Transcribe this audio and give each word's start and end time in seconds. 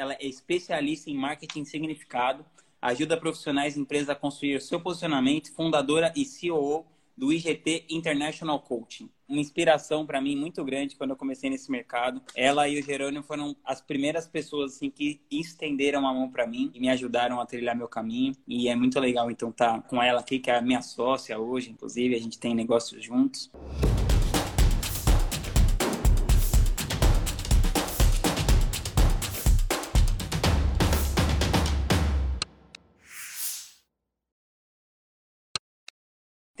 ela 0.00 0.14
é 0.14 0.26
especialista 0.26 1.10
em 1.10 1.14
marketing 1.14 1.64
significado, 1.64 2.44
ajuda 2.80 3.18
profissionais 3.18 3.76
e 3.76 3.80
empresas 3.80 4.08
a 4.08 4.14
construir 4.14 4.60
seu 4.62 4.80
posicionamento, 4.80 5.52
fundadora 5.52 6.10
e 6.16 6.24
CEO 6.24 6.86
do 7.14 7.30
IGT 7.30 7.84
International 7.90 8.58
Coaching. 8.58 9.10
Uma 9.28 9.40
inspiração 9.40 10.06
para 10.06 10.18
mim 10.18 10.34
muito 10.34 10.64
grande 10.64 10.96
quando 10.96 11.10
eu 11.10 11.16
comecei 11.16 11.50
nesse 11.50 11.70
mercado. 11.70 12.22
Ela 12.34 12.66
e 12.66 12.80
o 12.80 12.82
Jerônimo 12.82 13.22
foram 13.22 13.54
as 13.62 13.82
primeiras 13.82 14.26
pessoas 14.26 14.74
assim 14.74 14.88
que 14.88 15.20
estenderam 15.30 16.06
a 16.08 16.14
mão 16.14 16.30
para 16.30 16.46
mim 16.46 16.70
e 16.74 16.80
me 16.80 16.88
ajudaram 16.88 17.38
a 17.38 17.44
trilhar 17.44 17.76
meu 17.76 17.86
caminho. 17.86 18.34
E 18.48 18.70
é 18.70 18.74
muito 18.74 18.98
legal 18.98 19.30
então 19.30 19.50
estar 19.50 19.82
tá 19.82 19.82
com 19.82 20.02
ela 20.02 20.20
aqui, 20.20 20.38
que 20.38 20.50
é 20.50 20.56
a 20.56 20.62
minha 20.62 20.80
sócia 20.80 21.38
hoje, 21.38 21.70
inclusive, 21.70 22.14
a 22.14 22.18
gente 22.18 22.38
tem 22.38 22.54
negócios 22.54 23.04
juntos. 23.04 23.50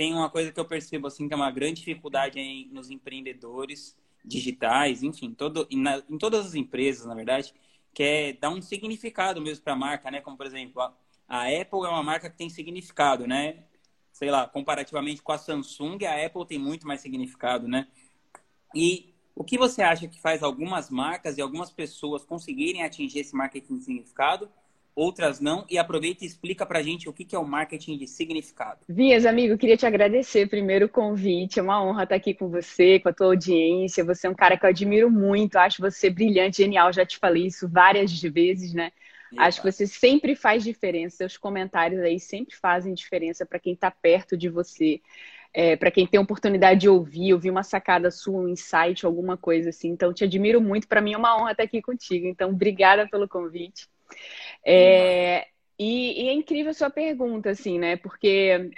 Tem 0.00 0.14
uma 0.14 0.30
coisa 0.30 0.50
que 0.50 0.58
eu 0.58 0.64
percebo 0.64 1.08
assim 1.08 1.28
que 1.28 1.34
é 1.34 1.36
uma 1.36 1.50
grande 1.50 1.80
dificuldade 1.80 2.40
em, 2.40 2.70
nos 2.72 2.88
empreendedores 2.88 3.94
digitais, 4.24 5.02
enfim, 5.02 5.34
todo, 5.34 5.68
na, 5.72 6.02
em 6.08 6.16
todas 6.16 6.46
as 6.46 6.54
empresas, 6.54 7.04
na 7.04 7.14
verdade, 7.14 7.52
que 7.92 8.02
é 8.02 8.32
dar 8.32 8.48
um 8.48 8.62
significado 8.62 9.42
mesmo 9.42 9.62
para 9.62 9.74
a 9.74 9.76
marca, 9.76 10.10
né? 10.10 10.22
Como 10.22 10.38
por 10.38 10.46
exemplo, 10.46 10.80
a, 10.80 10.94
a, 11.28 11.42
Apple 11.48 11.80
é 11.84 11.88
uma 11.88 12.02
marca 12.02 12.30
que 12.30 12.38
tem 12.38 12.48
significado, 12.48 13.26
né? 13.26 13.64
Sei 14.10 14.30
lá, 14.30 14.48
comparativamente 14.48 15.20
com 15.20 15.32
a 15.32 15.38
Samsung, 15.38 16.02
a 16.06 16.24
Apple 16.24 16.46
tem 16.46 16.58
muito 16.58 16.86
mais 16.86 17.02
significado, 17.02 17.68
né? 17.68 17.86
E 18.74 19.12
o 19.36 19.44
que 19.44 19.58
você 19.58 19.82
acha 19.82 20.08
que 20.08 20.18
faz 20.18 20.42
algumas 20.42 20.88
marcas 20.88 21.36
e 21.36 21.42
algumas 21.42 21.70
pessoas 21.70 22.24
conseguirem 22.24 22.84
atingir 22.84 23.18
esse 23.18 23.36
marketing 23.36 23.78
significado 23.82 24.50
outras 24.94 25.40
não. 25.40 25.64
E 25.68 25.78
aproveita 25.78 26.24
e 26.24 26.26
explica 26.26 26.64
para 26.66 26.78
a 26.78 26.82
gente 26.82 27.08
o 27.08 27.12
que 27.12 27.34
é 27.34 27.38
o 27.38 27.46
marketing 27.46 27.96
de 27.96 28.06
significado. 28.06 28.80
Vias, 28.88 29.26
amigo, 29.26 29.58
queria 29.58 29.76
te 29.76 29.86
agradecer 29.86 30.48
primeiro 30.48 30.86
o 30.86 30.88
convite. 30.88 31.58
É 31.58 31.62
uma 31.62 31.82
honra 31.82 32.04
estar 32.04 32.16
aqui 32.16 32.34
com 32.34 32.48
você, 32.48 32.98
com 32.98 33.08
a 33.08 33.12
tua 33.12 33.26
audiência. 33.28 34.04
Você 34.04 34.26
é 34.26 34.30
um 34.30 34.34
cara 34.34 34.56
que 34.56 34.64
eu 34.64 34.70
admiro 34.70 35.10
muito, 35.10 35.56
acho 35.56 35.80
você 35.80 36.10
brilhante, 36.10 36.58
genial. 36.58 36.92
Já 36.92 37.04
te 37.04 37.18
falei 37.18 37.46
isso 37.46 37.68
várias 37.68 38.20
vezes, 38.20 38.72
né? 38.72 38.92
Eita. 39.32 39.44
Acho 39.44 39.62
que 39.62 39.70
você 39.70 39.86
sempre 39.86 40.34
faz 40.34 40.64
diferença. 40.64 41.18
Seus 41.18 41.36
comentários 41.36 42.00
aí 42.02 42.18
sempre 42.18 42.56
fazem 42.56 42.94
diferença 42.94 43.46
para 43.46 43.58
quem 43.58 43.74
está 43.74 43.90
perto 43.90 44.36
de 44.36 44.48
você. 44.48 45.00
É, 45.52 45.74
para 45.74 45.90
quem 45.90 46.06
tem 46.06 46.20
oportunidade 46.20 46.80
de 46.80 46.88
ouvir, 46.88 47.32
ouvir 47.32 47.50
uma 47.50 47.64
sacada 47.64 48.08
sua, 48.10 48.40
um 48.40 48.48
insight, 48.48 49.04
alguma 49.04 49.36
coisa 49.36 49.70
assim. 49.70 49.88
Então, 49.88 50.12
te 50.12 50.22
admiro 50.22 50.60
muito. 50.60 50.86
Para 50.86 51.00
mim 51.00 51.12
é 51.12 51.18
uma 51.18 51.36
honra 51.36 51.52
estar 51.52 51.64
aqui 51.64 51.82
contigo. 51.82 52.26
Então, 52.26 52.50
obrigada 52.50 53.08
pelo 53.08 53.28
convite. 53.28 53.88
É, 54.64 55.46
e, 55.78 56.24
e, 56.24 56.28
é 56.28 56.32
incrível 56.32 56.70
a 56.70 56.74
sua 56.74 56.90
pergunta, 56.90 57.50
assim, 57.50 57.78
né? 57.78 57.96
Porque 57.96 58.70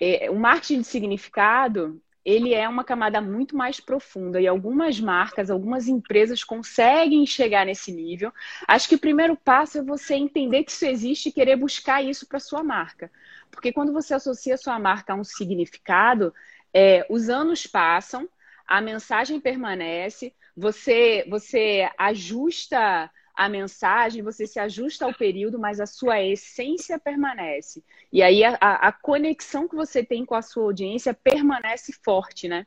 é, 0.00 0.30
o 0.30 0.36
marketing 0.36 0.80
de 0.80 0.86
significado, 0.86 2.00
ele 2.24 2.54
é 2.54 2.68
uma 2.68 2.84
camada 2.84 3.20
muito 3.20 3.56
mais 3.56 3.78
profunda 3.78 4.40
e 4.40 4.46
algumas 4.46 4.98
marcas, 4.98 5.50
algumas 5.50 5.88
empresas 5.88 6.42
conseguem 6.42 7.26
chegar 7.26 7.66
nesse 7.66 7.92
nível. 7.92 8.32
Acho 8.66 8.88
que 8.88 8.94
o 8.94 9.00
primeiro 9.00 9.36
passo 9.36 9.78
é 9.78 9.82
você 9.82 10.14
entender 10.14 10.64
que 10.64 10.72
isso 10.72 10.86
existe 10.86 11.28
e 11.28 11.32
querer 11.32 11.56
buscar 11.56 12.02
isso 12.02 12.26
para 12.26 12.40
sua 12.40 12.62
marca. 12.62 13.10
Porque 13.50 13.72
quando 13.72 13.92
você 13.92 14.14
associa 14.14 14.54
a 14.54 14.58
sua 14.58 14.78
marca 14.78 15.12
a 15.12 15.16
um 15.16 15.24
significado, 15.24 16.32
é, 16.72 17.06
os 17.10 17.28
anos 17.28 17.66
passam, 17.66 18.28
a 18.66 18.80
mensagem 18.80 19.38
permanece, 19.38 20.34
você, 20.56 21.24
você 21.28 21.88
ajusta 21.98 23.10
a 23.34 23.48
mensagem, 23.48 24.22
você 24.22 24.46
se 24.46 24.60
ajusta 24.60 25.04
ao 25.04 25.12
período, 25.12 25.58
mas 25.58 25.80
a 25.80 25.86
sua 25.86 26.22
essência 26.22 26.98
permanece. 26.98 27.82
E 28.12 28.22
aí 28.22 28.44
a, 28.44 28.54
a 28.60 28.92
conexão 28.92 29.66
que 29.68 29.74
você 29.74 30.04
tem 30.04 30.24
com 30.24 30.34
a 30.34 30.42
sua 30.42 30.64
audiência 30.64 31.12
permanece 31.12 31.92
forte, 31.92 32.46
né? 32.46 32.66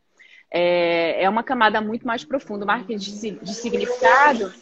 É, 0.51 1.23
é 1.23 1.29
uma 1.29 1.43
camada 1.43 1.79
muito 1.79 2.05
mais 2.05 2.25
profunda. 2.25 2.65
O 2.65 2.67
marketing 2.67 2.97
de, 2.97 3.31
de 3.31 3.53
significado, 3.53 4.53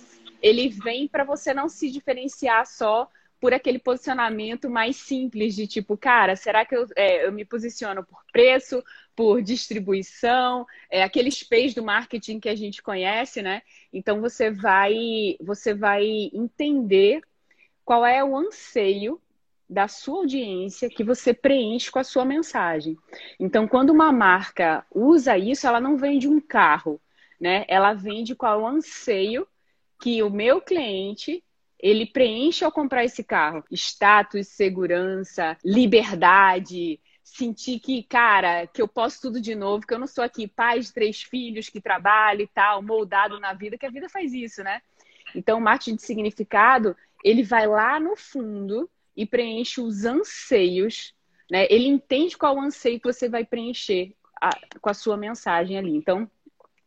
ele 0.42 0.70
vem 0.70 1.08
para 1.08 1.24
você 1.24 1.54
não 1.54 1.68
se 1.68 1.90
diferenciar 1.90 2.66
só 2.68 3.10
por 3.46 3.54
aquele 3.54 3.78
posicionamento 3.78 4.72
mais 4.72 4.96
simples 4.96 5.54
de 5.56 5.68
tipo, 5.68 5.96
cara, 5.96 6.36
será 6.36 6.66
que 6.66 6.76
eu, 6.76 6.88
é, 6.96 7.28
eu 7.28 7.32
me 7.32 7.46
posiciono 7.46 8.04
por 8.04 8.24
preço, 8.32 8.84
por 9.16 9.40
distribuição, 9.40 10.66
é, 10.90 11.04
aqueles 11.04 11.44
P's 11.44 11.76
do 11.76 11.84
marketing 11.84 12.40
que 12.40 12.50
a 12.50 12.56
gente 12.56 12.82
conhece, 12.82 13.44
né? 13.44 13.62
Então 13.94 14.20
você 14.20 14.50
vai, 14.50 15.38
você 15.40 15.76
vai 15.76 16.32
entender 16.34 17.22
qual 17.84 18.04
é 18.04 18.24
o 18.24 18.36
anseio 18.36 19.22
da 19.70 19.88
sua 19.88 20.22
audiência 20.22 20.90
que 20.90 21.04
você 21.04 21.32
preenche 21.32 21.92
com 21.92 22.00
a 22.00 22.04
sua 22.04 22.26
mensagem. 22.26 22.98
Então, 23.40 23.68
quando 23.68 23.92
uma 23.92 24.12
marca 24.12 24.84
usa 24.90 25.38
isso, 25.38 25.68
ela 25.68 25.80
não 25.80 25.98
vende 25.98 26.28
um 26.28 26.42
carro, 26.42 27.00
né? 27.40 27.64
Ela 27.68 27.94
vende 27.94 28.34
qual 28.34 28.60
é 28.60 28.64
o 28.64 28.68
anseio 28.68 29.48
que 30.02 30.24
o 30.24 30.32
meu 30.32 30.60
cliente 30.60 31.44
ele 31.80 32.06
preenche 32.06 32.64
ao 32.64 32.72
comprar 32.72 33.04
esse 33.04 33.24
carro. 33.24 33.64
Status, 33.72 34.48
segurança, 34.48 35.58
liberdade, 35.64 37.00
sentir 37.24 37.80
que, 37.80 38.04
cara, 38.04 38.68
que 38.68 38.82
eu 38.82 38.88
posso 38.88 39.22
tudo 39.22 39.42
de 39.42 39.56
novo, 39.56 39.86
que 39.86 39.94
eu 39.94 40.00
não 40.00 40.08
sou 40.08 40.24
aqui 40.24 40.48
pai 40.48 40.80
de 40.80 40.94
três 40.94 41.24
filhos, 41.24 41.70
que 41.70 41.82
trabalho 41.82 42.42
e 42.42 42.48
tal, 42.48 42.82
moldado 42.82 43.40
na 43.40 43.54
vida, 43.54 43.78
que 43.78 43.86
a 43.86 43.92
vida 43.92 44.08
faz 44.08 44.34
isso, 44.34 44.64
né? 44.64 44.82
Então, 45.34 45.58
o 45.58 45.62
marketing 45.62 45.96
de 45.96 46.04
significado, 46.04 46.96
ele 47.24 47.44
vai 47.44 47.68
lá 47.68 48.00
no 48.00 48.16
fundo 48.16 48.90
e 49.18 49.26
preenche 49.26 49.82
os 49.82 50.06
anseios, 50.06 51.14
né? 51.50 51.68
Ele 51.70 51.88
entende 51.88 52.38
qual 52.38 52.60
anseio 52.60 53.00
que 53.00 53.12
você 53.12 53.28
vai 53.28 53.44
preencher 53.44 54.14
a, 54.40 54.50
com 54.80 54.90
a 54.90 54.94
sua 54.94 55.18
mensagem 55.18 55.78
ali. 55.78 55.96
Então, 55.96 56.30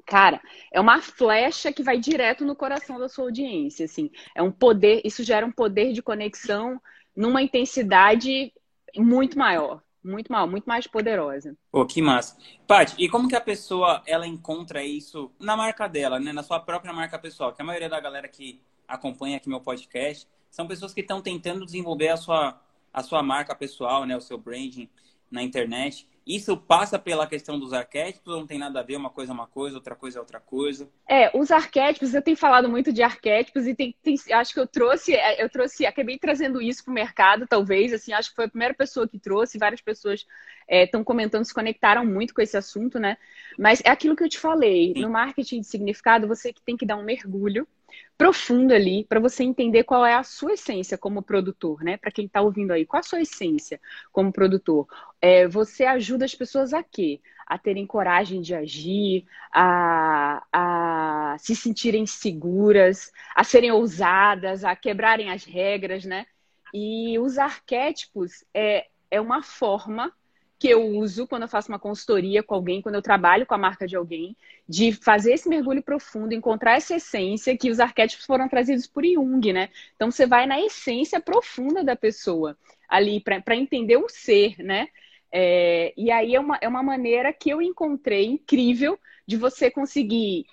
cara, 0.08 0.40
é 0.72 0.80
uma 0.80 1.00
flecha 1.00 1.72
que 1.72 1.82
vai 1.82 1.98
direto 1.98 2.44
no 2.44 2.56
coração 2.56 2.98
da 2.98 3.08
sua 3.08 3.26
audiência, 3.26 3.84
assim. 3.84 4.10
É 4.34 4.42
um 4.42 4.50
poder, 4.50 5.02
isso 5.04 5.22
gera 5.22 5.46
um 5.46 5.52
poder 5.52 5.92
de 5.92 6.02
conexão 6.02 6.80
numa 7.14 7.42
intensidade 7.42 8.52
muito 8.96 9.38
maior 9.38 9.82
muito 10.02 10.32
mal, 10.32 10.48
muito 10.48 10.64
mais 10.64 10.86
poderosa. 10.86 11.56
Pô, 11.70 11.84
que 11.84 12.00
massa. 12.00 12.36
Paty, 12.66 12.94
e 12.98 13.08
como 13.08 13.28
que 13.28 13.36
a 13.36 13.40
pessoa 13.40 14.02
ela 14.06 14.26
encontra 14.26 14.82
isso 14.82 15.30
na 15.38 15.56
marca 15.56 15.86
dela, 15.86 16.18
né? 16.18 16.32
Na 16.32 16.42
sua 16.42 16.60
própria 16.60 16.92
marca 16.92 17.18
pessoal? 17.18 17.52
Que 17.52 17.62
a 17.62 17.64
maioria 17.64 17.88
da 17.88 18.00
galera 18.00 18.28
que 18.28 18.60
acompanha 18.86 19.36
aqui 19.36 19.48
meu 19.48 19.60
podcast 19.60 20.26
são 20.50 20.66
pessoas 20.66 20.94
que 20.94 21.00
estão 21.00 21.20
tentando 21.20 21.64
desenvolver 21.64 22.08
a 22.08 22.16
sua, 22.16 22.60
a 22.92 23.02
sua 23.02 23.22
marca 23.22 23.54
pessoal, 23.54 24.06
né? 24.06 24.16
O 24.16 24.20
seu 24.20 24.38
branding 24.38 24.88
na 25.30 25.42
internet. 25.42 26.08
Isso 26.28 26.54
passa 26.58 26.98
pela 26.98 27.26
questão 27.26 27.58
dos 27.58 27.72
arquétipos 27.72 28.36
não 28.36 28.46
tem 28.46 28.58
nada 28.58 28.80
a 28.80 28.82
ver? 28.82 28.96
Uma 28.96 29.08
coisa 29.08 29.32
é 29.32 29.34
uma 29.34 29.46
coisa, 29.46 29.76
outra 29.76 29.96
coisa 29.96 30.18
é 30.18 30.20
outra 30.20 30.38
coisa? 30.38 30.86
É, 31.08 31.30
os 31.34 31.50
arquétipos, 31.50 32.12
eu 32.12 32.20
tenho 32.20 32.36
falado 32.36 32.68
muito 32.68 32.92
de 32.92 33.02
arquétipos 33.02 33.66
e 33.66 33.74
tem, 33.74 33.96
tem, 34.02 34.14
acho 34.32 34.52
que 34.52 34.60
eu 34.60 34.66
trouxe, 34.66 35.14
é, 35.14 35.42
eu 35.42 35.48
trouxe, 35.48 35.86
acabei 35.86 36.18
trazendo 36.18 36.60
isso 36.60 36.84
para 36.84 36.90
o 36.90 36.94
mercado, 36.94 37.46
talvez, 37.48 37.94
assim, 37.94 38.12
acho 38.12 38.28
que 38.28 38.36
foi 38.36 38.44
a 38.44 38.50
primeira 38.50 38.74
pessoa 38.74 39.08
que 39.08 39.18
trouxe, 39.18 39.56
várias 39.56 39.80
pessoas 39.80 40.26
estão 40.68 41.00
é, 41.00 41.04
comentando, 41.04 41.46
se 41.46 41.54
conectaram 41.54 42.04
muito 42.04 42.34
com 42.34 42.42
esse 42.42 42.58
assunto, 42.58 42.98
né? 42.98 43.16
Mas 43.58 43.80
é 43.82 43.88
aquilo 43.88 44.14
que 44.14 44.22
eu 44.22 44.28
te 44.28 44.38
falei, 44.38 44.92
Sim. 44.94 45.00
no 45.00 45.08
marketing 45.08 45.62
de 45.62 45.66
significado, 45.66 46.28
você 46.28 46.52
que 46.52 46.60
tem 46.60 46.76
que 46.76 46.84
dar 46.84 46.96
um 46.96 47.04
mergulho 47.04 47.66
profundo 48.16 48.72
ali 48.74 49.04
para 49.04 49.20
você 49.20 49.44
entender 49.44 49.84
qual 49.84 50.04
é 50.04 50.14
a 50.14 50.22
sua 50.22 50.54
essência 50.54 50.98
como 50.98 51.22
produtor, 51.22 51.82
né? 51.82 51.96
Para 51.96 52.10
quem 52.10 52.26
está 52.26 52.40
ouvindo 52.40 52.72
aí, 52.72 52.84
qual 52.84 53.00
a 53.00 53.02
sua 53.02 53.20
essência 53.20 53.80
como 54.12 54.32
produtor? 54.32 54.86
É, 55.20 55.46
você 55.46 55.84
ajuda 55.84 56.24
as 56.24 56.34
pessoas 56.34 56.74
a 56.74 56.82
quê? 56.82 57.20
A 57.46 57.56
terem 57.56 57.86
coragem 57.86 58.40
de 58.42 58.54
agir, 58.54 59.24
a, 59.52 60.44
a 60.52 61.36
se 61.38 61.54
sentirem 61.56 62.06
seguras, 62.06 63.12
a 63.34 63.44
serem 63.44 63.70
ousadas, 63.72 64.64
a 64.64 64.74
quebrarem 64.76 65.30
as 65.30 65.44
regras, 65.44 66.04
né? 66.04 66.26
E 66.74 67.18
os 67.18 67.38
arquétipos 67.38 68.44
é, 68.52 68.88
é 69.10 69.20
uma 69.20 69.42
forma 69.42 70.12
que 70.58 70.68
eu 70.68 70.84
uso 70.84 71.26
quando 71.26 71.42
eu 71.42 71.48
faço 71.48 71.70
uma 71.70 71.78
consultoria 71.78 72.42
com 72.42 72.54
alguém, 72.54 72.82
quando 72.82 72.96
eu 72.96 73.02
trabalho 73.02 73.46
com 73.46 73.54
a 73.54 73.58
marca 73.58 73.86
de 73.86 73.94
alguém, 73.94 74.36
de 74.68 74.92
fazer 74.92 75.32
esse 75.34 75.48
mergulho 75.48 75.82
profundo, 75.82 76.34
encontrar 76.34 76.76
essa 76.76 76.96
essência 76.96 77.56
que 77.56 77.70
os 77.70 77.78
arquétipos 77.78 78.26
foram 78.26 78.48
trazidos 78.48 78.86
por 78.86 79.04
Jung, 79.04 79.52
né? 79.52 79.70
Então 79.94 80.10
você 80.10 80.26
vai 80.26 80.46
na 80.46 80.60
essência 80.60 81.20
profunda 81.20 81.84
da 81.84 81.94
pessoa 81.94 82.58
ali 82.88 83.20
para 83.20 83.54
entender 83.54 83.98
o 83.98 84.08
ser, 84.08 84.56
né? 84.58 84.88
É, 85.30 85.92
e 85.96 86.10
aí 86.10 86.34
é 86.34 86.40
uma, 86.40 86.58
é 86.60 86.66
uma 86.66 86.82
maneira 86.82 87.32
que 87.32 87.50
eu 87.50 87.62
encontrei 87.62 88.26
incrível 88.26 88.98
de 89.26 89.36
você 89.36 89.70
conseguir 89.70 90.46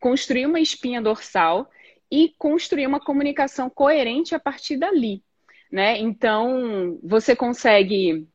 construir 0.00 0.46
uma 0.46 0.58
espinha 0.58 1.00
dorsal 1.00 1.70
e 2.10 2.34
construir 2.36 2.86
uma 2.86 2.98
comunicação 2.98 3.70
coerente 3.70 4.34
a 4.34 4.40
partir 4.40 4.76
dali, 4.76 5.22
né? 5.70 5.98
Então 5.98 6.98
você 7.02 7.36
consegue 7.36 8.26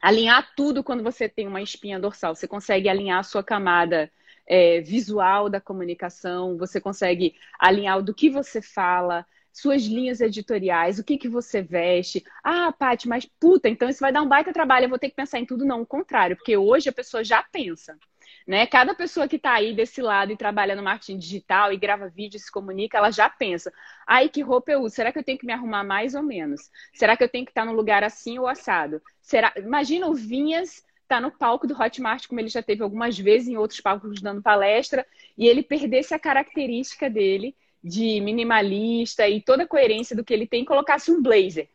alinhar 0.00 0.54
tudo 0.56 0.84
quando 0.84 1.02
você 1.02 1.28
tem 1.28 1.46
uma 1.46 1.62
espinha 1.62 1.98
dorsal. 1.98 2.34
Você 2.34 2.46
consegue 2.48 2.88
alinhar 2.88 3.20
a 3.20 3.22
sua 3.22 3.42
camada 3.42 4.10
é, 4.46 4.80
visual 4.80 5.48
da 5.48 5.60
comunicação, 5.60 6.56
você 6.56 6.80
consegue 6.80 7.34
alinhar 7.58 8.00
do 8.02 8.14
que 8.14 8.30
você 8.30 8.62
fala, 8.62 9.26
suas 9.52 9.82
linhas 9.84 10.20
editoriais, 10.20 10.98
o 10.98 11.04
que, 11.04 11.16
que 11.18 11.28
você 11.28 11.62
veste. 11.62 12.24
Ah, 12.44 12.72
Paty, 12.72 13.08
mas 13.08 13.26
puta, 13.40 13.68
então 13.68 13.88
isso 13.88 14.00
vai 14.00 14.12
dar 14.12 14.22
um 14.22 14.28
baita 14.28 14.52
trabalho, 14.52 14.84
eu 14.84 14.90
vou 14.90 14.98
ter 14.98 15.08
que 15.08 15.16
pensar 15.16 15.38
em 15.38 15.46
tudo. 15.46 15.64
Não, 15.64 15.82
o 15.82 15.86
contrário, 15.86 16.36
porque 16.36 16.56
hoje 16.56 16.88
a 16.88 16.92
pessoa 16.92 17.24
já 17.24 17.42
pensa. 17.42 17.98
Né? 18.46 18.64
Cada 18.66 18.94
pessoa 18.94 19.26
que 19.26 19.36
está 19.36 19.54
aí 19.54 19.74
desse 19.74 20.00
lado 20.00 20.32
e 20.32 20.36
trabalha 20.36 20.76
no 20.76 20.82
marketing 20.82 21.18
digital 21.18 21.72
e 21.72 21.76
grava 21.76 22.08
vídeo 22.08 22.38
se 22.38 22.50
comunica, 22.50 22.96
ela 22.96 23.10
já 23.10 23.28
pensa: 23.28 23.72
ai, 24.06 24.28
que 24.28 24.40
roupa 24.40 24.70
eu 24.70 24.82
uso? 24.82 24.94
Será 24.94 25.10
que 25.12 25.18
eu 25.18 25.24
tenho 25.24 25.38
que 25.38 25.46
me 25.46 25.52
arrumar 25.52 25.82
mais 25.82 26.14
ou 26.14 26.22
menos? 26.22 26.70
Será 26.94 27.16
que 27.16 27.24
eu 27.24 27.28
tenho 27.28 27.44
que 27.44 27.50
estar 27.50 27.64
num 27.64 27.72
lugar 27.72 28.04
assim 28.04 28.38
ou 28.38 28.46
assado? 28.46 29.02
Será? 29.20 29.52
Imagina 29.56 30.06
o 30.06 30.14
Vinhas 30.14 30.84
tá 31.08 31.20
no 31.20 31.30
palco 31.30 31.66
do 31.66 31.80
Hotmart, 31.80 32.26
como 32.26 32.40
ele 32.40 32.48
já 32.48 32.62
teve 32.62 32.82
algumas 32.82 33.18
vezes 33.18 33.48
em 33.48 33.56
outros 33.56 33.80
palcos 33.80 34.20
dando 34.20 34.42
palestra, 34.42 35.06
e 35.36 35.46
ele 35.46 35.62
perdesse 35.62 36.14
a 36.14 36.18
característica 36.18 37.08
dele 37.08 37.54
de 37.82 38.20
minimalista 38.20 39.28
e 39.28 39.40
toda 39.40 39.62
a 39.62 39.68
coerência 39.68 40.16
do 40.16 40.24
que 40.24 40.34
ele 40.34 40.46
tem 40.46 40.64
colocasse 40.64 41.10
um 41.10 41.22
blazer. 41.22 41.68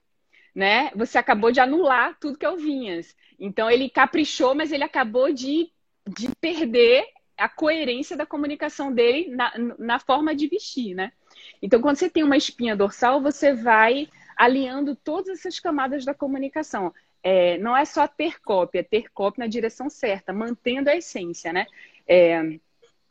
Né? 0.53 0.91
Você 0.95 1.17
acabou 1.17 1.51
de 1.51 1.61
anular 1.61 2.17
tudo 2.19 2.37
que 2.37 2.45
é 2.45 2.49
o 2.49 2.57
Vinhas. 2.57 3.15
Então 3.39 3.71
ele 3.71 3.89
caprichou, 3.89 4.53
mas 4.53 4.71
ele 4.71 4.83
acabou 4.83 5.31
de, 5.31 5.71
de 6.17 6.29
perder 6.39 7.05
a 7.37 7.49
coerência 7.49 8.15
da 8.15 8.25
comunicação 8.25 8.93
dele 8.93 9.35
na, 9.35 9.53
na 9.79 9.99
forma 9.99 10.35
de 10.35 10.47
vestir, 10.47 10.93
né? 10.93 11.11
Então, 11.61 11.81
quando 11.81 11.97
você 11.97 12.09
tem 12.09 12.23
uma 12.23 12.37
espinha 12.37 12.75
dorsal, 12.75 13.21
você 13.21 13.53
vai 13.53 14.07
alinhando 14.37 14.95
todas 14.95 15.39
essas 15.39 15.59
camadas 15.59 16.05
da 16.05 16.13
comunicação 16.13 16.93
é, 17.23 17.57
não 17.57 17.75
é 17.75 17.85
só 17.85 18.07
ter 18.07 18.41
cópia, 18.41 18.79
é 18.79 18.83
ter 18.83 19.09
cópia 19.11 19.43
na 19.43 19.47
direção 19.47 19.89
certa, 19.89 20.33
mantendo 20.33 20.89
a 20.89 20.95
essência, 20.95 21.53
né? 21.53 21.65
É, 22.07 22.41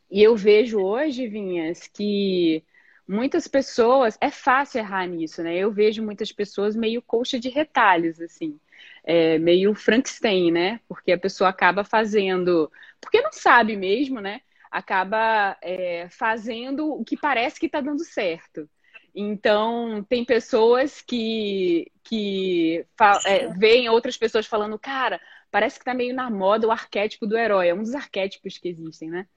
e 0.09 0.21
eu 0.21 0.35
vejo 0.35 0.79
hoje, 0.79 1.27
Vinhas, 1.27 1.87
que 1.87 2.63
muitas 3.07 3.47
pessoas, 3.47 4.17
é 4.21 4.29
fácil 4.29 4.79
errar 4.79 5.07
nisso, 5.07 5.41
né? 5.41 5.55
Eu 5.55 5.71
vejo 5.71 6.03
muitas 6.03 6.31
pessoas 6.31 6.75
meio 6.75 7.01
coxa 7.01 7.39
de 7.39 7.49
retalhos, 7.49 8.19
assim, 8.19 8.59
é, 9.03 9.37
meio 9.39 9.73
Frankenstein, 9.73 10.51
né? 10.51 10.79
Porque 10.87 11.11
a 11.11 11.17
pessoa 11.17 11.49
acaba 11.49 11.83
fazendo, 11.83 12.71
porque 13.01 13.21
não 13.21 13.31
sabe 13.33 13.75
mesmo, 13.75 14.21
né? 14.21 14.41
Acaba 14.71 15.57
é, 15.61 16.07
fazendo 16.09 16.87
o 16.93 17.03
que 17.03 17.17
parece 17.17 17.59
que 17.59 17.65
está 17.65 17.81
dando 17.81 18.03
certo. 18.05 18.69
Então, 19.13 20.05
tem 20.07 20.23
pessoas 20.23 21.01
que, 21.01 21.91
que 22.03 22.85
é, 23.25 23.47
veem 23.49 23.89
outras 23.89 24.17
pessoas 24.17 24.45
falando, 24.45 24.79
cara, 24.79 25.19
parece 25.51 25.77
que 25.77 25.85
tá 25.85 25.93
meio 25.93 26.15
na 26.15 26.29
moda 26.29 26.67
o 26.67 26.71
arquétipo 26.71 27.27
do 27.27 27.37
herói. 27.37 27.67
É 27.67 27.73
um 27.73 27.83
dos 27.83 27.93
arquétipos 27.93 28.57
que 28.57 28.69
existem, 28.69 29.09
né? 29.09 29.27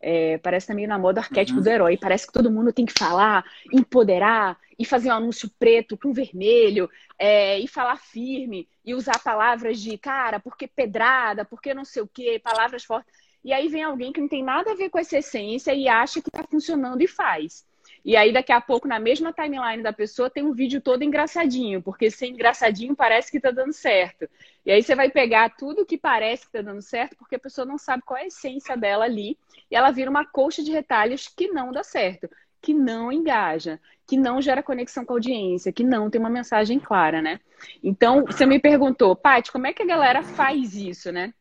É, 0.00 0.38
parece 0.38 0.66
que 0.66 0.72
tá 0.72 0.76
meio 0.76 0.88
na 0.88 0.98
moda 0.98 1.20
o 1.20 1.24
arquétipo 1.24 1.58
uhum. 1.58 1.64
do 1.64 1.70
herói. 1.70 1.96
Parece 1.96 2.26
que 2.26 2.32
todo 2.32 2.50
mundo 2.50 2.72
tem 2.72 2.86
que 2.86 2.94
falar, 2.96 3.44
empoderar 3.72 4.56
e 4.78 4.84
fazer 4.84 5.08
um 5.08 5.14
anúncio 5.14 5.50
preto 5.58 5.96
com 5.96 6.12
vermelho 6.12 6.88
é, 7.18 7.58
e 7.58 7.66
falar 7.66 7.96
firme 7.96 8.68
e 8.84 8.94
usar 8.94 9.18
palavras 9.18 9.80
de 9.80 9.98
cara, 9.98 10.38
porque 10.38 10.68
pedrada, 10.68 11.44
porque 11.44 11.74
não 11.74 11.84
sei 11.84 12.02
o 12.02 12.08
quê, 12.08 12.40
palavras 12.42 12.84
fortes. 12.84 13.12
E 13.44 13.52
aí 13.52 13.68
vem 13.68 13.82
alguém 13.82 14.12
que 14.12 14.20
não 14.20 14.28
tem 14.28 14.42
nada 14.42 14.72
a 14.72 14.76
ver 14.76 14.88
com 14.88 14.98
essa 14.98 15.18
essência 15.18 15.74
e 15.74 15.88
acha 15.88 16.22
que 16.22 16.30
tá 16.30 16.44
funcionando 16.44 17.02
e 17.02 17.08
faz. 17.08 17.64
E 18.04 18.16
aí, 18.16 18.32
daqui 18.32 18.52
a 18.52 18.60
pouco, 18.60 18.86
na 18.86 18.98
mesma 18.98 19.32
timeline 19.32 19.82
da 19.82 19.92
pessoa, 19.92 20.28
tem 20.28 20.44
um 20.44 20.52
vídeo 20.52 20.80
todo 20.80 21.02
engraçadinho, 21.02 21.80
porque 21.80 22.10
ser 22.10 22.26
engraçadinho 22.26 22.94
parece 22.94 23.30
que 23.32 23.40
tá 23.40 23.50
dando 23.50 23.72
certo. 23.72 24.28
E 24.66 24.70
aí 24.70 24.82
você 24.82 24.94
vai 24.94 25.10
pegar 25.10 25.56
tudo 25.56 25.86
que 25.86 25.96
parece 25.96 26.44
que 26.44 26.52
tá 26.52 26.60
dando 26.60 26.82
certo, 26.82 27.16
porque 27.16 27.36
a 27.36 27.38
pessoa 27.38 27.64
não 27.64 27.78
sabe 27.78 28.02
qual 28.04 28.18
é 28.18 28.24
a 28.24 28.26
essência 28.26 28.76
dela 28.76 29.06
ali, 29.06 29.38
e 29.70 29.74
ela 29.74 29.90
vira 29.90 30.10
uma 30.10 30.26
coxa 30.26 30.62
de 30.62 30.70
retalhos 30.70 31.28
que 31.28 31.48
não 31.48 31.72
dá 31.72 31.82
certo, 31.82 32.28
que 32.60 32.74
não 32.74 33.10
engaja, 33.10 33.80
que 34.06 34.18
não 34.18 34.40
gera 34.40 34.62
conexão 34.62 35.04
com 35.06 35.14
a 35.14 35.16
audiência, 35.16 35.72
que 35.72 35.82
não 35.82 36.10
tem 36.10 36.20
uma 36.20 36.30
mensagem 36.30 36.78
clara, 36.78 37.22
né? 37.22 37.40
Então, 37.82 38.26
você 38.26 38.44
me 38.44 38.58
perguntou, 38.58 39.16
Paty, 39.16 39.50
como 39.50 39.66
é 39.66 39.72
que 39.72 39.82
a 39.82 39.86
galera 39.86 40.22
faz 40.22 40.74
isso, 40.74 41.10
né? 41.10 41.32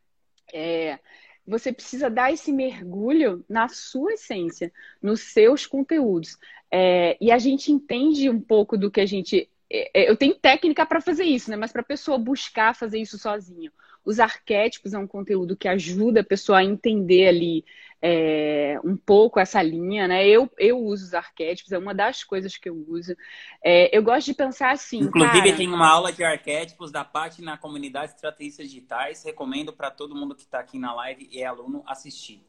É, 0.54 0.98
você 1.46 1.72
precisa 1.74 2.10
dar 2.10 2.32
esse 2.32 2.52
mergulho 2.52 3.44
na 3.50 3.68
sua 3.68 4.14
essência, 4.14 4.72
nos 5.02 5.22
seus 5.22 5.66
conteúdos. 5.66 6.38
É, 6.72 7.18
e 7.20 7.32
a 7.32 7.38
gente 7.38 7.72
entende 7.72 8.30
um 8.30 8.40
pouco 8.40 8.78
do 8.78 8.90
que 8.90 9.02
a 9.02 9.06
gente. 9.06 9.50
É, 9.70 10.02
é 10.02 10.10
eu 10.10 10.16
tenho 10.16 10.36
técnica 10.36 10.86
para 10.86 11.02
fazer 11.02 11.26
isso, 11.26 11.50
né? 11.50 11.58
Mas 11.58 11.72
para 11.72 11.82
a 11.82 11.86
pessoa 11.86 12.18
buscar 12.18 12.76
fazer 12.76 13.00
isso 13.00 13.18
sozinho. 13.18 13.72
Os 14.06 14.20
arquétipos 14.20 14.94
é 14.94 14.98
um 14.98 15.08
conteúdo 15.08 15.56
que 15.56 15.68
ajuda 15.68 16.22
a 16.22 16.26
pessoa 16.26 16.60
a 16.60 16.64
entender 16.64 17.28
ali 17.28 17.66
é, 18.06 18.78
um 18.84 18.98
pouco 18.98 19.40
essa 19.40 19.62
linha, 19.64 20.10
né? 20.10 20.28
Eu, 20.28 20.52
eu 20.58 20.78
uso 20.78 21.06
os 21.06 21.14
arquétipos, 21.14 21.72
é 21.72 21.78
uma 21.78 21.94
das 21.94 22.22
coisas 22.22 22.58
que 22.58 22.68
eu 22.68 22.86
uso. 22.90 23.16
É, 23.64 23.96
eu 23.98 24.04
gosto 24.04 24.26
de 24.26 24.34
pensar 24.34 24.72
assim. 24.72 25.00
Inclusive, 25.00 25.44
cara... 25.46 25.56
tem 25.56 25.70
uma 25.70 25.88
aula 25.88 26.12
de 26.12 26.22
arquétipos 26.22 26.92
da 26.92 27.06
parte 27.06 27.42
na 27.42 27.58
comunidade 27.58 28.12
Estratégias 28.12 28.70
Digitais. 28.70 29.24
Recomendo 29.24 29.72
para 29.72 29.90
todo 29.90 30.14
mundo 30.14 30.36
que 30.36 30.42
está 30.42 30.60
aqui 30.60 30.78
na 30.78 30.94
live 30.94 31.30
e 31.32 31.42
é 31.42 31.46
aluno 31.46 31.82
assistir. 31.88 32.46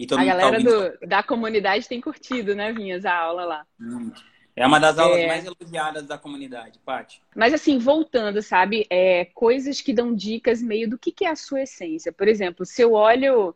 A 0.00 0.06
tá 0.06 0.24
galera 0.24 0.56
tá 0.56 0.70
do, 0.70 1.06
da 1.06 1.22
comunidade 1.22 1.86
tem 1.86 2.00
curtido, 2.00 2.54
né, 2.54 2.72
Vinhas, 2.72 3.04
a 3.04 3.14
aula 3.14 3.44
lá. 3.44 3.66
Muito. 3.78 4.24
É 4.56 4.66
uma 4.66 4.78
das 4.78 4.98
aulas 4.98 5.18
é... 5.18 5.26
mais 5.26 5.44
elogiadas 5.44 6.06
da 6.06 6.16
comunidade, 6.16 6.78
Paty. 6.84 7.20
Mas 7.34 7.52
assim, 7.52 7.78
voltando, 7.78 8.40
sabe? 8.40 8.86
É, 8.88 9.24
coisas 9.26 9.80
que 9.80 9.92
dão 9.92 10.14
dicas 10.14 10.62
meio 10.62 10.88
do 10.88 10.98
que, 10.98 11.10
que 11.10 11.24
é 11.24 11.30
a 11.30 11.36
sua 11.36 11.62
essência. 11.62 12.12
Por 12.12 12.28
exemplo, 12.28 12.64
se 12.64 12.80
eu 12.80 12.92
olho 12.92 13.54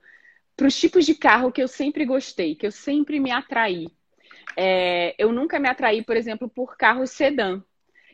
para 0.56 0.66
os 0.66 0.76
tipos 0.76 1.06
de 1.06 1.14
carro 1.14 1.52
que 1.52 1.62
eu 1.62 1.68
sempre 1.68 2.04
gostei, 2.04 2.56
que 2.56 2.66
eu 2.66 2.72
sempre 2.72 3.20
me 3.20 3.30
atraí. 3.30 3.86
É, 4.56 5.14
eu 5.16 5.32
nunca 5.32 5.60
me 5.60 5.68
atraí, 5.68 6.02
por 6.02 6.16
exemplo, 6.16 6.48
por 6.48 6.76
carros 6.76 7.10
sedã. 7.10 7.62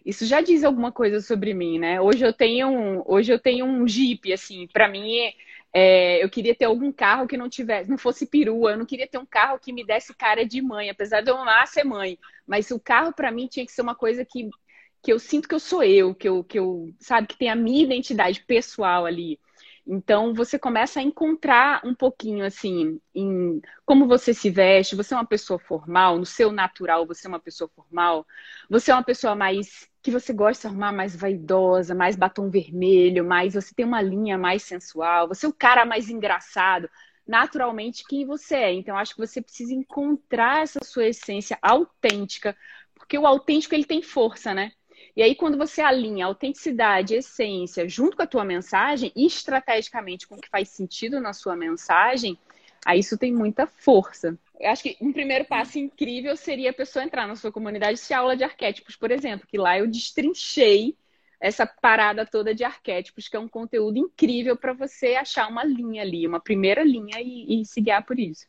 Isso 0.05 0.27
já 0.27 0.43
diz 0.43 0.63
alguma 0.63 0.93
coisa 0.93 1.23
sobre 1.23 1.55
mim, 1.55 1.79
né? 1.79 1.99
Hoje 1.99 2.23
eu 2.23 2.35
tenho 2.35 2.69
um, 2.69 3.03
hoje 3.07 3.33
eu 3.33 3.39
tenho 3.39 3.65
um 3.65 3.89
Jeep, 3.89 4.31
assim, 4.31 4.67
para 4.67 4.87
mim 4.87 5.33
é, 5.77 6.23
eu 6.23 6.31
queria 6.31 6.55
ter 6.55 6.67
algum 6.67 6.93
carro 6.93 7.27
que 7.27 7.37
não 7.37 7.49
tivesse, 7.49 7.91
não 7.91 7.99
fosse 7.99 8.27
perua, 8.27 8.71
eu 8.71 8.79
não 8.79 8.87
queria 8.87 9.09
ter 9.09 9.19
um 9.19 9.27
carro 9.27 9.59
que 9.59 9.73
me 9.73 9.85
desse 9.85 10.15
cara 10.15 10.47
de 10.47 10.63
mãe, 10.63 10.89
apesar 10.89 11.21
de 11.21 11.31
eu 11.33 11.37
amar 11.37 11.67
ser 11.67 11.83
mãe, 11.83 12.17
mas 12.47 12.71
o 12.71 12.79
carro 12.79 13.13
para 13.13 13.33
mim 13.33 13.49
tinha 13.49 13.67
que 13.67 13.73
ser 13.73 13.83
uma 13.83 13.95
coisa 13.97 14.25
que, 14.25 14.49
que 15.03 15.13
eu 15.13 15.19
sinto 15.19 15.49
que 15.49 15.55
eu 15.55 15.59
sou 15.59 15.83
eu, 15.83 16.15
que 16.15 16.29
eu, 16.29 16.45
que 16.45 16.59
eu, 16.61 16.95
sabe, 17.01 17.27
que 17.27 17.37
tem 17.37 17.51
a 17.51 17.57
minha 17.57 17.83
identidade 17.83 18.45
pessoal 18.45 19.05
ali. 19.05 19.41
Então 19.87 20.33
você 20.35 20.59
começa 20.59 20.99
a 20.99 21.03
encontrar 21.03 21.83
um 21.85 21.95
pouquinho 21.95 22.45
assim 22.45 22.99
em 23.15 23.61
como 23.85 24.07
você 24.07 24.33
se 24.33 24.49
veste, 24.49 24.97
você 24.97 25.13
é 25.13 25.17
uma 25.17 25.27
pessoa 25.27 25.59
formal, 25.59 26.19
no 26.19 26.25
seu 26.25 26.51
natural 26.51 27.07
você 27.07 27.27
é 27.27 27.29
uma 27.29 27.41
pessoa 27.41 27.69
formal, 27.75 28.27
você 28.69 28.91
é 28.91 28.95
uma 28.95 29.03
pessoa 29.03 29.35
mais 29.35 29.87
que 30.03 30.11
você 30.11 30.33
gosta 30.33 30.63
de 30.63 30.67
arrumar 30.69 30.93
mais 30.93 31.15
vaidosa, 31.15 31.95
mais 31.95 32.17
batom 32.17 32.49
vermelho, 32.51 33.25
mais 33.25 33.55
você 33.55 33.75
tem 33.75 33.85
uma 33.85 34.01
linha 34.03 34.39
mais 34.39 34.63
sensual, 34.63 35.29
você 35.29 35.47
é 35.47 35.49
o 35.49 35.53
cara 35.53 35.85
mais 35.85 36.09
engraçado, 36.09 36.89
naturalmente 37.27 38.05
quem 38.07 38.27
você 38.27 38.55
é. 38.57 38.73
Então 38.73 38.97
acho 38.97 39.15
que 39.15 39.27
você 39.27 39.43
precisa 39.43 39.75
encontrar 39.75 40.63
essa 40.63 40.81
sua 40.83 41.07
essência 41.07 41.59
autêntica, 41.61 42.57
porque 42.95 43.19
o 43.19 43.27
autêntico 43.27 43.75
ele 43.75 43.85
tem 43.85 44.03
força, 44.03 44.55
né? 44.55 44.73
E 45.17 45.23
aí, 45.23 45.35
quando 45.35 45.57
você 45.57 45.81
alinha 45.81 46.27
autenticidade, 46.27 47.15
essência, 47.15 47.89
junto 47.89 48.17
com 48.17 48.23
a 48.23 48.27
tua 48.27 48.45
mensagem, 48.45 49.13
e 49.15 49.27
estrategicamente 49.27 50.27
com 50.27 50.35
o 50.35 50.41
que 50.41 50.49
faz 50.49 50.69
sentido 50.71 51.21
na 51.21 51.33
sua 51.33 51.55
mensagem, 51.55 52.37
aí 52.85 52.99
isso 52.99 53.17
tem 53.17 53.33
muita 53.33 53.67
força. 53.67 54.37
Eu 54.59 54.71
acho 54.71 54.83
que 54.83 54.97
um 55.01 55.13
primeiro 55.13 55.45
passo 55.45 55.79
incrível 55.79 56.37
seria 56.37 56.71
a 56.71 56.75
pessoa 56.75 57.05
entrar 57.05 57.27
na 57.27 57.37
sua 57.37 57.53
comunidade 57.53 58.01
e 58.09 58.15
aula 58.15 58.37
de 58.37 58.43
arquétipos, 58.43 58.97
por 58.97 59.11
exemplo, 59.11 59.47
que 59.47 59.57
lá 59.57 59.79
eu 59.79 59.87
destrinchei 59.87 60.97
essa 61.41 61.67
parada 61.67 62.25
toda 62.25 62.55
de 62.55 62.65
arquétipos, 62.65 63.29
que 63.29 63.37
é 63.37 63.39
um 63.39 63.49
conteúdo 63.49 63.99
incrível 63.99 64.57
para 64.57 64.73
você 64.73 65.15
achar 65.15 65.49
uma 65.49 65.63
linha 65.63 66.03
ali, 66.03 66.27
uma 66.27 66.41
primeira 66.41 66.83
linha 66.83 67.21
e, 67.21 67.61
e 67.61 67.65
se 67.67 67.81
guiar 67.81 68.05
por 68.05 68.19
isso. 68.19 68.47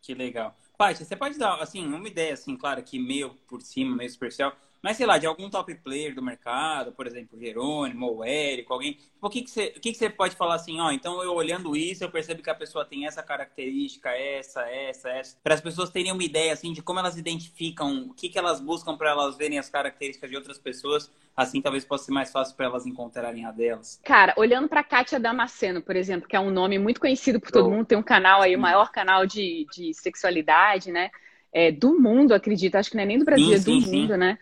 Que 0.00 0.14
legal. 0.14 0.56
Paty, 0.76 1.04
você 1.04 1.16
pode 1.16 1.36
dar, 1.36 1.60
assim, 1.60 1.84
uma 1.84 2.06
ideia, 2.06 2.34
assim, 2.34 2.56
claro, 2.56 2.80
que 2.82 2.98
meio 2.98 3.30
por 3.48 3.60
cima, 3.60 3.96
meio 3.96 4.08
superficial, 4.08 4.56
mas 4.82 4.96
sei 4.96 5.06
lá, 5.06 5.18
de 5.18 5.26
algum 5.26 5.50
top 5.50 5.74
player 5.76 6.14
do 6.14 6.22
mercado, 6.22 6.92
por 6.92 7.06
exemplo, 7.06 7.38
Jerônimo 7.38 8.06
ou 8.06 8.24
Érico, 8.24 8.72
alguém. 8.72 8.94
Tipo, 8.94 9.26
o 9.26 9.30
que, 9.30 9.42
que, 9.42 9.50
você, 9.50 9.74
o 9.76 9.80
que, 9.80 9.92
que 9.92 9.98
você 9.98 10.08
pode 10.08 10.36
falar 10.36 10.54
assim, 10.54 10.80
ó, 10.80 10.92
então 10.92 11.22
eu 11.22 11.34
olhando 11.34 11.76
isso, 11.76 12.04
eu 12.04 12.10
percebo 12.10 12.42
que 12.42 12.50
a 12.50 12.54
pessoa 12.54 12.84
tem 12.84 13.06
essa 13.06 13.22
característica, 13.22 14.10
essa, 14.10 14.62
essa, 14.70 15.10
essa. 15.10 15.36
Para 15.42 15.54
as 15.54 15.60
pessoas 15.60 15.90
terem 15.90 16.12
uma 16.12 16.22
ideia, 16.22 16.52
assim, 16.52 16.72
de 16.72 16.82
como 16.82 17.00
elas 17.00 17.16
identificam, 17.16 18.06
o 18.10 18.14
que, 18.14 18.28
que 18.28 18.38
elas 18.38 18.60
buscam 18.60 18.96
para 18.96 19.10
elas 19.10 19.36
verem 19.36 19.58
as 19.58 19.68
características 19.68 20.30
de 20.30 20.36
outras 20.36 20.58
pessoas, 20.58 21.10
assim 21.36 21.60
talvez 21.60 21.84
possa 21.84 22.04
ser 22.04 22.12
mais 22.12 22.30
fácil 22.32 22.56
para 22.56 22.66
elas 22.66 22.86
encontrarem 22.86 23.44
a 23.44 23.50
delas. 23.50 24.00
Cara, 24.04 24.34
olhando 24.36 24.68
para 24.68 24.82
Kátia 24.82 25.20
Damasceno, 25.20 25.80
por 25.80 25.96
exemplo, 25.96 26.28
que 26.28 26.36
é 26.36 26.40
um 26.40 26.50
nome 26.50 26.78
muito 26.78 27.00
conhecido 27.00 27.40
por 27.40 27.50
todo 27.50 27.66
oh. 27.66 27.70
mundo, 27.70 27.86
tem 27.86 27.98
um 27.98 28.02
canal 28.02 28.42
aí, 28.42 28.56
o 28.56 28.60
maior 28.60 28.90
canal 28.90 29.26
de, 29.26 29.66
de 29.72 29.94
sexualidade, 29.94 30.90
né? 30.90 31.10
É, 31.52 31.72
do 31.72 31.98
mundo, 31.98 32.34
acredito. 32.34 32.74
Acho 32.74 32.90
que 32.90 32.96
não 32.96 33.04
é 33.04 33.06
nem 33.06 33.18
do 33.18 33.24
Brasil, 33.24 33.46
sim, 33.46 33.54
é 33.54 33.58
do 33.58 33.62
sim, 33.62 34.00
mundo, 34.00 34.12
sim. 34.12 34.18
né? 34.18 34.38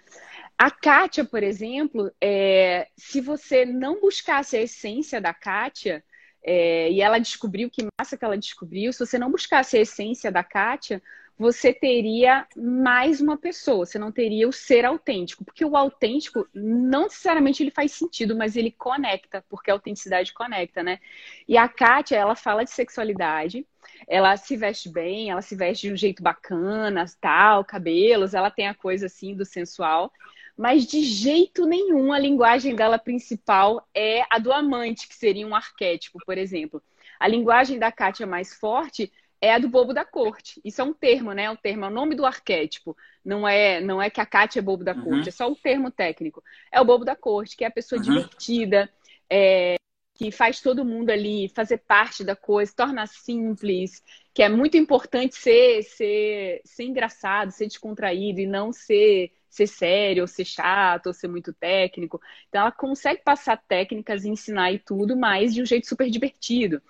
A 0.59 0.71
Kátia, 0.71 1.25
por 1.25 1.43
exemplo, 1.43 2.11
é, 2.21 2.89
se 2.97 3.21
você 3.21 3.67
não 3.67 4.01
buscasse 4.01 4.57
a 4.57 4.63
essência 4.63 5.21
da 5.21 5.35
Kátia, 5.35 6.03
é, 6.43 6.91
e 6.91 7.01
ela 7.01 7.19
descobriu 7.19 7.69
que 7.71 7.87
massa 7.99 8.17
que 8.17 8.25
ela 8.25 8.39
descobriu, 8.39 8.93
se 8.93 9.01
você 9.01 9.19
não 9.19 9.31
buscasse 9.31 9.77
a 9.77 9.81
essência 9.81 10.33
da 10.33 10.43
Kátia, 10.43 11.03
você 11.39 11.75
teria 11.75 12.47
mais 12.57 13.21
uma 13.21 13.37
pessoa, 13.37 13.85
você 13.85 13.99
não 13.99 14.11
teria 14.11 14.49
o 14.49 14.53
ser 14.53 14.87
autêntico, 14.87 15.45
porque 15.45 15.65
o 15.65 15.77
autêntico 15.77 16.49
não 16.55 17.03
necessariamente 17.03 17.63
ele 17.63 17.71
faz 17.71 17.93
sentido, 17.93 18.35
mas 18.35 18.57
ele 18.57 18.71
conecta, 18.71 19.45
porque 19.51 19.71
a 19.71 19.75
autenticidade 19.75 20.33
conecta, 20.33 20.83
né? 20.83 20.99
E 21.47 21.59
a 21.59 21.69
Kátia, 21.69 22.17
ela 22.17 22.35
fala 22.35 22.65
de 22.65 22.71
sexualidade, 22.71 23.67
ela 24.09 24.37
se 24.39 24.57
veste 24.57 24.89
bem, 24.89 25.31
ela 25.31 25.43
se 25.43 25.55
veste 25.55 25.89
de 25.89 25.93
um 25.93 25.97
jeito 25.97 26.23
bacana, 26.23 27.05
tal, 27.21 27.65
cabelos, 27.65 28.33
ela 28.33 28.51
tem 28.51 28.69
a 28.69 28.75
coisa 28.75 29.07
assim 29.07 29.35
do 29.35 29.45
sensual, 29.45 30.11
mas 30.57 30.87
de 30.87 31.03
jeito 31.03 31.67
nenhum 31.67 32.13
a 32.13 32.19
linguagem 32.19 32.75
dela 32.75 32.99
principal 32.99 33.87
é 33.95 34.25
a 34.31 34.39
do 34.39 34.53
amante, 34.53 35.07
que 35.07 35.15
seria 35.15 35.47
um 35.47 35.55
arquétipo, 35.55 36.19
por 36.25 36.39
exemplo. 36.39 36.83
A 37.21 37.29
linguagem 37.29 37.79
da 37.79 37.93
Kátia 37.93 38.27
mais 38.27 38.55
forte 38.55 39.13
é 39.41 39.53
a 39.53 39.59
do 39.59 39.69
bobo 39.69 39.93
da 39.93 40.05
corte. 40.05 40.61
Isso 40.65 40.81
é 40.81 40.85
um 40.85 40.95
termo, 40.95 41.33
né? 41.33 41.51
O 41.51 41.57
termo 41.57 41.85
é 41.85 41.89
o 41.89 41.93
nome 41.93 42.15
do 42.15 42.25
arquétipo. 42.25 42.97
Não 43.25 43.47
é, 43.47 43.81
não 43.81 44.01
é 44.01 44.09
que 44.09 44.21
a 44.21 44.27
Kátia 44.27 44.61
é 44.61 44.63
bobo 44.63 44.83
da 44.83 44.95
corte, 44.95 45.11
uhum. 45.11 45.29
é 45.29 45.31
só 45.31 45.51
o 45.51 45.57
termo 45.57 45.91
técnico. 45.91 46.43
É 46.73 46.81
o 46.81 46.85
bobo 46.85 47.05
da 47.05 47.15
corte, 47.15 47.57
que 47.57 47.65
é 47.65 47.67
a 47.67 47.71
pessoa 47.71 48.01
uhum. 48.01 48.05
divertida, 48.05 48.91
é, 49.29 49.77
que 50.15 50.31
faz 50.31 50.61
todo 50.61 50.85
mundo 50.85 51.11
ali 51.11 51.49
fazer 51.51 51.79
parte 51.79 52.25
da 52.25 52.35
coisa, 52.35 52.73
torna 52.75 53.07
simples, 53.07 54.03
que 54.33 54.43
é 54.43 54.49
muito 54.49 54.77
importante 54.77 55.35
ser, 55.37 55.83
ser, 55.83 56.63
ser 56.65 56.85
engraçado, 56.85 57.51
ser 57.51 57.67
descontraído 57.67 58.41
e 58.41 58.47
não 58.47 58.73
ser, 58.73 59.31
ser 59.49 59.67
sério, 59.67 60.23
ou 60.23 60.27
ser 60.27 60.45
chato, 60.45 61.07
ou 61.09 61.13
ser 61.13 61.29
muito 61.29 61.53
técnico. 61.53 62.21
Então 62.49 62.63
ela 62.63 62.73
consegue 62.73 63.23
passar 63.23 63.57
técnicas 63.69 64.25
e 64.25 64.29
ensinar 64.29 64.73
e 64.73 64.79
tudo, 64.79 65.17
mas 65.17 65.55
de 65.55 65.63
um 65.63 65.67
jeito 65.67 65.87
super 65.87 66.11
divertido. 66.11 66.83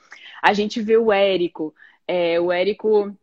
A 0.43 0.53
gente 0.53 0.81
vê 0.81 0.97
o 0.97 1.13
Érico. 1.13 1.75
É, 2.07 2.41
o 2.41 2.53
Érico 2.53 3.17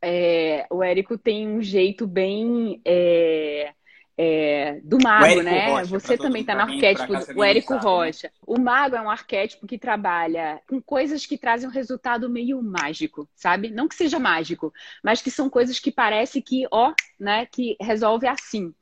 é, 0.00 0.66
o 0.70 0.82
Érico 0.82 1.18
tem 1.18 1.48
um 1.48 1.62
jeito 1.62 2.06
bem 2.06 2.80
é, 2.84 3.74
é, 4.20 4.80
do 4.82 4.98
mago, 5.00 5.42
né? 5.42 5.70
Rocha, 5.70 5.86
Você 5.86 6.18
também 6.18 6.40
está 6.40 6.52
no 6.52 6.62
arquétipo 6.62 7.32
do 7.32 7.44
Érico 7.44 7.74
sabe? 7.74 7.84
Rocha. 7.84 8.26
Né? 8.26 8.32
O 8.44 8.60
mago 8.60 8.96
é 8.96 9.00
um 9.00 9.08
arquétipo 9.08 9.64
que 9.64 9.78
trabalha 9.78 10.60
com 10.68 10.82
coisas 10.82 11.24
que 11.24 11.38
trazem 11.38 11.68
um 11.68 11.72
resultado 11.72 12.28
meio 12.28 12.60
mágico, 12.60 13.28
sabe? 13.36 13.70
Não 13.70 13.86
que 13.86 13.94
seja 13.94 14.18
mágico, 14.18 14.72
mas 15.04 15.22
que 15.22 15.30
são 15.30 15.48
coisas 15.48 15.78
que 15.78 15.92
parece 15.92 16.42
que, 16.42 16.66
ó, 16.72 16.92
né, 17.18 17.46
que 17.46 17.76
resolve 17.80 18.26
assim. 18.26 18.74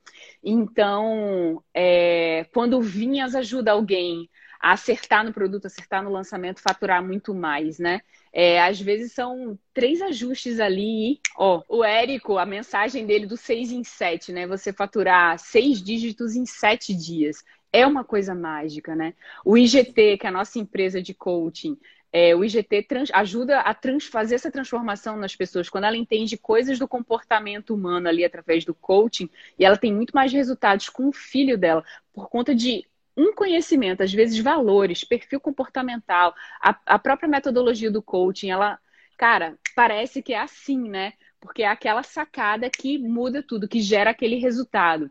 Então, 0.43 1.61
é, 1.71 2.47
quando 2.51 2.77
o 2.77 2.81
Vinhas 2.81 3.35
ajuda 3.35 3.73
alguém 3.73 4.27
acertar 4.59 5.23
no 5.23 5.33
produto, 5.33 5.65
acertar 5.65 6.03
no 6.03 6.09
lançamento, 6.11 6.61
faturar 6.61 7.03
muito 7.03 7.33
mais, 7.33 7.79
né? 7.79 8.01
É, 8.33 8.61
às 8.61 8.79
vezes 8.79 9.13
são 9.13 9.57
três 9.73 10.01
ajustes 10.01 10.59
ali. 10.59 11.19
Ó, 11.37 11.63
o 11.67 11.83
Érico, 11.83 12.37
a 12.37 12.45
mensagem 12.45 13.05
dele 13.05 13.25
do 13.25 13.37
6 13.37 13.71
em 13.71 13.83
7, 13.83 14.31
né? 14.31 14.47
Você 14.47 14.73
faturar 14.73 15.37
seis 15.39 15.81
dígitos 15.81 16.35
em 16.35 16.45
sete 16.45 16.93
dias. 16.93 17.43
É 17.71 17.85
uma 17.85 18.03
coisa 18.03 18.33
mágica, 18.33 18.95
né? 18.95 19.13
O 19.43 19.57
IGT, 19.57 20.17
que 20.17 20.25
é 20.25 20.29
a 20.29 20.31
nossa 20.31 20.57
empresa 20.57 21.01
de 21.01 21.13
coaching, 21.13 21.77
é, 22.11 22.35
o 22.35 22.43
IGT 22.43 22.83
trans, 22.83 23.09
ajuda 23.13 23.59
a 23.59 23.73
trans, 23.73 24.05
fazer 24.05 24.35
essa 24.35 24.51
transformação 24.51 25.17
nas 25.17 25.35
pessoas. 25.35 25.69
Quando 25.69 25.83
ela 25.83 25.97
entende 25.97 26.37
coisas 26.37 26.79
do 26.79 26.87
comportamento 26.87 27.73
humano 27.73 28.07
ali 28.07 28.23
através 28.23 28.63
do 28.65 28.73
coaching, 28.73 29.29
e 29.59 29.65
ela 29.65 29.77
tem 29.77 29.93
muito 29.93 30.15
mais 30.15 30.31
resultados 30.31 30.89
com 30.89 31.09
o 31.09 31.13
filho 31.13 31.57
dela, 31.57 31.83
por 32.13 32.29
conta 32.29 32.55
de 32.55 32.87
um 33.17 33.33
conhecimento, 33.33 34.03
às 34.03 34.13
vezes 34.13 34.37
valores, 34.37 35.03
perfil 35.03 35.39
comportamental, 35.39 36.35
a, 36.61 36.79
a 36.85 36.99
própria 36.99 37.27
metodologia 37.27 37.89
do 37.89 38.01
coaching, 38.01 38.51
ela, 38.51 38.79
cara, 39.17 39.57
parece 39.75 40.21
que 40.21 40.33
é 40.33 40.39
assim, 40.39 40.87
né? 40.87 41.13
Porque 41.39 41.63
é 41.63 41.67
aquela 41.67 42.03
sacada 42.03 42.69
que 42.69 42.99
muda 42.99 43.41
tudo, 43.41 43.67
que 43.67 43.81
gera 43.81 44.11
aquele 44.11 44.35
resultado. 44.35 45.09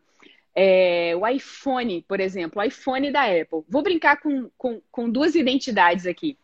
É, 0.54 1.14
o 1.16 1.26
iPhone, 1.26 2.04
por 2.06 2.20
exemplo, 2.20 2.62
o 2.62 2.64
iPhone 2.64 3.10
da 3.10 3.24
Apple. 3.24 3.64
Vou 3.68 3.82
brincar 3.82 4.20
com, 4.20 4.48
com, 4.56 4.80
com 4.90 5.10
duas 5.10 5.34
identidades 5.34 6.06
aqui. 6.06 6.38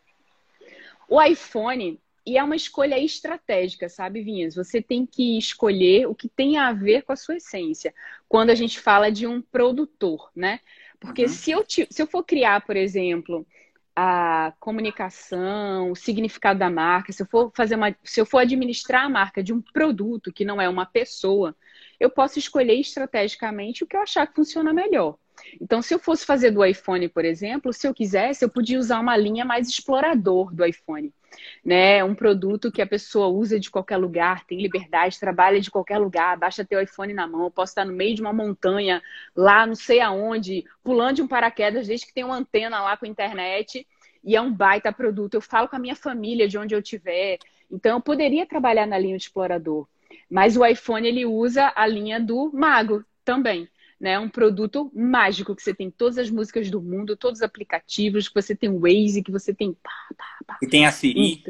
O 1.08 1.22
iPhone, 1.22 2.00
e 2.26 2.36
é 2.36 2.42
uma 2.42 2.56
escolha 2.56 2.98
estratégica, 2.98 3.88
sabe, 3.88 4.22
Vinhas? 4.22 4.54
Você 4.54 4.82
tem 4.82 5.06
que 5.06 5.38
escolher 5.38 6.06
o 6.06 6.14
que 6.14 6.28
tem 6.28 6.58
a 6.58 6.72
ver 6.72 7.02
com 7.02 7.12
a 7.12 7.16
sua 7.16 7.36
essência. 7.36 7.94
Quando 8.28 8.50
a 8.50 8.54
gente 8.54 8.80
fala 8.80 9.10
de 9.10 9.26
um 9.26 9.40
produtor, 9.40 10.30
né? 10.34 10.60
Porque 11.02 11.22
uhum. 11.22 11.28
se, 11.28 11.50
eu, 11.50 11.64
se 11.68 12.00
eu 12.02 12.06
for 12.06 12.22
criar, 12.22 12.64
por 12.64 12.76
exemplo, 12.76 13.44
a 13.94 14.54
comunicação, 14.58 15.90
o 15.90 15.96
significado 15.96 16.58
da 16.58 16.70
marca, 16.70 17.12
se 17.12 17.22
eu 17.22 17.26
for 17.26 17.52
fazer 17.54 17.74
uma, 17.74 17.94
se 18.02 18.20
eu 18.20 18.24
for 18.24 18.38
administrar 18.38 19.04
a 19.04 19.08
marca 19.08 19.42
de 19.42 19.52
um 19.52 19.60
produto 19.60 20.32
que 20.32 20.44
não 20.44 20.60
é 20.60 20.68
uma 20.68 20.86
pessoa, 20.86 21.54
eu 22.00 22.08
posso 22.08 22.38
escolher 22.38 22.74
estrategicamente 22.74 23.84
o 23.84 23.86
que 23.86 23.96
eu 23.96 24.00
achar 24.00 24.26
que 24.26 24.34
funciona 24.34 24.72
melhor. 24.72 25.16
Então, 25.60 25.82
se 25.82 25.92
eu 25.92 25.98
fosse 25.98 26.24
fazer 26.24 26.52
do 26.52 26.64
iPhone, 26.64 27.08
por 27.08 27.24
exemplo, 27.24 27.72
se 27.72 27.86
eu 27.86 27.92
quisesse, 27.92 28.44
eu 28.44 28.48
podia 28.48 28.78
usar 28.78 29.00
uma 29.00 29.16
linha 29.16 29.44
mais 29.44 29.68
explorador 29.68 30.54
do 30.54 30.64
iPhone. 30.64 31.12
Né? 31.64 32.02
Um 32.04 32.14
produto 32.14 32.70
que 32.70 32.82
a 32.82 32.86
pessoa 32.86 33.28
usa 33.28 33.58
de 33.58 33.70
qualquer 33.70 33.96
lugar, 33.96 34.44
tem 34.44 34.60
liberdade, 34.60 35.18
trabalha 35.18 35.60
de 35.60 35.70
qualquer 35.70 35.98
lugar, 35.98 36.36
baixa 36.36 36.64
teu 36.64 36.80
iPhone 36.80 37.12
na 37.12 37.26
mão, 37.26 37.50
posso 37.50 37.70
estar 37.70 37.84
no 37.84 37.92
meio 37.92 38.14
de 38.14 38.22
uma 38.22 38.32
montanha, 38.32 39.02
lá 39.34 39.66
não 39.66 39.74
sei 39.74 40.00
aonde, 40.00 40.64
pulando 40.82 41.16
de 41.16 41.22
um 41.22 41.28
paraquedas, 41.28 41.86
desde 41.86 42.06
que 42.06 42.14
tem 42.14 42.24
uma 42.24 42.36
antena 42.36 42.80
lá 42.80 42.96
com 42.96 43.06
internet, 43.06 43.86
e 44.24 44.36
é 44.36 44.40
um 44.40 44.52
baita 44.52 44.92
produto. 44.92 45.34
Eu 45.34 45.40
falo 45.40 45.68
com 45.68 45.76
a 45.76 45.80
minha 45.80 45.96
família 45.96 46.48
de 46.48 46.56
onde 46.56 46.74
eu 46.74 46.80
estiver. 46.80 47.38
Então, 47.70 47.96
eu 47.96 48.00
poderia 48.00 48.46
trabalhar 48.46 48.86
na 48.86 48.98
linha 48.98 49.16
de 49.16 49.24
explorador. 49.24 49.86
Mas 50.30 50.56
o 50.56 50.64
iPhone, 50.64 51.06
ele 51.06 51.26
usa 51.26 51.72
a 51.74 51.86
linha 51.86 52.20
do 52.20 52.50
mago 52.52 53.04
também 53.24 53.68
né? 54.02 54.18
Um 54.18 54.28
produto 54.28 54.90
mágico 54.92 55.54
que 55.54 55.62
você 55.62 55.72
tem 55.72 55.88
todas 55.88 56.18
as 56.18 56.28
músicas 56.28 56.68
do 56.68 56.82
mundo, 56.82 57.16
todos 57.16 57.38
os 57.38 57.44
aplicativos, 57.44 58.28
que 58.28 58.34
você 58.34 58.52
tem 58.52 58.68
o 58.68 58.80
Waze, 58.80 59.22
que 59.22 59.30
você 59.30 59.54
tem 59.54 59.72
pá, 59.74 59.92
pá, 60.18 60.36
pá. 60.44 60.58
E 60.60 60.66
tem 60.66 60.84
a 60.84 60.90
Siri. 60.90 61.40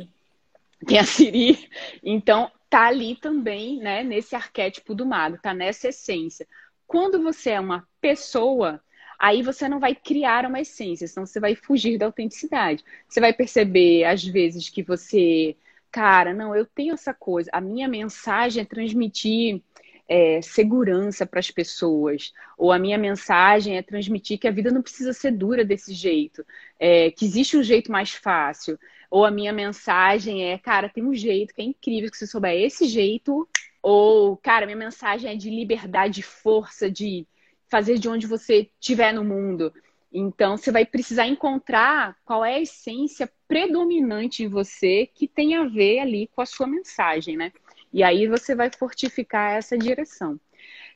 Tem 0.87 0.99
a 0.99 1.05
Siri. 1.05 1.71
Então, 2.05 2.51
tá 2.69 2.89
ali 2.89 3.17
também, 3.17 3.79
né, 3.79 4.05
nesse 4.05 4.37
arquétipo 4.37 4.95
do 4.95 5.07
mago, 5.07 5.39
tá 5.43 5.55
nessa 5.55 5.89
essência. 5.89 6.47
Quando 6.87 7.23
você 7.23 7.53
é 7.53 7.61
uma 7.61 7.89
pessoa, 8.03 8.83
aí 9.19 9.43
você 9.43 9.67
não 9.67 9.81
vai 9.81 9.95
criar 9.95 10.45
uma 10.45 10.61
essência, 10.61 11.09
senão 11.09 11.25
você 11.25 11.41
vai 11.41 11.55
fugir 11.55 11.97
da 11.97 12.05
autenticidade. 12.05 12.85
Você 13.09 13.19
vai 13.19 13.33
perceber, 13.33 14.05
às 14.05 14.23
vezes, 14.23 14.69
que 14.69 14.83
você, 14.83 15.57
cara, 15.91 16.35
não, 16.35 16.55
eu 16.55 16.67
tenho 16.67 16.93
essa 16.93 17.15
coisa, 17.15 17.49
a 17.51 17.63
minha 17.63 17.89
mensagem 17.89 18.61
é 18.63 18.67
transmitir 18.67 19.63
é, 20.09 20.43
segurança 20.43 21.25
para 21.25 21.41
as 21.41 21.51
pessoas, 21.51 22.33
ou 22.59 22.73
a 22.73 22.79
minha 22.79 22.99
mensagem 22.99 23.77
é 23.77 23.83
transmitir 23.83 24.39
que 24.39 24.49
a 24.49 24.53
vida 24.53 24.71
não 24.71 24.83
precisa 24.83 25.13
ser 25.13 25.33
dura 25.33 25.65
desse 25.65 25.95
jeito, 25.95 26.45
é, 26.79 27.11
que 27.11 27.25
existe 27.25 27.57
um 27.57 27.63
jeito 27.63 27.91
mais 27.91 28.13
fácil, 28.13 28.79
ou 29.11 29.25
a 29.25 29.31
minha 29.31 29.53
mensagem 29.53 30.45
é, 30.51 30.59
cara, 30.59 30.89
tem 30.89 31.05
um 31.05 31.15
jeito 31.15 31.55
que 31.55 31.63
é 31.63 31.65
incrível, 31.65 32.11
que 32.11 32.17
você 32.17 32.27
souber 32.27 32.55
esse 32.55 32.87
jeito, 32.87 33.49
ou, 33.83 34.37
cara, 34.37 34.67
minha 34.67 34.79
mensagem 34.79 35.31
é 35.31 35.37
de 35.37 35.51
liberdade, 35.51 36.15
de 36.15 36.23
força, 36.23 36.91
de 36.91 37.27
fazer 37.69 37.99
de 37.99 38.09
onde 38.09 38.27
você 38.27 38.69
estiver 38.81 39.13
no 39.13 39.25
mundo. 39.25 39.73
Então, 40.13 40.57
você 40.57 40.71
vai 40.71 40.85
precisar 40.85 41.27
encontrar 41.27 42.17
qual 42.25 42.45
é 42.45 42.57
a 42.57 42.61
essência 42.61 43.31
predominante 43.49 44.45
em 44.45 44.49
você 44.49 45.09
que 45.15 45.27
tem 45.27 45.57
a 45.57 45.65
ver 45.65 46.01
ali 46.01 46.29
com 46.35 46.43
a 46.43 46.47
sua 46.47 46.67
mensagem, 46.67 47.37
né? 47.37 47.51
E 47.93 48.03
aí 48.03 48.27
você 48.27 48.55
vai 48.55 48.71
fortificar 48.71 49.53
essa 49.53 49.77
direção. 49.77 50.41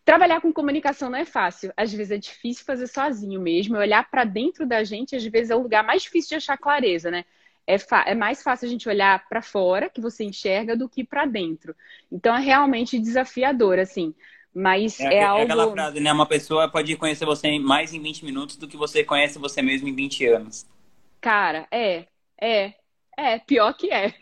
Trabalhar 0.04 0.40
com 0.40 0.52
comunicação 0.52 1.10
não 1.10 1.18
é 1.18 1.24
fácil. 1.24 1.72
Às 1.76 1.92
vezes 1.92 2.12
é 2.12 2.16
difícil 2.16 2.64
fazer 2.64 2.86
sozinho 2.86 3.40
mesmo. 3.40 3.76
Olhar 3.76 4.08
para 4.08 4.24
dentro 4.24 4.64
da 4.64 4.84
gente, 4.84 5.16
às 5.16 5.24
vezes, 5.24 5.50
é 5.50 5.56
o 5.56 5.62
lugar 5.62 5.84
mais 5.84 6.02
difícil 6.02 6.30
de 6.30 6.34
achar 6.36 6.56
clareza, 6.56 7.10
né? 7.10 7.24
É, 7.66 7.76
é 8.06 8.14
mais 8.14 8.42
fácil 8.42 8.66
a 8.66 8.70
gente 8.70 8.88
olhar 8.88 9.28
para 9.28 9.42
fora, 9.42 9.90
que 9.90 10.00
você 10.00 10.22
enxerga, 10.22 10.76
do 10.76 10.88
que 10.88 11.02
para 11.02 11.26
dentro. 11.26 11.74
Então 12.10 12.34
é 12.36 12.40
realmente 12.40 12.98
desafiador, 12.98 13.80
assim. 13.80 14.14
Mas 14.54 15.00
é, 15.00 15.06
é, 15.06 15.14
é 15.16 15.24
algo. 15.24 15.42
aquela 15.42 15.70
frase, 15.72 16.00
né? 16.00 16.12
Uma 16.12 16.26
pessoa 16.26 16.70
pode 16.70 16.96
conhecer 16.96 17.26
você 17.26 17.58
mais 17.58 17.92
em 17.92 18.00
20 18.00 18.24
minutos 18.24 18.56
do 18.56 18.68
que 18.68 18.76
você 18.76 19.02
conhece 19.02 19.38
você 19.38 19.60
mesmo 19.60 19.88
em 19.88 19.94
20 19.94 20.24
anos. 20.26 20.64
Cara, 21.20 21.66
é. 21.70 22.06
É. 22.40 22.74
É, 23.18 23.38
pior 23.40 23.74
que 23.74 23.90
é 23.90 24.14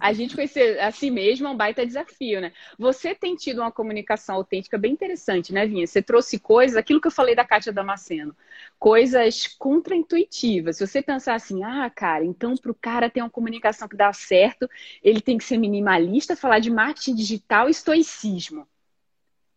a 0.00 0.12
gente 0.12 0.34
conhecer 0.34 0.78
a 0.80 0.90
si 0.90 1.10
mesmo 1.10 1.46
é 1.46 1.50
um 1.50 1.56
baita 1.56 1.86
desafio, 1.86 2.40
né? 2.40 2.52
Você 2.78 3.14
tem 3.14 3.34
tido 3.36 3.60
uma 3.60 3.72
comunicação 3.72 4.36
autêntica 4.36 4.78
bem 4.78 4.92
interessante, 4.92 5.52
né, 5.52 5.66
Vinha? 5.66 5.86
Você 5.86 6.02
trouxe 6.02 6.38
coisas, 6.38 6.76
aquilo 6.76 7.00
que 7.00 7.06
eu 7.06 7.12
falei 7.12 7.34
da 7.34 7.44
Kátia 7.44 7.72
Damasceno, 7.72 8.36
coisas 8.78 9.46
contraintuitivas. 9.46 10.76
Se 10.76 10.86
você 10.86 11.02
pensar 11.02 11.34
assim, 11.34 11.62
ah, 11.62 11.90
cara, 11.90 12.24
então 12.24 12.56
para 12.56 12.70
o 12.70 12.74
cara 12.74 13.10
ter 13.10 13.20
uma 13.20 13.30
comunicação 13.30 13.88
que 13.88 13.96
dá 13.96 14.12
certo, 14.12 14.68
ele 15.02 15.20
tem 15.20 15.38
que 15.38 15.44
ser 15.44 15.58
minimalista, 15.58 16.36
falar 16.36 16.58
de 16.58 16.70
marketing 16.70 17.14
digital 17.14 17.68
e 17.68 17.72
estoicismo. 17.72 18.66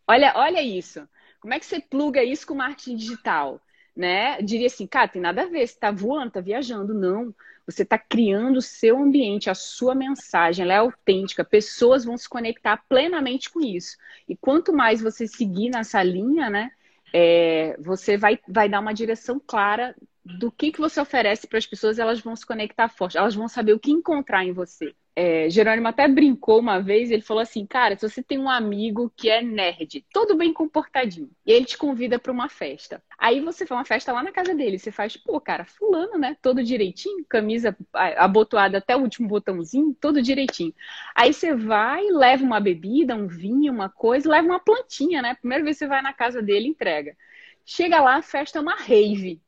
Olha, 0.06 0.32
olha 0.36 0.62
isso. 0.62 1.08
Como 1.40 1.54
é 1.54 1.58
que 1.58 1.66
você 1.66 1.80
pluga 1.80 2.22
isso 2.22 2.46
com 2.46 2.54
marketing 2.54 2.96
digital? 2.96 3.60
né, 3.98 4.40
diria 4.40 4.68
assim, 4.68 4.86
cara, 4.86 5.08
tem 5.08 5.20
nada 5.20 5.42
a 5.42 5.46
ver, 5.46 5.66
você 5.66 5.74
está 5.74 5.90
voando, 5.90 6.28
está 6.28 6.40
viajando. 6.40 6.94
Não, 6.94 7.34
você 7.68 7.82
está 7.82 7.98
criando 7.98 8.56
o 8.56 8.62
seu 8.62 8.96
ambiente, 8.96 9.50
a 9.50 9.54
sua 9.54 9.94
mensagem, 9.94 10.62
ela 10.64 10.72
é 10.72 10.76
autêntica, 10.78 11.44
pessoas 11.44 12.02
vão 12.02 12.16
se 12.16 12.26
conectar 12.26 12.82
plenamente 12.88 13.50
com 13.50 13.60
isso. 13.60 13.98
E 14.26 14.34
quanto 14.34 14.72
mais 14.72 15.02
você 15.02 15.28
seguir 15.28 15.68
nessa 15.68 16.02
linha, 16.02 16.48
né, 16.48 16.70
é, 17.12 17.76
você 17.78 18.16
vai, 18.16 18.38
vai 18.48 18.70
dar 18.70 18.80
uma 18.80 18.94
direção 18.94 19.38
clara 19.38 19.94
do 20.36 20.52
que, 20.52 20.70
que 20.70 20.80
você 20.80 21.00
oferece 21.00 21.46
para 21.46 21.58
as 21.58 21.66
pessoas, 21.66 21.98
elas 21.98 22.20
vão 22.20 22.36
se 22.36 22.44
conectar 22.44 22.88
forte, 22.88 23.16
elas 23.16 23.34
vão 23.34 23.48
saber 23.48 23.72
o 23.72 23.78
que 23.78 23.90
encontrar 23.90 24.44
em 24.44 24.52
você. 24.52 24.94
É, 25.16 25.50
Jerônimo 25.50 25.88
até 25.88 26.06
brincou 26.06 26.60
uma 26.60 26.78
vez, 26.78 27.10
ele 27.10 27.22
falou 27.22 27.42
assim, 27.42 27.66
cara, 27.66 27.96
se 27.96 28.08
você 28.08 28.22
tem 28.22 28.38
um 28.38 28.48
amigo 28.48 29.12
que 29.16 29.28
é 29.28 29.42
nerd, 29.42 30.04
todo 30.12 30.36
bem 30.36 30.52
comportadinho, 30.52 31.28
e 31.44 31.50
ele 31.50 31.64
te 31.64 31.76
convida 31.76 32.20
para 32.20 32.30
uma 32.30 32.48
festa. 32.48 33.02
Aí 33.18 33.40
você 33.40 33.66
faz 33.66 33.78
uma 33.80 33.84
festa 33.84 34.12
lá 34.12 34.22
na 34.22 34.30
casa 34.30 34.54
dele, 34.54 34.78
você 34.78 34.92
faz, 34.92 35.16
pô, 35.16 35.40
cara, 35.40 35.64
fulano, 35.64 36.16
né? 36.16 36.36
Todo 36.40 36.62
direitinho, 36.62 37.24
camisa 37.28 37.76
abotoada 37.92 38.78
até 38.78 38.96
o 38.96 39.00
último 39.00 39.26
botãozinho, 39.26 39.96
todo 40.00 40.22
direitinho. 40.22 40.72
Aí 41.16 41.32
você 41.32 41.52
vai, 41.52 42.04
leva 42.04 42.44
uma 42.44 42.60
bebida, 42.60 43.16
um 43.16 43.26
vinho, 43.26 43.72
uma 43.72 43.88
coisa, 43.88 44.30
leva 44.30 44.46
uma 44.46 44.60
plantinha, 44.60 45.20
né? 45.20 45.34
Primeira 45.34 45.64
vez 45.64 45.78
você 45.78 45.88
vai 45.88 46.00
na 46.00 46.12
casa 46.12 46.40
dele, 46.40 46.68
entrega. 46.68 47.16
Chega 47.64 48.00
lá, 48.00 48.16
a 48.16 48.22
festa 48.22 48.58
é 48.58 48.62
uma 48.62 48.76
rave. 48.76 49.42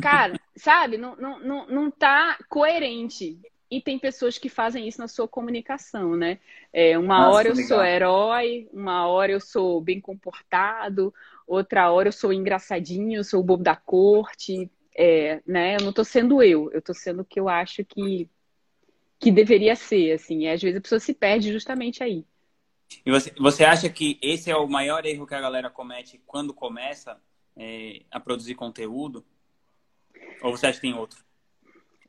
Cara, 0.00 0.40
sabe? 0.56 0.96
Não, 0.96 1.16
não, 1.16 1.38
não, 1.40 1.66
não 1.66 1.90
tá 1.90 2.38
coerente. 2.48 3.38
E 3.70 3.80
tem 3.80 3.98
pessoas 3.98 4.36
que 4.36 4.50
fazem 4.50 4.86
isso 4.86 5.00
na 5.00 5.08
sua 5.08 5.26
comunicação, 5.26 6.14
né? 6.14 6.38
É, 6.72 6.98
uma 6.98 7.20
Nossa, 7.20 7.36
hora 7.36 7.48
eu 7.48 7.54
legal. 7.54 7.68
sou 7.68 7.84
herói, 7.84 8.68
uma 8.72 9.06
hora 9.06 9.32
eu 9.32 9.40
sou 9.40 9.80
bem 9.80 9.98
comportado, 9.98 11.12
outra 11.46 11.90
hora 11.90 12.08
eu 12.08 12.12
sou 12.12 12.34
engraçadinho, 12.34 13.18
eu 13.18 13.24
sou 13.24 13.40
o 13.40 13.42
bobo 13.42 13.62
da 13.62 13.74
corte. 13.74 14.70
É, 14.94 15.40
né? 15.46 15.76
Eu 15.76 15.84
não 15.84 15.92
tô 15.92 16.04
sendo 16.04 16.42
eu, 16.42 16.70
eu 16.70 16.82
tô 16.82 16.92
sendo 16.92 17.22
o 17.22 17.24
que 17.24 17.40
eu 17.40 17.48
acho 17.48 17.82
que, 17.82 18.28
que 19.18 19.30
deveria 19.30 19.74
ser, 19.74 20.12
assim. 20.12 20.40
E 20.40 20.48
às 20.48 20.60
vezes 20.60 20.76
a 20.76 20.82
pessoa 20.82 21.00
se 21.00 21.14
perde 21.14 21.50
justamente 21.50 22.02
aí. 22.02 22.26
E 23.06 23.10
você, 23.10 23.32
você 23.38 23.64
acha 23.64 23.88
que 23.88 24.18
esse 24.20 24.50
é 24.50 24.56
o 24.56 24.68
maior 24.68 25.06
erro 25.06 25.26
que 25.26 25.34
a 25.34 25.40
galera 25.40 25.70
comete 25.70 26.20
quando 26.26 26.52
começa 26.52 27.18
é, 27.56 28.02
a 28.10 28.20
produzir 28.20 28.54
conteúdo? 28.54 29.24
Ou 30.40 30.56
você 30.56 30.66
acha 30.66 30.76
que 30.76 30.82
tem 30.82 30.94
outro? 30.94 31.22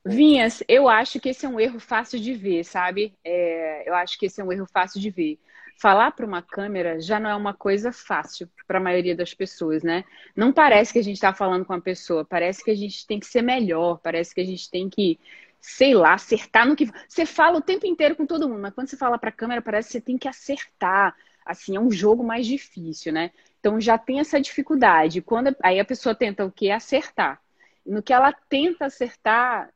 Vinhas, 0.05 0.61
eu 0.67 0.89
acho 0.89 1.17
que 1.19 1.29
esse 1.29 1.45
é 1.45 1.49
um 1.49 1.59
erro 1.59 1.79
fácil 1.79 2.19
de 2.19 2.33
ver, 2.33 2.65
sabe? 2.65 3.13
É, 3.23 3.87
eu 3.87 3.95
acho 3.95 4.19
que 4.19 4.25
esse 4.25 4.41
é 4.41 4.43
um 4.43 4.51
erro 4.51 4.65
fácil 4.65 4.99
de 4.99 5.09
ver. 5.09 5.39
Falar 5.77 6.11
para 6.11 6.25
uma 6.25 6.41
câmera 6.41 6.99
já 6.99 7.19
não 7.19 7.29
é 7.29 7.35
uma 7.35 7.53
coisa 7.53 7.91
fácil 7.91 8.49
para 8.67 8.79
a 8.79 8.81
maioria 8.81 9.15
das 9.15 9.33
pessoas, 9.33 9.81
né? 9.81 10.03
Não 10.35 10.51
parece 10.51 10.91
que 10.91 10.99
a 10.99 11.03
gente 11.03 11.15
está 11.15 11.33
falando 11.33 11.63
com 11.63 11.73
a 11.73 11.79
pessoa, 11.79 12.25
parece 12.25 12.63
que 12.63 12.69
a 12.69 12.75
gente 12.75 13.07
tem 13.07 13.17
que 13.17 13.25
ser 13.25 13.41
melhor, 13.41 13.97
parece 14.03 14.35
que 14.35 14.41
a 14.41 14.45
gente 14.45 14.69
tem 14.69 14.89
que, 14.89 15.17
sei 15.61 15.93
lá, 15.93 16.13
acertar 16.13 16.67
no 16.67 16.75
que. 16.75 16.89
Você 17.07 17.25
fala 17.25 17.57
o 17.57 17.61
tempo 17.61 17.87
inteiro 17.87 18.15
com 18.15 18.25
todo 18.25 18.47
mundo, 18.47 18.61
mas 18.61 18.73
quando 18.73 18.87
você 18.87 18.97
fala 18.97 19.17
para 19.17 19.29
a 19.29 19.33
câmera, 19.33 19.61
parece 19.61 19.87
que 19.87 19.93
você 19.93 20.01
tem 20.01 20.17
que 20.17 20.27
acertar. 20.27 21.15
Assim, 21.45 21.77
é 21.77 21.79
um 21.79 21.91
jogo 21.91 22.23
mais 22.23 22.45
difícil, 22.45 23.13
né? 23.13 23.31
Então 23.59 23.79
já 23.79 23.97
tem 23.97 24.19
essa 24.19 24.39
dificuldade. 24.39 25.21
Quando 25.21 25.55
aí 25.63 25.79
a 25.79 25.85
pessoa 25.85 26.13
tenta 26.13 26.45
o 26.45 26.51
quê? 26.51 26.71
Acertar 26.71 27.42
no 27.85 28.01
que 28.01 28.13
ela 28.13 28.31
tenta 28.31 28.85
acertar, 28.85 29.69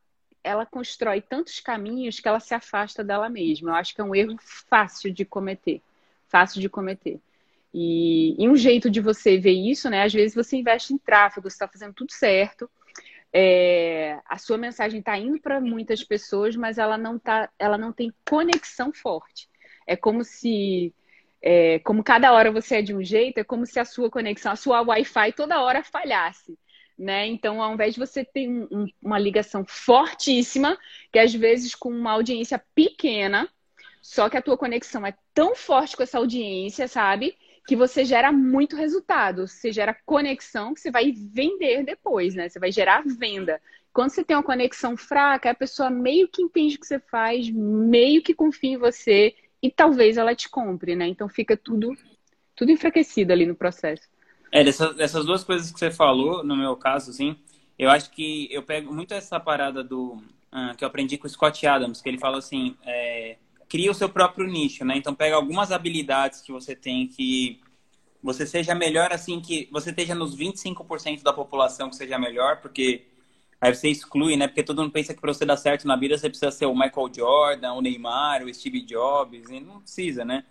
ela 0.44 0.66
constrói 0.66 1.22
tantos 1.22 1.60
caminhos 1.60 2.20
que 2.20 2.28
ela 2.28 2.40
se 2.40 2.54
afasta 2.54 3.04
dela 3.04 3.30
mesma. 3.30 3.72
Eu 3.72 3.76
acho 3.76 3.94
que 3.94 4.02
é 4.02 4.04
um 4.04 4.16
erro 4.16 4.38
fácil 4.70 5.12
de 5.12 5.26
cometer. 5.26 5.82
Fácil 6.28 6.62
de 6.62 6.70
cometer. 6.70 7.20
E, 7.74 8.36
e 8.42 8.48
um 8.48 8.56
jeito 8.56 8.90
de 8.90 9.02
você 9.02 9.38
ver 9.38 9.52
isso, 9.52 9.90
né? 9.90 10.04
Às 10.04 10.14
vezes 10.14 10.36
você 10.36 10.58
investe 10.58 10.94
em 10.94 10.98
tráfego, 10.98 11.50
você 11.50 11.56
está 11.56 11.68
fazendo 11.68 11.94
tudo 11.94 12.12
certo. 12.12 12.70
É, 13.34 14.20
a 14.26 14.38
sua 14.38 14.58
mensagem 14.58 15.00
está 15.00 15.18
indo 15.18 15.40
para 15.40 15.60
muitas 15.60 16.04
pessoas, 16.04 16.56
mas 16.56 16.78
ela 16.78 16.98
não, 16.98 17.20
tá, 17.20 17.50
ela 17.60 17.78
não 17.78 17.92
tem 17.92 18.14
conexão 18.28 18.94
forte. 18.94 19.50
É 19.86 19.96
como 19.98 20.24
se 20.24 20.94
é, 21.42 21.80
como 21.80 22.04
cada 22.04 22.32
hora 22.32 22.52
você 22.52 22.78
é 22.78 22.82
de 22.82 22.96
um 22.96 23.04
jeito, 23.04 23.38
é 23.38 23.44
como 23.44 23.66
se 23.66 23.80
a 23.80 23.86
sua 23.86 24.10
conexão, 24.10 24.52
a 24.52 24.56
sua 24.56 24.82
Wi-Fi 24.82 25.34
toda 25.34 25.62
hora 25.62 25.84
falhasse 25.84 26.58
né? 26.98 27.28
Então, 27.28 27.62
ao 27.62 27.74
invés 27.74 27.94
de 27.94 28.00
você 28.00 28.26
ter 28.26 28.48
um, 28.50 28.88
uma 29.02 29.20
ligação 29.20 29.64
fortíssima, 29.68 30.78
que 31.12 31.20
às 31.20 31.34
vezes 31.34 31.76
com 31.76 31.90
uma 31.90 32.12
audiência 32.12 32.62
pequena, 32.74 33.48
só 34.02 34.30
que 34.30 34.38
a 34.38 34.42
tua 34.42 34.58
conexão 34.58 35.06
é 35.06 35.14
tão 35.34 35.56
forte 35.56 35.96
com 35.96 36.04
essa 36.04 36.18
audiência, 36.18 36.88
sabe? 36.88 37.38
Que 37.68 37.76
você 37.76 38.06
gera 38.06 38.32
muito 38.32 38.76
resultado. 38.76 39.48
Você 39.48 39.72
gera 39.72 39.98
conexão 40.06 40.74
que 40.74 40.80
você 40.80 40.90
vai 40.90 41.12
vender 41.12 41.84
depois, 41.84 42.34
né? 42.34 42.48
Você 42.48 42.60
vai 42.60 42.72
gerar 42.72 43.04
venda. 43.06 43.62
Quando 43.94 44.12
você 44.12 44.24
tem 44.24 44.36
uma 44.38 44.44
conexão 44.44 44.96
fraca, 44.96 45.50
a 45.52 45.56
pessoa 45.56 45.90
meio 45.90 46.28
que 46.28 46.42
entende 46.42 46.76
o 46.76 46.80
que 46.80 46.88
você 46.88 47.00
faz, 47.00 47.50
meio 47.50 48.22
que 48.22 48.34
confia 48.34 48.72
em 48.72 48.78
você 48.78 49.36
e 49.62 49.70
talvez 49.72 50.18
ela 50.18 50.36
te 50.36 50.50
compre, 50.50 50.96
né? 50.96 51.08
Então 51.08 51.28
fica 51.28 51.58
tudo, 51.58 51.96
tudo 52.56 52.72
enfraquecido 52.72 53.34
ali 53.34 53.46
no 53.46 53.56
processo. 53.56 54.08
É, 54.52 54.64
dessas, 54.64 54.96
dessas 54.96 55.26
duas 55.26 55.44
coisas 55.44 55.72
que 55.72 55.80
você 55.80 55.92
falou, 55.92 56.44
no 56.44 56.56
meu 56.56 56.76
caso, 56.76 57.12
assim, 57.12 57.36
eu 57.78 57.90
acho 57.90 58.10
que 58.12 58.48
eu 58.52 58.64
pego 58.64 58.94
muito 58.94 59.14
essa 59.14 59.40
parada 59.40 59.84
do. 59.84 60.24
Uh, 60.52 60.76
que 60.78 60.84
eu 60.84 60.88
aprendi 60.88 61.18
com 61.18 61.28
o 61.28 61.30
Scott 61.30 61.68
Adams, 61.68 62.02
que 62.02 62.10
ele 62.10 62.18
fala 62.18 62.38
assim: 62.38 62.76
é, 62.84 63.38
cria 63.70 63.92
o 63.92 63.94
seu 63.94 64.10
próprio 64.10 64.48
nicho, 64.48 64.86
né? 64.86 64.98
Então, 64.98 65.14
pega 65.14 65.36
algumas 65.36 65.72
habilidades 65.72 66.42
que 66.42 66.52
você 66.52 66.76
tem 66.76 67.08
que 67.08 67.60
você 68.22 68.46
seja 68.46 68.74
melhor, 68.74 69.14
assim, 69.14 69.40
que 69.40 69.70
você 69.72 69.92
esteja 69.92 70.16
nos 70.16 70.36
25% 70.36 71.22
da 71.22 71.32
população 71.32 71.90
que 71.90 71.96
seja 71.96 72.18
melhor, 72.18 72.62
porque 72.62 73.06
aí 73.62 73.74
você 73.74 73.90
exclui, 73.90 74.36
né? 74.36 74.48
Porque 74.48 74.64
todo 74.64 74.82
mundo 74.82 74.92
pensa 74.92 75.14
que 75.14 75.22
para 75.22 75.34
você 75.34 75.46
dar 75.46 75.58
certo 75.58 75.88
na 75.88 75.96
vida 75.96 76.18
você 76.18 76.30
precisa 76.30 76.52
ser 76.52 76.66
o 76.66 76.74
Michael 76.74 77.12
Jordan, 77.16 77.74
o 77.74 77.82
Neymar, 77.82 78.44
o 78.44 78.54
Steve 78.54 78.82
Jobs, 78.82 79.50
e 79.50 79.60
não 79.60 79.82
precisa, 79.82 80.26
né? 80.26 80.44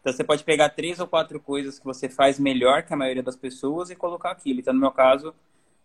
Então 0.00 0.12
você 0.12 0.24
pode 0.24 0.44
pegar 0.44 0.70
três 0.70 0.98
ou 0.98 1.06
quatro 1.06 1.38
coisas 1.38 1.78
que 1.78 1.84
você 1.84 2.08
faz 2.08 2.38
melhor 2.38 2.82
que 2.82 2.92
a 2.92 2.96
maioria 2.96 3.22
das 3.22 3.36
pessoas 3.36 3.90
e 3.90 3.96
colocar 3.96 4.30
aquilo. 4.30 4.60
Então, 4.60 4.72
no 4.72 4.80
meu 4.80 4.90
caso, 4.90 5.34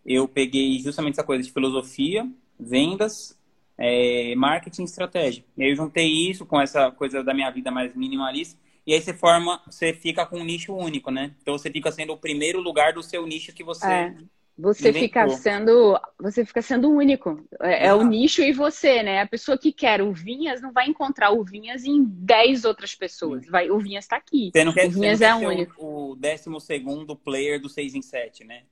eu 0.04 0.26
peguei 0.26 0.78
justamente 0.78 1.14
essa 1.14 1.24
coisa 1.24 1.42
de 1.42 1.52
filosofia, 1.52 2.26
vendas, 2.58 3.38
é, 3.76 4.34
marketing 4.34 4.82
e 4.82 4.84
estratégia. 4.86 5.44
E 5.56 5.64
aí 5.64 5.70
eu 5.70 5.76
juntei 5.76 6.08
isso 6.08 6.46
com 6.46 6.60
essa 6.60 6.90
coisa 6.90 7.22
da 7.22 7.34
minha 7.34 7.50
vida 7.50 7.70
mais 7.70 7.94
minimalista. 7.94 8.58
E 8.86 8.94
aí 8.94 9.00
você 9.00 9.12
forma, 9.12 9.60
você 9.66 9.92
fica 9.92 10.24
com 10.24 10.38
um 10.38 10.44
nicho 10.44 10.74
único, 10.74 11.10
né? 11.10 11.34
Então 11.42 11.58
você 11.58 11.70
fica 11.70 11.90
sendo 11.90 12.12
o 12.12 12.18
primeiro 12.18 12.60
lugar 12.60 12.92
do 12.92 13.02
seu 13.02 13.26
nicho 13.26 13.52
que 13.52 13.64
você 13.64 13.86
é. 13.86 14.16
Você 14.58 14.90
fica 14.90 15.28
sendo, 15.28 16.00
você 16.18 16.42
fica 16.42 16.62
sendo 16.62 16.90
único. 16.90 17.46
É, 17.60 17.88
é, 17.88 17.94
o 17.94 18.02
nicho 18.02 18.40
e 18.40 18.52
você, 18.52 19.02
né? 19.02 19.20
A 19.20 19.26
pessoa 19.26 19.58
que 19.58 19.70
quer 19.70 20.00
o 20.00 20.12
Vinhas 20.12 20.62
não 20.62 20.72
vai 20.72 20.88
encontrar 20.88 21.30
o 21.30 21.44
Vinhas 21.44 21.84
em 21.84 22.02
10 22.02 22.64
outras 22.64 22.94
pessoas. 22.94 23.46
Vai, 23.46 23.70
o 23.70 23.78
Vinhas 23.78 24.04
está 24.04 24.16
aqui. 24.16 24.50
Você 24.50 24.64
não 24.64 24.72
quer, 24.72 24.86
o 24.86 24.90
Vinhas 24.90 25.20
é 25.20 25.34
único. 25.34 25.74
O, 25.84 26.16
décimo 26.16 26.58
segundo 26.58 27.14
player 27.14 27.60
do 27.60 27.68
6 27.68 27.94
em 27.94 28.02
7, 28.02 28.44
né? 28.44 28.62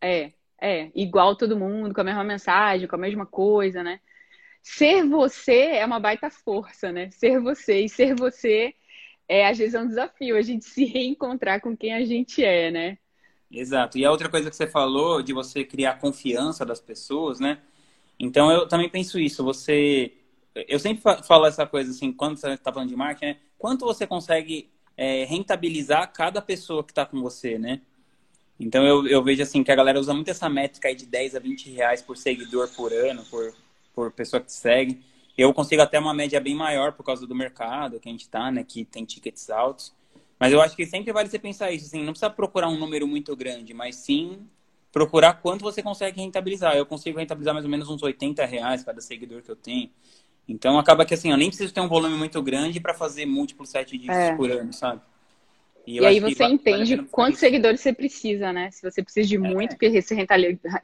É, 0.00 0.32
é. 0.58 0.90
Igual 0.94 1.36
todo 1.36 1.58
mundo, 1.58 1.94
com 1.94 2.00
a 2.00 2.04
mesma 2.04 2.24
mensagem, 2.24 2.88
com 2.88 2.96
a 2.96 2.98
mesma 2.98 3.26
coisa, 3.26 3.82
né? 3.82 4.00
Ser 4.62 5.04
você 5.04 5.72
é 5.72 5.84
uma 5.84 6.00
baita 6.00 6.30
força, 6.30 6.90
né? 6.90 7.10
Ser 7.10 7.38
você. 7.38 7.80
E 7.80 7.88
ser 7.88 8.14
você 8.14 8.74
é, 9.28 9.46
às 9.46 9.58
vezes, 9.58 9.74
é 9.74 9.80
um 9.80 9.88
desafio. 9.88 10.36
A 10.36 10.42
gente 10.42 10.64
se 10.64 10.86
reencontrar 10.86 11.60
com 11.60 11.76
quem 11.76 11.92
a 11.92 12.02
gente 12.02 12.42
é, 12.42 12.70
né? 12.70 12.98
Exato. 13.50 13.98
E 13.98 14.04
a 14.04 14.10
outra 14.10 14.28
coisa 14.28 14.50
que 14.50 14.56
você 14.56 14.66
falou 14.66 15.22
de 15.22 15.32
você 15.32 15.64
criar 15.64 15.98
confiança 15.98 16.66
das 16.66 16.80
pessoas, 16.80 17.40
né? 17.40 17.58
Então 18.18 18.50
eu 18.50 18.68
também 18.68 18.88
penso 18.88 19.18
isso. 19.18 19.42
Você, 19.44 20.12
eu 20.54 20.78
sempre 20.78 21.02
falo 21.22 21.46
essa 21.46 21.66
coisa 21.66 21.90
assim, 21.90 22.12
quando 22.12 22.36
você 22.36 22.50
está 22.50 22.72
falando 22.72 22.88
de 22.90 22.96
marketing, 22.96 23.32
né? 23.32 23.36
quanto 23.58 23.86
você 23.86 24.06
consegue 24.06 24.70
é, 24.96 25.24
rentabilizar 25.24 26.12
cada 26.12 26.42
pessoa 26.42 26.84
que 26.84 26.92
está 26.92 27.06
com 27.06 27.20
você, 27.22 27.58
né? 27.58 27.80
Então 28.60 28.84
eu, 28.84 29.06
eu 29.06 29.22
vejo 29.22 29.42
assim 29.42 29.62
que 29.62 29.70
a 29.70 29.76
galera 29.76 30.00
usa 30.00 30.12
muito 30.12 30.30
essa 30.30 30.48
métrica 30.48 30.88
aí 30.88 30.94
de 30.94 31.06
10 31.06 31.36
a 31.36 31.38
20 31.38 31.70
reais 31.70 32.02
por 32.02 32.16
seguidor 32.16 32.68
por 32.74 32.92
ano, 32.92 33.24
por, 33.30 33.54
por 33.94 34.10
pessoa 34.10 34.40
que 34.40 34.52
segue. 34.52 35.00
Eu 35.36 35.54
consigo 35.54 35.80
até 35.80 35.98
uma 35.98 36.12
média 36.12 36.40
bem 36.40 36.56
maior 36.56 36.92
por 36.92 37.04
causa 37.04 37.24
do 37.24 37.34
mercado 37.34 38.00
que 38.00 38.08
a 38.08 38.12
gente 38.12 38.22
está, 38.22 38.50
né? 38.50 38.64
Que 38.64 38.84
tem 38.84 39.04
tickets 39.04 39.48
altos. 39.48 39.92
Mas 40.38 40.52
eu 40.52 40.60
acho 40.60 40.76
que 40.76 40.86
sempre 40.86 41.12
vale 41.12 41.28
você 41.28 41.38
pensar 41.38 41.70
isso, 41.72 41.86
assim, 41.86 42.04
não 42.04 42.12
precisa 42.12 42.30
procurar 42.30 42.68
um 42.68 42.78
número 42.78 43.06
muito 43.06 43.34
grande, 43.34 43.74
mas 43.74 43.96
sim 43.96 44.38
procurar 44.92 45.34
quanto 45.34 45.62
você 45.62 45.82
consegue 45.82 46.20
rentabilizar. 46.20 46.76
Eu 46.76 46.86
consigo 46.86 47.18
rentabilizar 47.18 47.54
mais 47.54 47.64
ou 47.64 47.70
menos 47.70 47.88
uns 47.88 48.02
80 48.02 48.44
reais 48.44 48.84
cada 48.84 49.00
seguidor 49.00 49.42
que 49.42 49.50
eu 49.50 49.56
tenho. 49.56 49.90
Então 50.48 50.78
acaba 50.78 51.04
que 51.04 51.12
assim, 51.12 51.30
eu 51.30 51.36
nem 51.36 51.48
preciso 51.48 51.74
ter 51.74 51.80
um 51.80 51.88
volume 51.88 52.16
muito 52.16 52.40
grande 52.42 52.80
para 52.80 52.94
fazer 52.94 53.26
múltiplos 53.26 53.68
sete 53.68 53.98
dígitos 53.98 54.16
é. 54.16 54.34
por 54.34 54.50
ano, 54.50 54.72
sabe? 54.72 55.02
E, 55.86 56.00
e 56.00 56.06
aí 56.06 56.20
você 56.20 56.44
entende 56.44 56.96
vale 56.96 57.08
quantos 57.10 57.40
seguidores 57.40 57.80
você 57.80 57.92
precisa, 57.92 58.52
né? 58.52 58.70
Se 58.70 58.82
você 58.82 59.02
precisa 59.02 59.26
de 59.26 59.36
é. 59.36 59.38
muito, 59.38 59.70
porque 59.70 60.02
você 60.02 60.14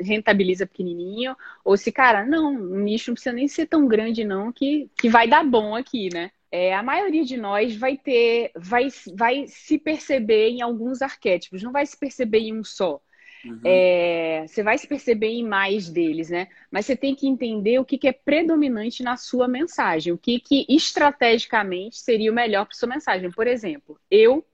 rentabiliza 0.01 0.67
pequenininho, 0.67 1.37
ou 1.63 1.77
se, 1.77 1.93
cara, 1.93 2.25
não, 2.25 2.55
o 2.55 2.79
nicho 2.79 3.11
não 3.11 3.15
precisa 3.15 3.35
nem 3.35 3.47
ser 3.47 3.67
tão 3.67 3.87
grande, 3.87 4.25
não, 4.25 4.51
que, 4.51 4.89
que 4.97 5.09
vai 5.09 5.29
dar 5.29 5.45
bom 5.45 5.75
aqui, 5.75 6.09
né? 6.13 6.31
É, 6.55 6.73
a 6.73 6.85
maioria 6.85 7.25
de 7.25 7.37
nós 7.37 7.75
vai 7.75 7.97
ter, 7.97 8.53
vai, 8.55 8.87
vai 9.17 9.45
se 9.49 9.77
perceber 9.77 10.51
em 10.51 10.63
alguns 10.63 11.03
arquétipos, 11.03 11.65
não 11.65 11.73
vai 11.73 11.85
se 11.85 11.99
perceber 11.99 12.39
em 12.39 12.57
um 12.57 12.63
só. 12.63 13.01
Uhum. 13.45 13.61
É, 13.65 14.45
você 14.47 14.63
vai 14.63 14.79
se 14.79 14.87
perceber 14.87 15.31
em 15.31 15.45
mais 15.45 15.91
deles, 15.91 16.31
né? 16.31 16.47
Mas 16.71 16.87
você 16.87 16.95
tem 16.95 17.13
que 17.13 17.27
entender 17.27 17.81
o 17.81 17.85
que, 17.85 17.99
que 17.99 18.07
é 18.07 18.13
predominante 18.13 19.03
na 19.03 19.17
sua 19.17 19.49
mensagem, 19.49 20.13
o 20.13 20.17
que, 20.17 20.39
que 20.39 20.65
estrategicamente 20.69 21.99
seria 21.99 22.31
o 22.31 22.35
melhor 22.35 22.67
para 22.67 22.77
sua 22.77 22.89
mensagem. 22.89 23.33
Por 23.33 23.49
exemplo, 23.49 23.99
eu 24.09 24.47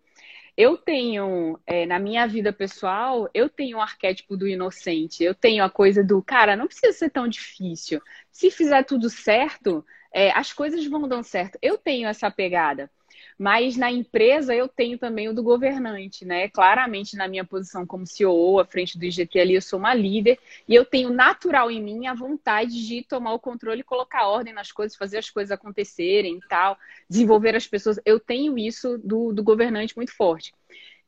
eu 0.56 0.78
tenho, 0.78 1.58
é, 1.66 1.84
na 1.84 1.98
minha 1.98 2.26
vida 2.26 2.50
pessoal, 2.50 3.28
eu 3.34 3.48
tenho 3.48 3.76
o 3.76 3.80
arquétipo 3.80 4.38
do 4.38 4.48
inocente, 4.48 5.22
eu 5.22 5.34
tenho 5.34 5.62
a 5.62 5.70
coisa 5.70 6.02
do, 6.02 6.22
cara, 6.22 6.56
não 6.56 6.66
precisa 6.66 6.92
ser 6.92 7.10
tão 7.10 7.28
difícil. 7.28 8.00
Se 8.32 8.50
fizer 8.50 8.84
tudo 8.84 9.08
certo, 9.08 9.84
é, 10.12 10.30
as 10.32 10.52
coisas 10.52 10.84
vão 10.86 11.08
dar 11.08 11.22
certo. 11.22 11.58
Eu 11.62 11.78
tenho 11.78 12.08
essa 12.08 12.30
pegada. 12.30 12.90
Mas 13.38 13.76
na 13.76 13.90
empresa 13.90 14.54
eu 14.54 14.68
tenho 14.68 14.98
também 14.98 15.28
o 15.28 15.34
do 15.34 15.42
governante, 15.42 16.26
né? 16.26 16.48
Claramente 16.48 17.16
na 17.16 17.26
minha 17.26 17.44
posição 17.44 17.86
como 17.86 18.06
CEO, 18.06 18.58
à 18.58 18.66
frente 18.66 18.98
do 18.98 19.04
IGT 19.04 19.40
ali, 19.40 19.54
eu 19.54 19.62
sou 19.62 19.78
uma 19.78 19.94
líder 19.94 20.38
e 20.68 20.74
eu 20.74 20.84
tenho 20.84 21.10
natural 21.10 21.70
em 21.70 21.82
mim 21.82 22.06
a 22.06 22.12
vontade 22.12 22.86
de 22.86 23.02
tomar 23.02 23.32
o 23.32 23.38
controle, 23.38 23.82
colocar 23.82 24.28
ordem 24.28 24.52
nas 24.52 24.70
coisas, 24.70 24.96
fazer 24.96 25.18
as 25.18 25.30
coisas 25.30 25.50
acontecerem 25.50 26.36
e 26.36 26.48
tal, 26.48 26.76
desenvolver 27.08 27.56
as 27.56 27.66
pessoas. 27.66 27.98
Eu 28.04 28.20
tenho 28.20 28.58
isso 28.58 28.98
do, 28.98 29.32
do 29.32 29.42
governante 29.42 29.96
muito 29.96 30.14
forte. 30.14 30.52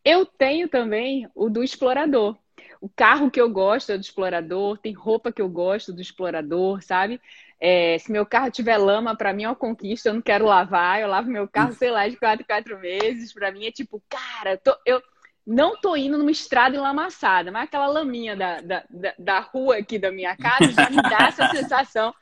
Eu 0.05 0.25
tenho 0.25 0.69
também 0.69 1.29
o 1.35 1.49
do 1.49 1.63
explorador. 1.63 2.37
O 2.81 2.89
carro 2.89 3.31
que 3.31 3.41
eu 3.41 3.49
gosto 3.49 3.93
é 3.93 3.99
do 3.99 4.01
explorador, 4.01 4.77
tem 4.79 4.93
roupa 4.93 5.31
que 5.31 5.41
eu 5.41 5.49
gosto 5.49 5.93
do 5.93 6.01
explorador, 6.01 6.83
sabe? 6.83 7.21
É, 7.65 7.97
se 8.01 8.11
meu 8.11 8.27
carro 8.27 8.51
tiver 8.51 8.77
lama, 8.77 9.17
para 9.17 9.33
mim 9.33 9.45
é 9.45 9.49
uma 9.49 9.55
conquista, 9.55 10.09
eu 10.09 10.15
não 10.15 10.21
quero 10.21 10.45
lavar, 10.45 11.01
eu 11.01 11.07
lavo 11.07 11.31
meu 11.31 11.47
carro, 11.47 11.73
sei 11.73 11.93
lá, 11.93 12.09
de 12.09 12.17
quatro, 12.17 12.45
quatro 12.45 12.77
meses. 12.81 13.33
Para 13.33 13.53
mim 13.53 13.65
é 13.67 13.71
tipo, 13.71 14.03
cara, 14.09 14.57
tô, 14.57 14.77
eu 14.85 15.01
não 15.47 15.81
tô 15.81 15.95
indo 15.95 16.19
numa 16.19 16.33
estrada 16.33 16.75
enlamaçada, 16.75 17.53
mas 17.53 17.63
aquela 17.63 17.87
laminha 17.87 18.35
da, 18.35 18.61
da, 18.61 18.85
da, 18.91 19.15
da 19.17 19.39
rua 19.39 19.77
aqui 19.77 19.97
da 19.97 20.11
minha 20.11 20.37
casa 20.37 20.73
já 20.73 20.91
me 20.91 20.97
dá 20.97 21.29
essa 21.29 21.47
sensação 21.55 22.13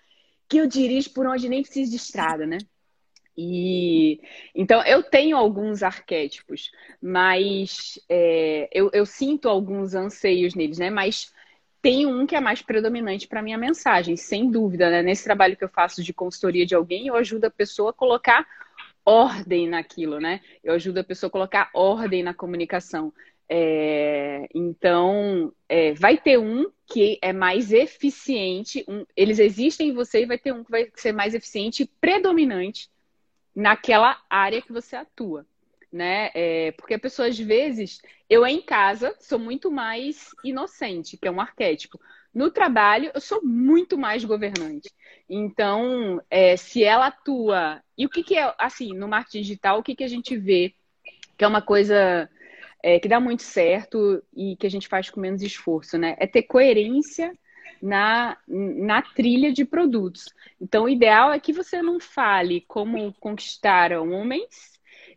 que 0.46 0.58
eu 0.58 0.66
dirijo 0.66 1.14
por 1.14 1.26
onde 1.26 1.48
nem 1.48 1.62
preciso 1.62 1.90
de 1.90 1.96
estrada, 1.96 2.46
né? 2.46 2.58
E 3.34 4.20
então 4.54 4.84
eu 4.84 5.02
tenho 5.02 5.38
alguns 5.38 5.82
arquétipos, 5.82 6.70
mas 7.00 7.98
é, 8.10 8.68
eu, 8.70 8.90
eu 8.92 9.06
sinto 9.06 9.48
alguns 9.48 9.94
anseios 9.94 10.54
neles, 10.54 10.76
né? 10.76 10.90
Mas 10.90 11.32
tem 11.82 12.06
um 12.06 12.26
que 12.26 12.36
é 12.36 12.40
mais 12.40 12.62
predominante 12.62 13.26
para 13.26 13.42
minha 13.42 13.58
mensagem, 13.58 14.16
sem 14.16 14.50
dúvida, 14.50 14.90
né? 14.90 15.02
Nesse 15.02 15.24
trabalho 15.24 15.56
que 15.56 15.64
eu 15.64 15.68
faço 15.68 16.02
de 16.02 16.12
consultoria 16.12 16.66
de 16.66 16.74
alguém, 16.74 17.06
eu 17.06 17.16
ajudo 17.16 17.46
a 17.46 17.50
pessoa 17.50 17.90
a 17.90 17.94
colocar 17.94 18.46
ordem 19.04 19.68
naquilo, 19.68 20.20
né? 20.20 20.40
Eu 20.62 20.74
ajudo 20.74 20.98
a 20.98 21.04
pessoa 21.04 21.28
a 21.28 21.30
colocar 21.30 21.70
ordem 21.72 22.22
na 22.22 22.34
comunicação. 22.34 23.12
É, 23.48 24.46
então, 24.54 25.52
é, 25.68 25.92
vai 25.94 26.16
ter 26.16 26.38
um 26.38 26.70
que 26.86 27.18
é 27.22 27.32
mais 27.32 27.72
eficiente, 27.72 28.84
um, 28.86 29.04
eles 29.16 29.38
existem 29.38 29.88
em 29.88 29.94
você 29.94 30.22
e 30.22 30.26
vai 30.26 30.38
ter 30.38 30.52
um 30.52 30.62
que 30.62 30.70
vai 30.70 30.90
ser 30.94 31.12
mais 31.12 31.34
eficiente 31.34 31.82
e 31.82 31.86
predominante 32.00 32.88
naquela 33.54 34.20
área 34.28 34.62
que 34.62 34.72
você 34.72 34.96
atua 34.96 35.46
né? 35.92 36.30
É, 36.34 36.72
porque 36.72 36.94
a 36.94 36.98
pessoa, 36.98 37.28
às 37.28 37.38
vezes, 37.38 38.00
eu 38.28 38.46
em 38.46 38.62
casa 38.62 39.14
sou 39.20 39.38
muito 39.38 39.70
mais 39.70 40.30
inocente, 40.44 41.16
que 41.16 41.26
é 41.26 41.30
um 41.30 41.40
arquétipo. 41.40 42.00
No 42.32 42.50
trabalho, 42.50 43.10
eu 43.12 43.20
sou 43.20 43.42
muito 43.42 43.98
mais 43.98 44.24
governante. 44.24 44.90
Então, 45.28 46.20
é, 46.30 46.56
se 46.56 46.84
ela 46.84 47.06
atua. 47.06 47.82
E 47.98 48.06
o 48.06 48.08
que, 48.08 48.22
que 48.22 48.36
é, 48.36 48.54
assim, 48.58 48.94
no 48.94 49.08
marketing 49.08 49.42
digital, 49.42 49.78
o 49.78 49.82
que, 49.82 49.96
que 49.96 50.04
a 50.04 50.08
gente 50.08 50.36
vê 50.36 50.74
que 51.40 51.44
é 51.44 51.48
uma 51.48 51.62
coisa 51.62 52.28
é, 52.82 53.00
que 53.00 53.08
dá 53.08 53.18
muito 53.18 53.42
certo 53.42 54.22
e 54.36 54.56
que 54.56 54.66
a 54.66 54.70
gente 54.70 54.88
faz 54.88 55.08
com 55.08 55.20
menos 55.20 55.40
esforço, 55.40 55.96
né? 55.96 56.14
É 56.18 56.26
ter 56.26 56.42
coerência 56.42 57.32
na, 57.80 58.36
na 58.46 59.00
trilha 59.00 59.50
de 59.50 59.64
produtos. 59.64 60.26
Então, 60.60 60.84
o 60.84 60.88
ideal 60.88 61.32
é 61.32 61.40
que 61.40 61.50
você 61.50 61.80
não 61.80 61.98
fale 61.98 62.60
como 62.68 63.12
conquistar 63.14 63.92
homens 63.92 64.69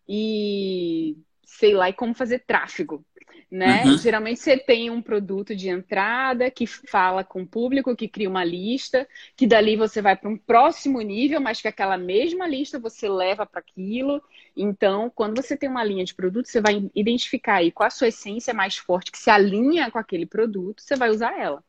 e 0.07 1.17
sei 1.45 1.73
lá, 1.73 1.89
e 1.89 1.93
como 1.93 2.13
fazer 2.13 2.39
tráfego. 2.39 3.05
Né? 3.49 3.83
Uhum. 3.85 3.97
Geralmente 3.99 4.39
você 4.39 4.57
tem 4.57 4.89
um 4.89 4.99
produto 4.99 5.55
de 5.55 5.69
entrada 5.69 6.49
que 6.49 6.65
fala 6.65 7.23
com 7.23 7.43
o 7.43 7.47
público, 7.47 7.95
que 7.95 8.07
cria 8.07 8.27
uma 8.27 8.43
lista, 8.43 9.07
que 9.35 9.45
dali 9.45 9.75
você 9.75 10.01
vai 10.01 10.15
para 10.15 10.27
um 10.27 10.35
próximo 10.35 10.99
nível, 11.01 11.39
mas 11.39 11.61
que 11.61 11.67
aquela 11.67 11.95
mesma 11.95 12.47
lista 12.47 12.79
você 12.79 13.07
leva 13.07 13.45
para 13.45 13.59
aquilo. 13.59 14.19
Então, 14.57 15.11
quando 15.13 15.39
você 15.39 15.55
tem 15.55 15.69
uma 15.69 15.83
linha 15.83 16.03
de 16.03 16.15
produto, 16.15 16.47
você 16.47 16.59
vai 16.59 16.89
identificar 16.95 17.57
aí 17.57 17.71
qual 17.71 17.85
a 17.85 17.91
sua 17.91 18.07
essência 18.07 18.55
mais 18.55 18.75
forte 18.75 19.11
que 19.11 19.19
se 19.19 19.29
alinha 19.29 19.91
com 19.91 19.99
aquele 19.99 20.25
produto, 20.25 20.81
você 20.81 20.95
vai 20.95 21.11
usar 21.11 21.39
ela. 21.39 21.63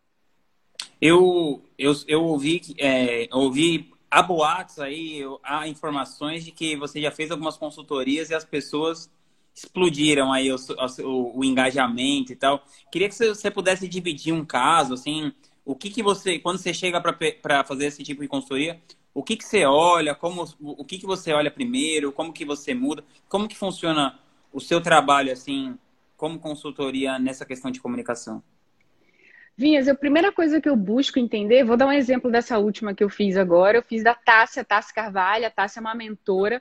Eu, 0.99 1.63
eu, 1.79 1.93
eu 2.09 2.25
ouvi, 2.25 2.63
é, 2.79 3.29
ouvi 3.31 3.94
há 4.15 4.23
boatos 4.23 4.79
aí, 4.79 5.23
há 5.43 5.67
informações 5.67 6.45
de 6.45 6.53
que 6.53 6.77
você 6.77 7.01
já 7.01 7.11
fez 7.11 7.33
algumas 7.33 7.57
consultorias 7.57 8.31
e 8.31 8.35
as 8.35 8.45
pessoas 8.45 9.11
explodiram 9.53 10.33
aí 10.33 10.53
o, 10.53 10.57
o, 11.03 11.41
o 11.41 11.45
engajamento 11.45 12.33
e 12.33 12.37
tal. 12.37 12.65
Queria 12.93 13.09
que 13.09 13.15
você 13.17 13.51
pudesse 13.51 13.89
dividir 13.89 14.33
um 14.33 14.45
caso, 14.45 14.95
assim, 14.95 15.33
o 15.65 15.75
que, 15.75 15.91
que 15.91 16.01
você, 16.01 16.39
quando 16.39 16.59
você 16.59 16.73
chega 16.73 17.01
para 17.01 17.65
fazer 17.65 17.87
esse 17.87 18.05
tipo 18.05 18.23
de 18.23 18.29
consultoria, 18.29 18.81
o 19.13 19.23
que, 19.23 19.37
que 19.37 19.45
você 19.45 19.65
olha, 19.65 20.15
como, 20.15 20.45
o 20.61 20.85
que, 20.85 20.99
que 20.99 21.07
você 21.07 21.33
olha 21.33 21.51
primeiro, 21.51 22.13
como 22.13 22.33
que 22.33 22.45
você 22.45 22.73
muda, 22.73 23.05
como 23.29 23.49
que 23.49 23.57
funciona 23.57 24.19
o 24.53 24.61
seu 24.61 24.81
trabalho, 24.81 25.33
assim, 25.33 25.77
como 26.17 26.39
consultoria 26.39 27.19
nessa 27.19 27.45
questão 27.45 27.69
de 27.69 27.81
comunicação? 27.81 28.43
Vinhas, 29.57 29.87
a 29.87 29.95
primeira 29.95 30.33
coisa 30.33 30.61
que 30.61 30.69
eu 30.69 30.75
busco 30.75 31.19
entender, 31.19 31.65
vou 31.65 31.77
dar 31.77 31.87
um 31.87 31.93
exemplo 31.93 32.31
dessa 32.31 32.59
última 32.59 32.93
que 32.93 33.05
eu 33.05 33.09
fiz 33.09 33.37
agora. 33.37 33.79
Eu 33.79 33.83
fiz 33.83 34.03
da 34.03 34.15
Tássia, 34.15 34.65
Tássia 34.65 34.95
Carvalho. 34.95 35.47
A 35.47 35.51
Tássia 35.51 35.79
é 35.79 35.83
uma 35.83 35.95
mentora, 35.95 36.61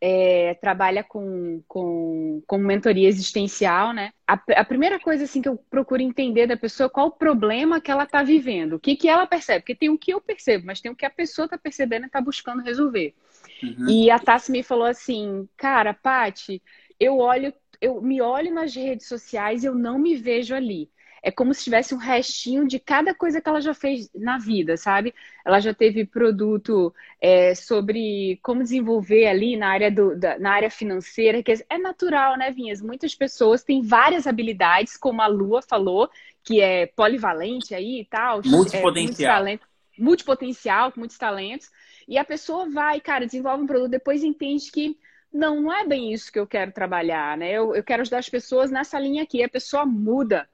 é, 0.00 0.54
trabalha 0.54 1.04
com, 1.04 1.62
com, 1.68 2.42
com 2.46 2.56
mentoria 2.56 3.06
existencial, 3.06 3.92
né? 3.92 4.12
A, 4.26 4.32
a, 4.56 4.64
primeira 4.64 4.98
coisa 4.98 5.24
assim 5.24 5.42
que 5.42 5.48
eu 5.48 5.58
procuro 5.70 6.00
entender 6.00 6.46
da 6.46 6.56
pessoa 6.56 6.86
é 6.86 6.90
qual 6.90 7.08
o 7.08 7.12
problema 7.12 7.82
que 7.82 7.90
ela 7.90 8.04
está 8.04 8.22
vivendo, 8.22 8.74
o 8.74 8.80
que, 8.80 8.96
que 8.96 9.08
ela 9.08 9.26
percebe. 9.26 9.60
Porque 9.60 9.74
tem 9.74 9.90
o 9.90 9.98
que 9.98 10.14
eu 10.14 10.20
percebo, 10.20 10.66
mas 10.66 10.80
tem 10.80 10.90
o 10.90 10.96
que 10.96 11.04
a 11.04 11.10
pessoa 11.10 11.44
está 11.44 11.58
percebendo 11.58 12.04
e 12.04 12.06
está 12.06 12.20
buscando 12.20 12.62
resolver. 12.62 13.14
Uhum. 13.62 13.90
E 13.90 14.10
a 14.10 14.18
Tássia 14.18 14.52
me 14.52 14.62
falou 14.62 14.86
assim, 14.86 15.46
cara, 15.54 15.92
Pati, 15.92 16.62
eu 16.98 17.18
olho, 17.18 17.52
eu 17.78 18.00
me 18.00 18.22
olho 18.22 18.54
nas 18.54 18.74
redes 18.74 19.06
sociais 19.06 19.62
e 19.62 19.66
eu 19.66 19.74
não 19.74 19.98
me 19.98 20.16
vejo 20.16 20.54
ali 20.54 20.90
é 21.22 21.30
como 21.30 21.54
se 21.54 21.62
tivesse 21.62 21.94
um 21.94 21.98
restinho 21.98 22.66
de 22.66 22.80
cada 22.80 23.14
coisa 23.14 23.40
que 23.40 23.48
ela 23.48 23.60
já 23.60 23.72
fez 23.72 24.10
na 24.12 24.38
vida, 24.38 24.76
sabe? 24.76 25.14
Ela 25.44 25.60
já 25.60 25.72
teve 25.72 26.04
produto 26.04 26.92
é, 27.20 27.54
sobre 27.54 28.40
como 28.42 28.62
desenvolver 28.62 29.26
ali 29.26 29.56
na 29.56 29.68
área, 29.68 29.90
do, 29.90 30.18
da, 30.18 30.38
na 30.38 30.52
área 30.52 30.70
financeira, 30.70 31.42
que 31.42 31.52
é 31.70 31.78
natural, 31.78 32.36
né, 32.36 32.50
Vinhas? 32.50 32.82
Muitas 32.82 33.14
pessoas 33.14 33.62
têm 33.62 33.82
várias 33.82 34.26
habilidades, 34.26 34.96
como 34.96 35.22
a 35.22 35.26
Lua 35.28 35.62
falou, 35.62 36.10
que 36.42 36.60
é 36.60 36.86
polivalente 36.86 37.72
aí 37.72 38.00
e 38.00 38.04
tal. 38.04 38.42
Multipotencial. 38.44 39.46
É, 39.46 39.58
multipotencial, 39.96 40.90
com 40.90 41.00
muitos 41.00 41.18
talentos. 41.18 41.70
E 42.08 42.18
a 42.18 42.24
pessoa 42.24 42.68
vai, 42.68 43.00
cara, 43.00 43.26
desenvolve 43.26 43.62
um 43.62 43.66
produto, 43.66 43.90
depois 43.90 44.24
entende 44.24 44.72
que 44.72 44.98
não, 45.32 45.62
não 45.62 45.72
é 45.72 45.86
bem 45.86 46.12
isso 46.12 46.32
que 46.32 46.38
eu 46.38 46.46
quero 46.46 46.72
trabalhar, 46.72 47.38
né? 47.38 47.52
Eu, 47.52 47.74
eu 47.74 47.82
quero 47.82 48.02
ajudar 48.02 48.18
as 48.18 48.28
pessoas 48.28 48.70
nessa 48.70 48.98
linha 48.98 49.22
aqui. 49.22 49.42
A 49.42 49.48
pessoa 49.48 49.86
muda. 49.86 50.48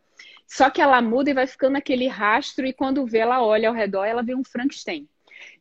Só 0.48 0.70
que 0.70 0.80
ela 0.80 1.02
muda 1.02 1.28
e 1.28 1.34
vai 1.34 1.46
ficando 1.46 1.76
aquele 1.76 2.08
rastro, 2.08 2.66
e 2.66 2.72
quando 2.72 3.04
vê, 3.04 3.18
ela 3.18 3.44
olha 3.44 3.68
ao 3.68 3.74
redor, 3.74 4.06
ela 4.06 4.22
vê 4.22 4.34
um 4.34 4.42
Frankenstein. 4.42 5.06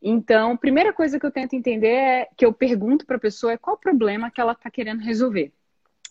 Então, 0.01 0.53
a 0.53 0.57
primeira 0.57 0.93
coisa 0.93 1.19
que 1.19 1.25
eu 1.25 1.31
tento 1.31 1.53
entender 1.53 1.87
é 1.87 2.29
que 2.37 2.45
eu 2.45 2.53
pergunto 2.53 3.05
para 3.05 3.17
a 3.17 3.19
pessoa 3.19 3.51
é 3.51 3.57
qual 3.57 3.75
o 3.75 3.79
problema 3.79 4.31
que 4.31 4.39
ela 4.39 4.53
está 4.53 4.71
querendo 4.71 5.01
resolver. 5.01 5.51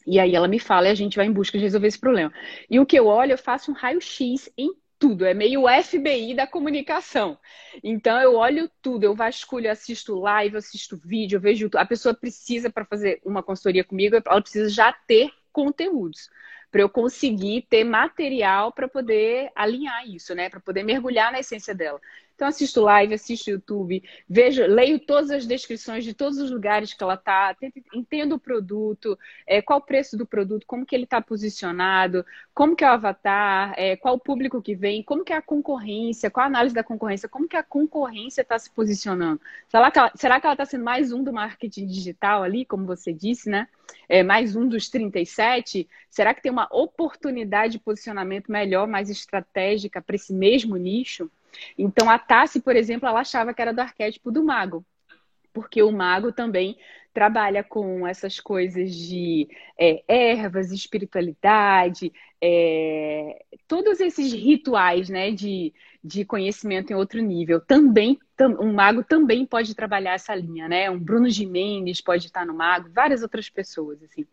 E 0.06 0.20
aí 0.20 0.36
ela 0.36 0.46
me 0.46 0.60
fala 0.60 0.88
e 0.88 0.90
a 0.90 0.94
gente 0.94 1.16
vai 1.16 1.26
em 1.26 1.32
busca 1.32 1.56
de 1.56 1.64
resolver 1.64 1.88
esse 1.88 1.98
problema. 1.98 2.32
E 2.70 2.78
o 2.78 2.86
que 2.86 2.96
eu 2.96 3.06
olho, 3.06 3.32
eu 3.32 3.38
faço 3.38 3.70
um 3.70 3.74
raio-x 3.74 4.48
em 4.56 4.72
tudo, 4.98 5.24
é 5.24 5.34
meio 5.34 5.64
FBI 5.82 6.34
da 6.34 6.46
comunicação. 6.46 7.38
Então 7.82 8.20
eu 8.20 8.34
olho 8.36 8.70
tudo, 8.80 9.04
eu 9.04 9.14
vasculho, 9.14 9.70
assisto 9.70 10.14
live, 10.14 10.56
assisto 10.58 10.96
vídeo, 10.96 11.36
eu 11.36 11.40
vejo 11.40 11.68
a 11.74 11.84
pessoa 11.84 12.14
precisa 12.14 12.70
para 12.70 12.84
fazer 12.84 13.20
uma 13.24 13.42
consultoria 13.42 13.84
comigo, 13.84 14.16
ela 14.16 14.40
precisa 14.40 14.68
já 14.68 14.92
ter 14.92 15.30
conteúdos 15.52 16.30
para 16.70 16.82
eu 16.82 16.88
conseguir 16.88 17.62
ter 17.68 17.84
material 17.84 18.72
para 18.72 18.88
poder 18.88 19.50
alinhar 19.54 20.06
isso, 20.08 20.34
né? 20.34 20.50
Para 20.50 20.60
poder 20.60 20.82
mergulhar 20.82 21.32
na 21.32 21.40
essência 21.40 21.74
dela. 21.74 22.00
Então, 22.36 22.48
assisto 22.48 22.82
live, 22.82 23.14
assisto 23.14 23.50
YouTube, 23.50 24.04
vejo, 24.28 24.62
leio 24.66 25.00
todas 25.00 25.30
as 25.30 25.46
descrições 25.46 26.04
de 26.04 26.12
todos 26.12 26.38
os 26.38 26.50
lugares 26.50 26.92
que 26.92 27.02
ela 27.02 27.14
está, 27.14 27.56
entendo 27.94 28.34
o 28.34 28.38
produto, 28.38 29.18
é, 29.46 29.62
qual 29.62 29.78
o 29.78 29.82
preço 29.82 30.18
do 30.18 30.26
produto, 30.26 30.66
como 30.66 30.84
que 30.84 30.94
ele 30.94 31.04
está 31.04 31.18
posicionado, 31.18 32.26
como 32.52 32.76
que 32.76 32.84
é 32.84 32.88
o 32.88 32.92
avatar, 32.92 33.72
é, 33.78 33.96
qual 33.96 34.16
o 34.16 34.20
público 34.20 34.60
que 34.60 34.74
vem, 34.74 35.02
como 35.02 35.24
que 35.24 35.32
é 35.32 35.36
a 35.36 35.40
concorrência, 35.40 36.30
qual 36.30 36.44
a 36.44 36.46
análise 36.46 36.74
da 36.74 36.84
concorrência, 36.84 37.26
como 37.26 37.48
que 37.48 37.56
a 37.56 37.62
concorrência 37.62 38.42
está 38.42 38.58
se 38.58 38.70
posicionando. 38.70 39.40
Será 40.14 40.38
que 40.38 40.46
ela 40.46 40.52
está 40.52 40.66
sendo 40.66 40.84
mais 40.84 41.12
um 41.12 41.24
do 41.24 41.32
marketing 41.32 41.86
digital 41.86 42.42
ali, 42.42 42.66
como 42.66 42.84
você 42.84 43.14
disse, 43.14 43.48
né? 43.48 43.66
É, 44.10 44.22
mais 44.22 44.54
um 44.54 44.68
dos 44.68 44.90
37? 44.90 45.88
Será 46.10 46.34
que 46.34 46.42
tem 46.42 46.52
uma 46.52 46.68
oportunidade 46.70 47.72
de 47.72 47.78
posicionamento 47.78 48.52
melhor, 48.52 48.86
mais 48.86 49.08
estratégica 49.08 50.02
para 50.02 50.16
esse 50.16 50.34
mesmo 50.34 50.76
nicho? 50.76 51.30
Então, 51.76 52.10
a 52.10 52.18
Tassi, 52.18 52.60
por 52.60 52.76
exemplo, 52.76 53.08
ela 53.08 53.20
achava 53.20 53.52
que 53.52 53.62
era 53.62 53.72
do 53.72 53.80
arquétipo 53.80 54.30
do 54.30 54.44
mago, 54.44 54.84
porque 55.52 55.82
o 55.82 55.92
mago 55.92 56.32
também 56.32 56.76
trabalha 57.16 57.64
com 57.64 58.06
essas 58.06 58.38
coisas 58.38 58.94
de 58.94 59.48
é, 59.78 60.04
ervas, 60.06 60.70
espiritualidade, 60.70 62.12
é, 62.42 63.42
todos 63.66 64.00
esses 64.00 64.34
rituais 64.34 65.08
né, 65.08 65.30
de, 65.30 65.72
de 66.04 66.26
conhecimento 66.26 66.90
em 66.92 66.94
outro 66.94 67.22
nível. 67.22 67.58
Também, 67.58 68.18
tam, 68.36 68.60
um 68.60 68.74
mago 68.74 69.02
também 69.02 69.46
pode 69.46 69.74
trabalhar 69.74 70.12
essa 70.12 70.34
linha, 70.34 70.68
né? 70.68 70.90
Um 70.90 70.98
Bruno 70.98 71.30
Gimenez 71.30 72.02
pode 72.02 72.26
estar 72.26 72.44
no 72.44 72.52
mago, 72.52 72.90
várias 72.92 73.22
outras 73.22 73.48
pessoas, 73.48 74.02
assim. 74.02 74.26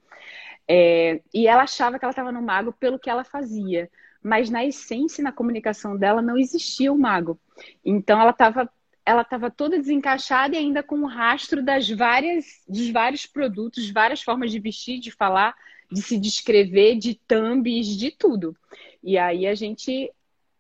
É, 0.68 1.22
e 1.34 1.48
ela 1.48 1.64
achava 1.64 1.98
que 1.98 2.04
ela 2.04 2.12
estava 2.12 2.34
no 2.34 2.42
mago 2.42 2.74
pelo 2.74 3.00
que 3.00 3.10
ela 3.10 3.24
fazia 3.24 3.90
mas 4.24 4.50
na 4.50 4.66
essência, 4.66 5.24
na 5.24 5.32
comunicação 5.32 5.98
dela, 5.98 6.22
não 6.22 6.38
existia 6.38 6.92
o 6.92 6.98
mago. 6.98 7.40
Então 7.84 8.20
ela 8.20 8.32
estava 8.32 8.70
ela 9.06 9.22
estava 9.22 9.52
toda 9.52 9.78
desencaixada 9.78 10.56
e 10.56 10.58
ainda 10.58 10.82
com 10.82 11.00
o 11.02 11.08
rastro 11.08 11.62
das 11.62 11.90
várias, 11.90 12.64
dos 12.68 12.90
vários 12.90 13.26
produtos, 13.26 13.90
várias 13.90 14.22
formas 14.22 14.50
de 14.50 14.60
vestir, 14.60 14.98
de 15.00 15.12
falar, 15.12 15.54
de 15.92 16.02
se 16.02 16.18
descrever, 16.18 16.96
de 16.96 17.16
thumbs, 17.28 17.88
de 17.88 18.12
tudo. 18.12 18.56
E 19.04 19.18
aí 19.18 19.46
a 19.46 19.54
gente 19.56 20.10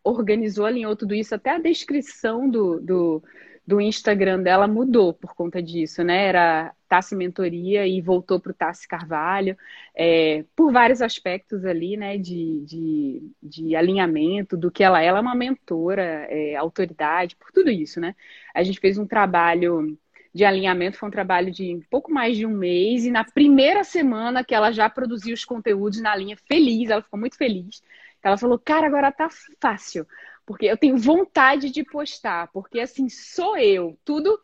organizou, 0.03 0.65
alinhou 0.65 0.95
tudo 0.95 1.15
isso, 1.15 1.33
até 1.33 1.51
a 1.51 1.59
descrição 1.59 2.49
do, 2.49 2.81
do, 2.81 3.23
do 3.65 3.79
Instagram 3.79 4.41
dela 4.43 4.67
mudou 4.67 5.13
por 5.13 5.33
conta 5.33 5.61
disso, 5.61 6.03
né? 6.03 6.27
Era 6.27 6.73
Tassi 6.87 7.15
Mentoria 7.15 7.87
e 7.87 8.01
voltou 8.01 8.39
para 8.39 8.51
o 8.51 8.55
Tassi 8.55 8.87
Carvalho, 8.87 9.57
é, 9.95 10.43
por 10.55 10.71
vários 10.71 11.01
aspectos 11.01 11.65
ali, 11.65 11.95
né? 11.95 12.17
De, 12.17 12.61
de, 12.65 13.31
de, 13.41 13.75
alinhamento 13.75 14.57
do 14.57 14.69
que 14.69 14.83
ela 14.83 15.01
é. 15.01 15.05
Ela 15.05 15.19
é 15.19 15.21
uma 15.21 15.35
mentora, 15.35 16.03
é, 16.29 16.55
autoridade, 16.55 17.35
por 17.37 17.51
tudo 17.51 17.69
isso, 17.71 17.99
né? 18.01 18.15
A 18.53 18.63
gente 18.63 18.79
fez 18.79 18.97
um 18.97 19.07
trabalho 19.07 19.97
de 20.33 20.43
alinhamento, 20.43 20.97
foi 20.97 21.07
um 21.07 21.11
trabalho 21.11 21.51
de 21.51 21.79
pouco 21.89 22.11
mais 22.11 22.35
de 22.35 22.45
um 22.45 22.49
mês, 22.51 23.05
e 23.05 23.11
na 23.11 23.23
primeira 23.23 23.83
semana 23.83 24.43
que 24.43 24.53
ela 24.55 24.71
já 24.71 24.89
produziu 24.89 25.33
os 25.33 25.45
conteúdos 25.45 26.01
na 26.01 26.15
linha, 26.15 26.35
feliz, 26.47 26.89
ela 26.89 27.03
ficou 27.03 27.19
muito 27.19 27.37
feliz. 27.37 27.81
Ela 28.21 28.37
falou, 28.37 28.57
cara, 28.57 28.87
agora 28.87 29.11
tá 29.11 29.29
fácil 29.61 30.07
porque 30.45 30.65
eu 30.65 30.77
tenho 30.77 30.97
vontade 30.97 31.69
de 31.69 31.83
postar, 31.83 32.49
porque 32.51 32.79
assim, 32.79 33.07
sou 33.09 33.57
eu. 33.57 33.97
Tudo 34.03 34.39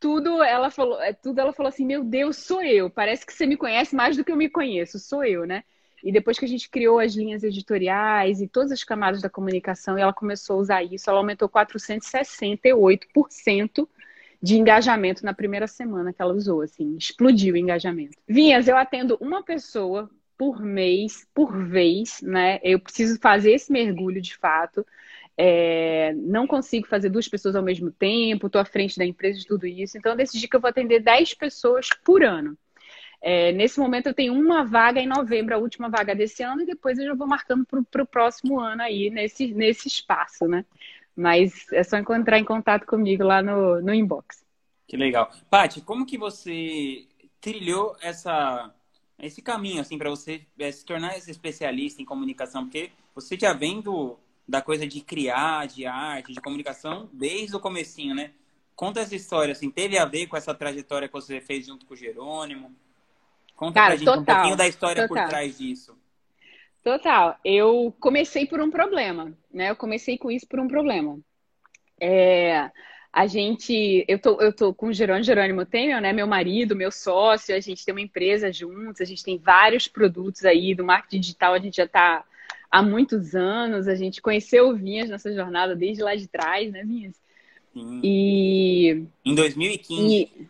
tudo 0.00 0.42
ela 0.42 0.70
falou, 0.70 1.00
é, 1.02 1.12
tudo 1.12 1.40
ela 1.40 1.52
falou 1.52 1.68
assim, 1.68 1.84
meu 1.84 2.04
Deus, 2.04 2.36
sou 2.36 2.62
eu. 2.62 2.88
Parece 2.88 3.26
que 3.26 3.32
você 3.32 3.44
me 3.46 3.56
conhece 3.56 3.96
mais 3.96 4.16
do 4.16 4.24
que 4.24 4.30
eu 4.30 4.36
me 4.36 4.48
conheço, 4.48 4.96
sou 4.98 5.24
eu, 5.24 5.44
né? 5.44 5.64
E 6.02 6.10
depois 6.12 6.38
que 6.38 6.44
a 6.44 6.48
gente 6.48 6.68
criou 6.70 7.00
as 7.00 7.14
linhas 7.14 7.42
editoriais 7.42 8.40
e 8.40 8.46
todas 8.46 8.70
as 8.70 8.84
camadas 8.84 9.20
da 9.20 9.28
comunicação, 9.28 9.98
e 9.98 10.00
ela 10.00 10.12
começou 10.12 10.54
a 10.56 10.60
usar 10.60 10.84
isso, 10.84 11.10
ela 11.10 11.18
aumentou 11.18 11.48
468% 11.48 13.88
de 14.40 14.56
engajamento 14.56 15.24
na 15.24 15.34
primeira 15.34 15.66
semana 15.66 16.12
que 16.12 16.22
ela 16.22 16.32
usou, 16.32 16.62
assim, 16.62 16.96
explodiu 16.96 17.54
o 17.54 17.56
engajamento. 17.56 18.16
Vinhas, 18.28 18.68
eu 18.68 18.76
atendo 18.76 19.18
uma 19.20 19.42
pessoa 19.42 20.08
por 20.36 20.62
mês, 20.62 21.26
por 21.34 21.64
vez, 21.64 22.22
né? 22.22 22.60
Eu 22.62 22.78
preciso 22.78 23.18
fazer 23.20 23.54
esse 23.54 23.72
mergulho 23.72 24.22
de 24.22 24.36
fato 24.36 24.86
é, 25.40 26.12
não 26.14 26.48
consigo 26.48 26.88
fazer 26.88 27.08
duas 27.10 27.28
pessoas 27.28 27.54
ao 27.54 27.62
mesmo 27.62 27.92
tempo, 27.92 28.48
estou 28.48 28.60
à 28.60 28.64
frente 28.64 28.98
da 28.98 29.06
empresa 29.06 29.38
de 29.38 29.46
tudo 29.46 29.68
isso. 29.68 29.96
Então, 29.96 30.10
eu 30.10 30.16
decidi 30.16 30.48
que 30.48 30.56
eu 30.56 30.60
vou 30.60 30.68
atender 30.68 30.98
10 30.98 31.34
pessoas 31.34 31.88
por 32.04 32.24
ano. 32.24 32.58
É, 33.22 33.52
nesse 33.52 33.78
momento, 33.78 34.08
eu 34.08 34.14
tenho 34.14 34.34
uma 34.34 34.64
vaga 34.64 35.00
em 35.00 35.06
novembro, 35.06 35.54
a 35.54 35.58
última 35.58 35.88
vaga 35.88 36.12
desse 36.12 36.42
ano, 36.42 36.62
e 36.62 36.66
depois 36.66 36.98
eu 36.98 37.06
já 37.06 37.14
vou 37.14 37.26
marcando 37.28 37.64
para 37.64 38.02
o 38.02 38.06
próximo 38.06 38.58
ano 38.58 38.82
aí, 38.82 39.10
nesse, 39.10 39.54
nesse 39.54 39.86
espaço, 39.86 40.48
né? 40.48 40.64
Mas 41.14 41.72
é 41.72 41.84
só 41.84 41.96
encontrar 41.98 42.40
em 42.40 42.44
contato 42.44 42.84
comigo 42.84 43.22
lá 43.22 43.40
no, 43.40 43.80
no 43.80 43.94
inbox. 43.94 44.44
Que 44.88 44.96
legal. 44.96 45.30
Paty, 45.48 45.82
como 45.82 46.04
que 46.04 46.18
você 46.18 47.06
trilhou 47.40 47.96
essa, 48.00 48.74
esse 49.20 49.40
caminho, 49.40 49.80
assim, 49.80 49.98
para 49.98 50.10
você 50.10 50.40
é, 50.58 50.72
se 50.72 50.84
tornar 50.84 51.16
esse 51.16 51.30
especialista 51.30 52.02
em 52.02 52.04
comunicação? 52.04 52.64
Porque 52.64 52.90
você 53.14 53.36
já 53.38 53.52
vem 53.52 53.80
do, 53.80 54.18
da 54.48 54.62
coisa 54.62 54.86
de 54.86 55.02
criar, 55.02 55.66
de 55.66 55.84
arte, 55.84 56.32
de 56.32 56.40
comunicação, 56.40 57.10
desde 57.12 57.54
o 57.54 57.60
comecinho, 57.60 58.14
né? 58.14 58.32
Conta 58.74 59.00
essa 59.00 59.14
história, 59.14 59.52
assim, 59.52 59.70
teve 59.70 59.98
a 59.98 60.06
ver 60.06 60.26
com 60.26 60.36
essa 60.36 60.54
trajetória 60.54 61.06
que 61.06 61.12
você 61.12 61.40
fez 61.40 61.66
junto 61.66 61.84
com 61.84 61.92
o 61.92 61.96
Jerônimo? 61.96 62.74
Conta 63.54 63.74
Cara, 63.74 63.88
pra 63.88 63.96
gente 63.96 64.06
total, 64.06 64.20
um 64.20 64.24
pouquinho 64.24 64.56
da 64.56 64.68
história 64.68 65.06
total. 65.06 65.24
por 65.24 65.28
trás 65.28 65.58
disso. 65.58 65.98
Total. 66.82 67.36
Eu 67.44 67.94
comecei 68.00 68.46
por 68.46 68.60
um 68.60 68.70
problema, 68.70 69.36
né? 69.52 69.68
Eu 69.70 69.76
comecei 69.76 70.16
com 70.16 70.30
isso 70.30 70.46
por 70.46 70.60
um 70.60 70.68
problema. 70.68 71.18
É, 72.00 72.70
a 73.12 73.26
gente, 73.26 74.04
eu 74.06 74.18
tô, 74.18 74.40
eu 74.40 74.52
tô 74.52 74.72
com 74.72 74.86
o 74.86 74.92
Jerônimo, 74.92 75.24
Jerônimo 75.24 75.66
Temer, 75.66 76.00
né? 76.00 76.12
Meu 76.12 76.26
marido, 76.26 76.76
meu 76.76 76.92
sócio, 76.92 77.54
a 77.54 77.60
gente 77.60 77.84
tem 77.84 77.92
uma 77.92 78.00
empresa 78.00 78.52
juntos, 78.52 79.00
a 79.00 79.04
gente 79.04 79.24
tem 79.24 79.36
vários 79.36 79.88
produtos 79.88 80.44
aí 80.44 80.74
do 80.74 80.84
marketing 80.84 81.20
digital, 81.20 81.52
a 81.52 81.58
gente 81.58 81.76
já 81.76 81.84
está 81.84 82.24
há 82.70 82.82
muitos 82.82 83.34
anos. 83.34 83.88
A 83.88 83.94
gente 83.94 84.20
conheceu 84.20 84.68
o 84.68 84.76
Vinhas 84.76 85.08
nessa 85.08 85.32
jornada 85.32 85.74
desde 85.74 86.02
lá 86.02 86.14
de 86.14 86.26
trás, 86.26 86.72
né, 86.72 86.84
Vinhas? 86.84 87.14
Sim. 87.72 88.00
E. 88.02 89.04
Em 89.24 89.34
2015. 89.34 90.14
E... 90.14 90.48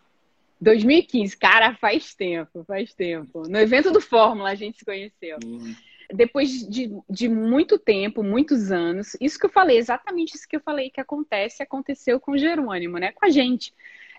2015, 0.61 1.37
cara, 1.37 1.73
faz 1.75 2.13
tempo, 2.13 2.63
faz 2.65 2.93
tempo. 2.93 3.47
No 3.47 3.57
evento 3.57 3.91
do 3.91 4.01
Fórmula 4.01 4.49
a 4.49 4.55
gente 4.55 4.79
se 4.79 4.85
conheceu. 4.85 5.37
Sim. 5.41 5.75
Depois 6.13 6.67
de, 6.67 6.91
de 7.09 7.29
muito 7.29 7.77
tempo, 7.77 8.23
muitos 8.23 8.71
anos, 8.71 9.15
isso 9.21 9.39
que 9.39 9.45
eu 9.45 9.49
falei, 9.49 9.77
exatamente 9.77 10.35
isso 10.35 10.47
que 10.47 10.55
eu 10.55 10.59
falei 10.59 10.89
que 10.89 10.99
acontece, 10.99 11.63
aconteceu 11.63 12.19
com 12.19 12.31
o 12.31 12.37
Jerônimo, 12.37 12.97
né? 12.97 13.11
Com 13.11 13.25
a 13.25 13.29
gente. 13.29 13.73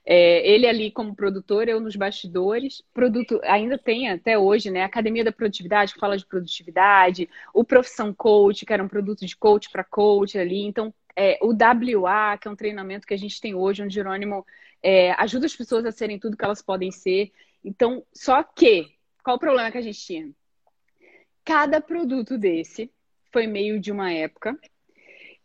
É, 0.05 0.49
ele 0.49 0.67
ali 0.67 0.91
como 0.91 1.15
produtor, 1.15 1.69
eu 1.69 1.81
nos 1.81 1.97
bastidores. 1.97 2.83
Produto 2.93 3.41
ainda 3.45 3.79
tem 3.79 4.11
até 4.11 4.39
hoje, 4.39 4.71
né? 4.71 4.83
Academia 4.83 5.25
da 5.25 5.33
Produtividade, 5.33 5.95
que 5.95 6.01
fala 6.01 6.17
de 6.17 6.27
produtividade, 6.27 7.29
o 7.55 7.65
Profissão 7.65 8.13
Coach, 8.13 8.65
que 8.65 8.73
era 8.73 8.83
um 8.83 8.89
produto 8.89 9.27
de 9.27 9.37
coach 9.37 9.71
para 9.71 9.85
coach 9.85 10.39
ali. 10.39 10.63
Então, 10.63 10.93
é, 11.17 11.39
o 11.43 11.49
WA, 11.51 12.39
que 12.39 12.49
é 12.49 12.51
um 12.51 12.57
treinamento 12.57 13.07
que 13.07 13.15
a 13.15 13.19
gente 13.19 13.41
tem 13.41 13.55
hoje, 13.55 13.83
onde 13.83 13.95
Jerônimo 13.95 14.45
é, 14.83 15.13
ajuda 15.13 15.47
as 15.47 15.55
pessoas 15.55 15.85
a 15.85 15.93
serem 15.93 16.19
tudo 16.19 16.37
que 16.37 16.45
elas 16.45 16.63
podem 16.63 16.91
ser. 16.91 17.33
Então, 17.65 18.05
só 18.13 18.43
que, 18.43 18.95
qual 19.23 19.37
o 19.37 19.41
problema 19.41 19.71
que 19.71 19.79
a 19.79 19.83
gente 19.83 20.01
tinha? 20.01 20.31
Cada 21.45 21.81
produto 21.81 22.39
desse 22.39 22.91
foi 23.33 23.47
meio 23.47 23.79
de 23.81 23.93
uma 23.93 24.13
época 24.13 24.59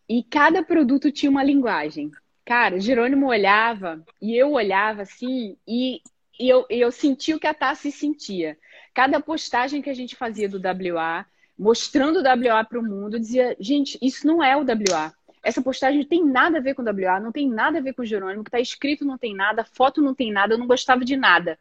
e 0.08 0.22
cada 0.22 0.62
produto 0.62 1.10
tinha 1.10 1.30
uma 1.30 1.42
linguagem. 1.42 2.10
Cara, 2.46 2.78
Jerônimo 2.78 3.26
olhava 3.26 4.00
e 4.22 4.36
eu 4.36 4.52
olhava 4.52 5.02
assim 5.02 5.56
e, 5.66 6.00
e 6.38 6.48
eu, 6.48 6.64
eu 6.70 6.92
senti 6.92 7.34
o 7.34 7.40
que 7.40 7.46
a 7.46 7.52
Tassi 7.52 7.90
sentia. 7.90 8.56
Cada 8.94 9.20
postagem 9.20 9.82
que 9.82 9.90
a 9.90 9.94
gente 9.94 10.14
fazia 10.14 10.48
do 10.48 10.60
WA, 10.60 11.26
mostrando 11.58 12.20
o 12.20 12.22
WA 12.22 12.64
para 12.64 12.78
o 12.78 12.84
mundo, 12.84 13.18
dizia: 13.18 13.56
gente, 13.58 13.98
isso 14.00 14.24
não 14.24 14.44
é 14.44 14.56
o 14.56 14.60
WA. 14.60 15.12
Essa 15.42 15.60
postagem 15.60 16.04
tem 16.06 16.24
nada 16.24 16.58
a 16.58 16.60
ver 16.60 16.74
com 16.74 16.82
o 16.82 16.84
WA, 16.84 17.18
não 17.18 17.32
tem 17.32 17.48
nada 17.50 17.78
a 17.78 17.82
ver 17.82 17.94
com 17.94 18.02
o 18.02 18.06
Jerônimo, 18.06 18.44
que 18.44 18.48
está 18.48 18.60
escrito 18.60 19.04
não 19.04 19.18
tem 19.18 19.34
nada, 19.34 19.64
foto 19.64 20.00
não 20.00 20.14
tem 20.14 20.32
nada, 20.32 20.54
eu 20.54 20.58
não 20.58 20.68
gostava 20.68 21.04
de 21.04 21.16
nada. 21.16 21.58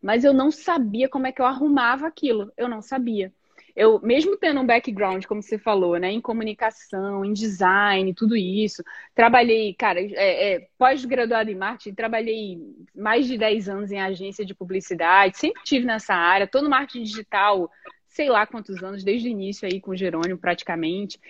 Mas 0.00 0.22
eu 0.22 0.32
não 0.32 0.52
sabia 0.52 1.08
como 1.08 1.26
é 1.26 1.32
que 1.32 1.42
eu 1.42 1.46
arrumava 1.46 2.06
aquilo, 2.06 2.52
eu 2.56 2.68
não 2.68 2.80
sabia 2.80 3.32
eu, 3.78 4.00
mesmo 4.02 4.36
tendo 4.36 4.60
um 4.60 4.66
background, 4.66 5.24
como 5.26 5.40
você 5.40 5.56
falou, 5.56 5.96
né, 5.98 6.10
em 6.10 6.20
comunicação, 6.20 7.24
em 7.24 7.32
design, 7.32 8.12
tudo 8.12 8.36
isso, 8.36 8.82
trabalhei, 9.14 9.72
cara, 9.72 10.00
é, 10.00 10.54
é, 10.54 10.68
pós-graduado 10.76 11.48
em 11.48 11.54
marketing, 11.54 11.94
trabalhei 11.94 12.58
mais 12.92 13.28
de 13.28 13.38
10 13.38 13.68
anos 13.68 13.92
em 13.92 14.00
agência 14.00 14.44
de 14.44 14.52
publicidade, 14.52 15.38
sempre 15.38 15.62
tive 15.62 15.86
nessa 15.86 16.12
área, 16.12 16.48
tô 16.48 16.60
no 16.60 16.68
marketing 16.68 17.04
digital, 17.04 17.70
sei 18.08 18.28
lá 18.28 18.44
quantos 18.48 18.82
anos, 18.82 19.04
desde 19.04 19.28
o 19.28 19.30
início 19.30 19.64
aí 19.64 19.80
com 19.80 19.92
o 19.92 19.96
Jerônimo, 19.96 20.38
praticamente. 20.38 21.20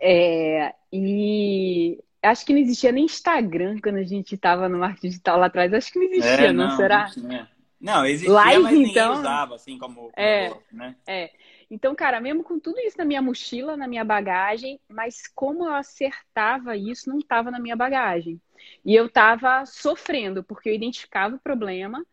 É, 0.00 0.72
e 0.92 1.98
acho 2.22 2.46
que 2.46 2.52
não 2.52 2.60
existia 2.60 2.92
nem 2.92 3.04
Instagram 3.04 3.80
quando 3.82 3.96
a 3.96 4.04
gente 4.04 4.36
estava 4.36 4.68
no 4.68 4.78
marketing 4.78 5.08
digital 5.08 5.40
lá 5.40 5.46
atrás, 5.46 5.74
acho 5.74 5.92
que 5.92 5.98
não 5.98 6.06
existia, 6.06 6.46
é, 6.46 6.52
não, 6.52 6.68
não, 6.68 6.76
será? 6.76 7.10
Não, 7.16 7.48
não 7.80 8.06
existia, 8.06 8.32
Live, 8.32 8.62
mas 8.62 8.72
ninguém 8.72 8.90
então... 8.92 9.18
usava, 9.18 9.56
assim 9.56 9.76
como, 9.76 10.02
como 10.02 10.12
é, 10.16 10.54
né? 10.70 10.94
É. 11.04 11.30
Então, 11.70 11.94
cara, 11.94 12.20
mesmo 12.20 12.42
com 12.42 12.58
tudo 12.58 12.78
isso 12.80 12.96
na 12.96 13.04
minha 13.04 13.20
mochila, 13.20 13.76
na 13.76 13.86
minha 13.86 14.04
bagagem, 14.04 14.80
mas 14.88 15.26
como 15.34 15.66
eu 15.66 15.74
acertava 15.74 16.76
isso, 16.76 17.10
não 17.10 17.18
estava 17.18 17.50
na 17.50 17.58
minha 17.58 17.76
bagagem. 17.76 18.40
E 18.84 18.94
eu 18.94 19.06
estava 19.06 19.66
sofrendo, 19.66 20.42
porque 20.42 20.68
eu 20.70 20.74
identificava 20.74 21.36
o 21.36 21.40
problema 21.40 22.04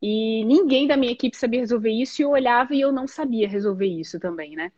e 0.00 0.44
ninguém 0.44 0.86
da 0.86 0.96
minha 0.96 1.12
equipe 1.12 1.36
sabia 1.36 1.60
resolver 1.60 1.90
isso, 1.90 2.20
e 2.20 2.24
eu 2.24 2.30
olhava 2.30 2.74
e 2.74 2.80
eu 2.80 2.92
não 2.92 3.06
sabia 3.06 3.48
resolver 3.48 3.86
isso 3.86 4.20
também, 4.20 4.54
né? 4.54 4.70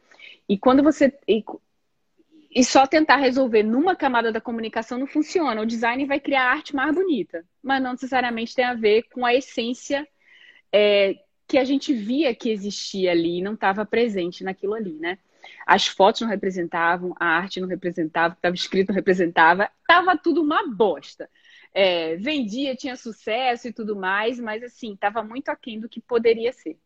E 0.49 0.57
quando 0.57 0.83
você. 0.83 1.13
E, 1.27 1.45
e 2.51 2.65
só 2.65 2.87
tentar 2.87 3.17
resolver 3.17 3.63
numa 3.63 3.95
camada 3.97 4.33
da 4.33 4.41
comunicação 4.41 4.99
não 4.99 5.07
funciona. 5.07 5.61
O 5.61 5.67
design 5.67 6.07
vai 6.07 6.21
criar 6.21 6.45
a 6.45 6.51
arte 6.53 6.75
mais 6.75 6.95
bonita, 6.95 7.45
mas 7.63 7.83
não 7.83 7.93
necessariamente 7.93 8.55
tem 8.55 8.65
a 8.65 8.75
ver 8.75 9.05
com 9.13 9.27
a 9.27 9.35
essência 9.35 10.07
é, 10.73 11.15
que 11.49 11.59
a 11.59 11.65
gente 11.65 11.93
via 11.95 12.35
que 12.35 12.51
existia 12.51 13.11
ali 13.11 13.39
e 13.39 13.43
não 13.43 13.55
estava 13.55 13.85
presente 13.87 14.45
naquilo 14.45 14.75
ali, 14.75 14.93
né? 14.93 15.19
As 15.67 15.87
fotos 15.87 16.21
não 16.21 16.29
representavam, 16.29 17.15
a 17.19 17.27
arte 17.27 17.61
não 17.61 17.69
representava, 17.69 18.33
o 18.33 18.37
que 18.37 18.39
estava 18.39 18.55
escrito 18.55 18.89
não 18.89 18.95
representava, 18.95 19.71
estava 19.83 20.17
tudo 20.17 20.43
uma 20.43 20.67
bosta 20.69 21.29
é, 21.73 22.17
vendia, 22.17 22.75
tinha 22.75 22.97
sucesso 22.97 23.69
e 23.69 23.73
tudo 23.73 23.97
mais, 23.97 24.39
mas 24.41 24.63
assim, 24.63 24.95
estava 24.95 25.23
muito 25.23 25.49
aquém 25.49 25.79
do 25.79 25.89
que 25.89 26.01
poderia 26.01 26.53
ser. 26.53 26.77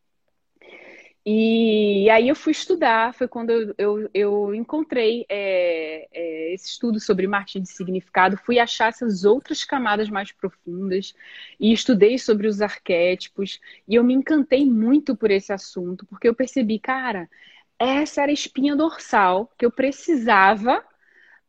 E 1.24 2.10
aí 2.10 2.28
eu 2.28 2.34
fui 2.34 2.50
estudar, 2.50 3.14
foi 3.14 3.28
quando 3.28 3.50
eu, 3.50 3.74
eu, 3.78 4.10
eu 4.12 4.54
encontrei 4.54 5.24
é, 5.28 6.08
é, 6.12 6.54
esse 6.54 6.70
estudo 6.70 6.98
sobre 6.98 7.28
marketing 7.28 7.62
de 7.62 7.70
significado, 7.70 8.36
fui 8.36 8.58
achar 8.58 8.88
essas 8.88 9.24
outras 9.24 9.64
camadas 9.64 10.10
mais 10.10 10.32
profundas 10.32 11.14
e 11.60 11.72
estudei 11.72 12.18
sobre 12.18 12.48
os 12.48 12.60
arquétipos. 12.60 13.60
E 13.86 13.94
eu 13.94 14.02
me 14.02 14.14
encantei 14.14 14.66
muito 14.66 15.16
por 15.16 15.30
esse 15.30 15.52
assunto, 15.52 16.04
porque 16.06 16.28
eu 16.28 16.34
percebi, 16.34 16.80
cara, 16.80 17.28
essa 17.78 18.22
era 18.22 18.30
a 18.30 18.34
espinha 18.34 18.74
dorsal 18.74 19.52
que 19.56 19.64
eu 19.64 19.70
precisava 19.70 20.84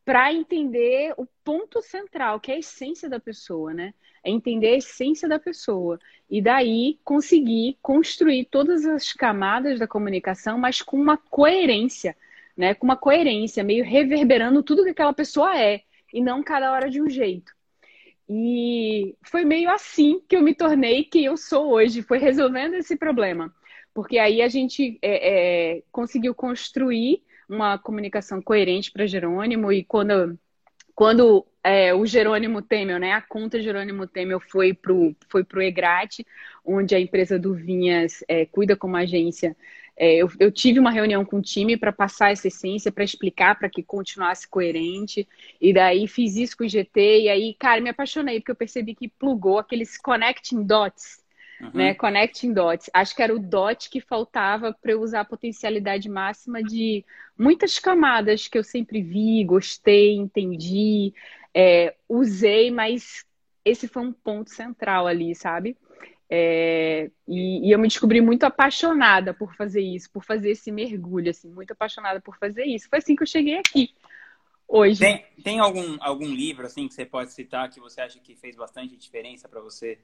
para 0.05 0.33
entender 0.33 1.13
o 1.17 1.25
ponto 1.43 1.81
central, 1.81 2.39
que 2.39 2.51
é 2.51 2.55
a 2.55 2.59
essência 2.59 3.09
da 3.09 3.19
pessoa, 3.19 3.73
né? 3.73 3.93
É 4.23 4.29
entender 4.29 4.67
a 4.67 4.77
essência 4.77 5.27
da 5.27 5.39
pessoa. 5.39 5.99
E 6.29 6.41
daí 6.41 6.99
conseguir 7.03 7.77
construir 7.81 8.45
todas 8.45 8.85
as 8.85 9.13
camadas 9.13 9.79
da 9.79 9.87
comunicação, 9.87 10.57
mas 10.57 10.81
com 10.81 10.97
uma 10.97 11.17
coerência, 11.17 12.15
né? 12.55 12.73
Com 12.73 12.85
uma 12.85 12.97
coerência, 12.97 13.63
meio 13.63 13.83
reverberando 13.83 14.61
tudo 14.61 14.83
que 14.83 14.89
aquela 14.89 15.13
pessoa 15.13 15.57
é, 15.57 15.81
e 16.13 16.21
não 16.21 16.43
cada 16.43 16.71
hora 16.71 16.89
de 16.89 17.01
um 17.01 17.09
jeito. 17.09 17.53
E 18.29 19.15
foi 19.23 19.45
meio 19.45 19.69
assim 19.69 20.21
que 20.27 20.35
eu 20.35 20.41
me 20.41 20.55
tornei 20.55 21.03
quem 21.03 21.25
eu 21.25 21.37
sou 21.37 21.71
hoje, 21.71 22.01
foi 22.01 22.17
resolvendo 22.19 22.75
esse 22.75 22.95
problema. 22.95 23.53
Porque 23.93 24.17
aí 24.17 24.41
a 24.41 24.47
gente 24.47 24.97
é, 25.01 25.77
é, 25.77 25.83
conseguiu 25.91 26.33
construir 26.33 27.21
uma 27.53 27.77
comunicação 27.77 28.41
coerente 28.41 28.91
para 28.91 29.05
Jerônimo 29.07 29.71
e 29.71 29.83
quando 29.83 30.37
quando 30.95 31.45
é, 31.63 31.93
o 31.93 32.05
Jerônimo 32.05 32.61
Temel, 32.61 32.99
né, 32.99 33.13
a 33.13 33.21
conta 33.21 33.61
Jerônimo 33.61 34.05
Temel 34.05 34.39
foi 34.39 34.73
para 34.73 34.93
o 34.93 35.15
foi 35.29 35.43
pro 35.43 35.61
EGRAT, 35.61 36.25
onde 36.63 36.93
a 36.95 36.99
empresa 36.99 37.39
do 37.39 37.53
Vinhas 37.53 38.23
é, 38.27 38.45
cuida 38.45 38.75
como 38.75 38.95
agência, 38.95 39.55
é, 39.95 40.15
eu, 40.15 40.29
eu, 40.39 40.51
tive 40.51 40.79
uma 40.79 40.91
reunião 40.91 41.23
com 41.23 41.37
o 41.37 41.41
time 41.41 41.77
para 41.77 41.91
passar 41.91 42.31
essa 42.31 42.47
essência, 42.47 42.91
para 42.91 43.03
explicar, 43.03 43.57
para 43.57 43.69
que 43.69 43.83
continuasse 43.83 44.47
coerente, 44.47 45.27
e 45.61 45.71
daí 45.71 46.07
fiz 46.07 46.35
isso 46.35 46.57
com 46.57 46.63
o 46.63 46.69
GT, 46.69 47.21
e 47.21 47.29
aí, 47.29 47.53
cara, 47.59 47.79
me 47.79 47.89
apaixonei, 47.89 48.39
porque 48.39 48.51
eu 48.51 48.55
percebi 48.55 48.95
que 48.95 49.07
plugou 49.07 49.59
aqueles 49.59 49.97
connecting 49.97 50.63
dots 50.63 51.22
uhum. 51.65 51.71
né? 51.73 51.93
Connecting 51.93 52.53
dots. 52.53 52.89
Acho 52.93 53.15
que 53.15 53.21
era 53.21 53.33
o 53.33 53.39
dot 53.39 53.89
que 53.89 54.01
faltava 54.01 54.73
para 54.73 54.91
eu 54.91 55.01
usar 55.01 55.21
a 55.21 55.25
potencialidade 55.25 56.09
máxima 56.09 56.63
de 56.63 57.05
muitas 57.37 57.79
camadas 57.79 58.47
que 58.47 58.57
eu 58.57 58.63
sempre 58.63 59.01
vi, 59.01 59.43
gostei, 59.43 60.15
entendi, 60.15 61.13
é, 61.53 61.95
usei, 62.07 62.71
mas 62.71 63.25
esse 63.63 63.87
foi 63.87 64.03
um 64.03 64.11
ponto 64.11 64.49
central 64.49 65.07
ali, 65.07 65.33
sabe? 65.35 65.77
É, 66.29 67.11
e, 67.27 67.67
e, 67.67 67.71
eu 67.71 67.77
me 67.77 67.87
descobri 67.87 68.19
muito 68.19 68.43
apaixonada 68.43 69.33
por 69.33 69.55
fazer 69.55 69.81
isso, 69.81 70.09
por 70.11 70.23
fazer 70.23 70.51
esse 70.51 70.71
mergulho, 70.71 71.29
assim, 71.29 71.49
muito 71.49 71.71
apaixonada 71.71 72.19
por 72.19 72.37
fazer 72.37 72.65
isso. 72.65 72.89
Foi 72.89 72.99
assim 72.99 73.15
que 73.15 73.21
eu 73.21 73.27
cheguei 73.27 73.57
aqui 73.57 73.93
hoje. 74.67 74.99
Tem, 74.99 75.25
tem 75.43 75.59
algum, 75.59 75.97
algum 75.99 76.25
livro 76.25 76.65
assim 76.65 76.87
que 76.87 76.93
você 76.95 77.05
pode 77.05 77.31
citar 77.31 77.69
que 77.69 77.79
você 77.79 78.01
acha 78.01 78.19
que 78.19 78.35
fez 78.35 78.55
bastante 78.55 78.97
diferença 78.97 79.47
para 79.47 79.61
você? 79.61 79.99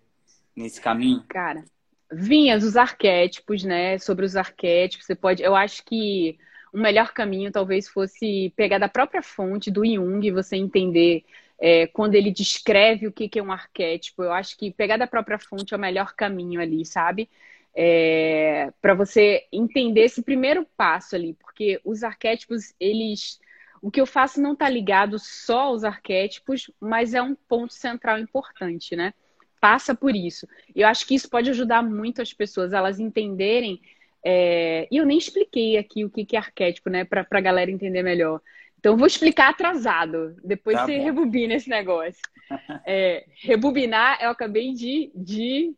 Nesse 0.60 0.82
caminho? 0.82 1.24
Cara, 1.28 1.64
vinhas 2.12 2.64
os 2.64 2.76
arquétipos, 2.76 3.64
né? 3.64 3.98
Sobre 3.98 4.26
os 4.26 4.36
arquétipos, 4.36 5.06
você 5.06 5.16
pode. 5.16 5.42
Eu 5.42 5.56
acho 5.56 5.84
que 5.86 6.38
o 6.74 6.78
melhor 6.78 7.14
caminho 7.14 7.52
talvez 7.52 7.88
fosse 7.88 8.54
pegar 8.56 8.78
da 8.78 8.90
própria 8.90 9.24
fonte 9.24 9.72
do 9.72 9.86
Jung, 9.86 10.32
você 10.32 10.56
entender 10.58 11.24
é, 11.60 11.88
quando 11.88 12.16
ele 12.16 12.32
descreve 12.32 13.08
o 13.08 13.12
que, 13.12 13.28
que 13.30 13.40
é 13.40 13.44
um 13.44 13.52
arquétipo. 13.52 14.24
Eu 14.24 14.34
acho 14.34 14.58
que 14.58 14.72
pegar 14.72 14.98
da 14.98 15.08
própria 15.08 15.40
fonte 15.40 15.74
é 15.74 15.78
o 15.78 15.80
melhor 15.80 16.14
caminho 16.14 16.62
ali, 16.62 16.86
sabe? 16.86 17.30
É, 17.74 18.72
para 18.82 18.94
você 18.94 19.48
entender 19.52 20.02
esse 20.02 20.22
primeiro 20.22 20.66
passo 20.76 21.16
ali, 21.16 21.34
porque 21.36 21.80
os 21.84 22.04
arquétipos, 22.04 22.74
eles. 22.80 23.40
O 23.82 23.90
que 23.90 24.02
eu 24.02 24.06
faço 24.06 24.42
não 24.42 24.54
está 24.54 24.68
ligado 24.68 25.18
só 25.18 25.62
aos 25.62 25.86
arquétipos, 25.86 26.70
mas 26.82 27.14
é 27.14 27.22
um 27.22 27.34
ponto 27.34 27.74
central 27.74 28.20
importante, 28.20 28.94
né? 28.94 29.14
Passa 29.60 29.94
por 29.96 30.16
isso. 30.16 30.48
E 30.76 30.82
eu 30.82 30.88
acho 30.88 31.06
que 31.06 31.16
isso 31.16 31.30
pode 31.30 31.50
ajudar 31.50 31.82
muito 31.82 32.22
as 32.22 32.34
pessoas, 32.34 32.74
elas 32.74 33.00
entenderem. 33.00 33.82
É... 34.24 34.88
E 34.92 34.98
eu 34.98 35.06
nem 35.06 35.18
expliquei 35.18 35.78
aqui 35.78 36.04
o 36.06 36.10
que 36.10 36.36
é 36.36 36.40
arquétipo, 36.40 36.90
né, 36.90 37.04
para 37.04 37.26
a 37.30 37.42
galera 37.42 37.72
entender 37.72 38.04
melhor. 38.04 38.42
Então, 38.80 38.94
eu 38.94 38.98
vou 38.98 39.08
explicar 39.08 39.50
atrasado. 39.50 40.38
Depois 40.44 40.78
tá 40.78 40.86
você 40.86 40.98
bom. 40.98 41.04
rebobina 41.04 41.54
esse 41.54 41.70
negócio. 41.70 42.22
É, 42.84 43.26
rebobinar, 43.44 44.18
eu 44.24 44.32
acabei 44.32 44.74
de, 44.74 45.12
de 45.14 45.76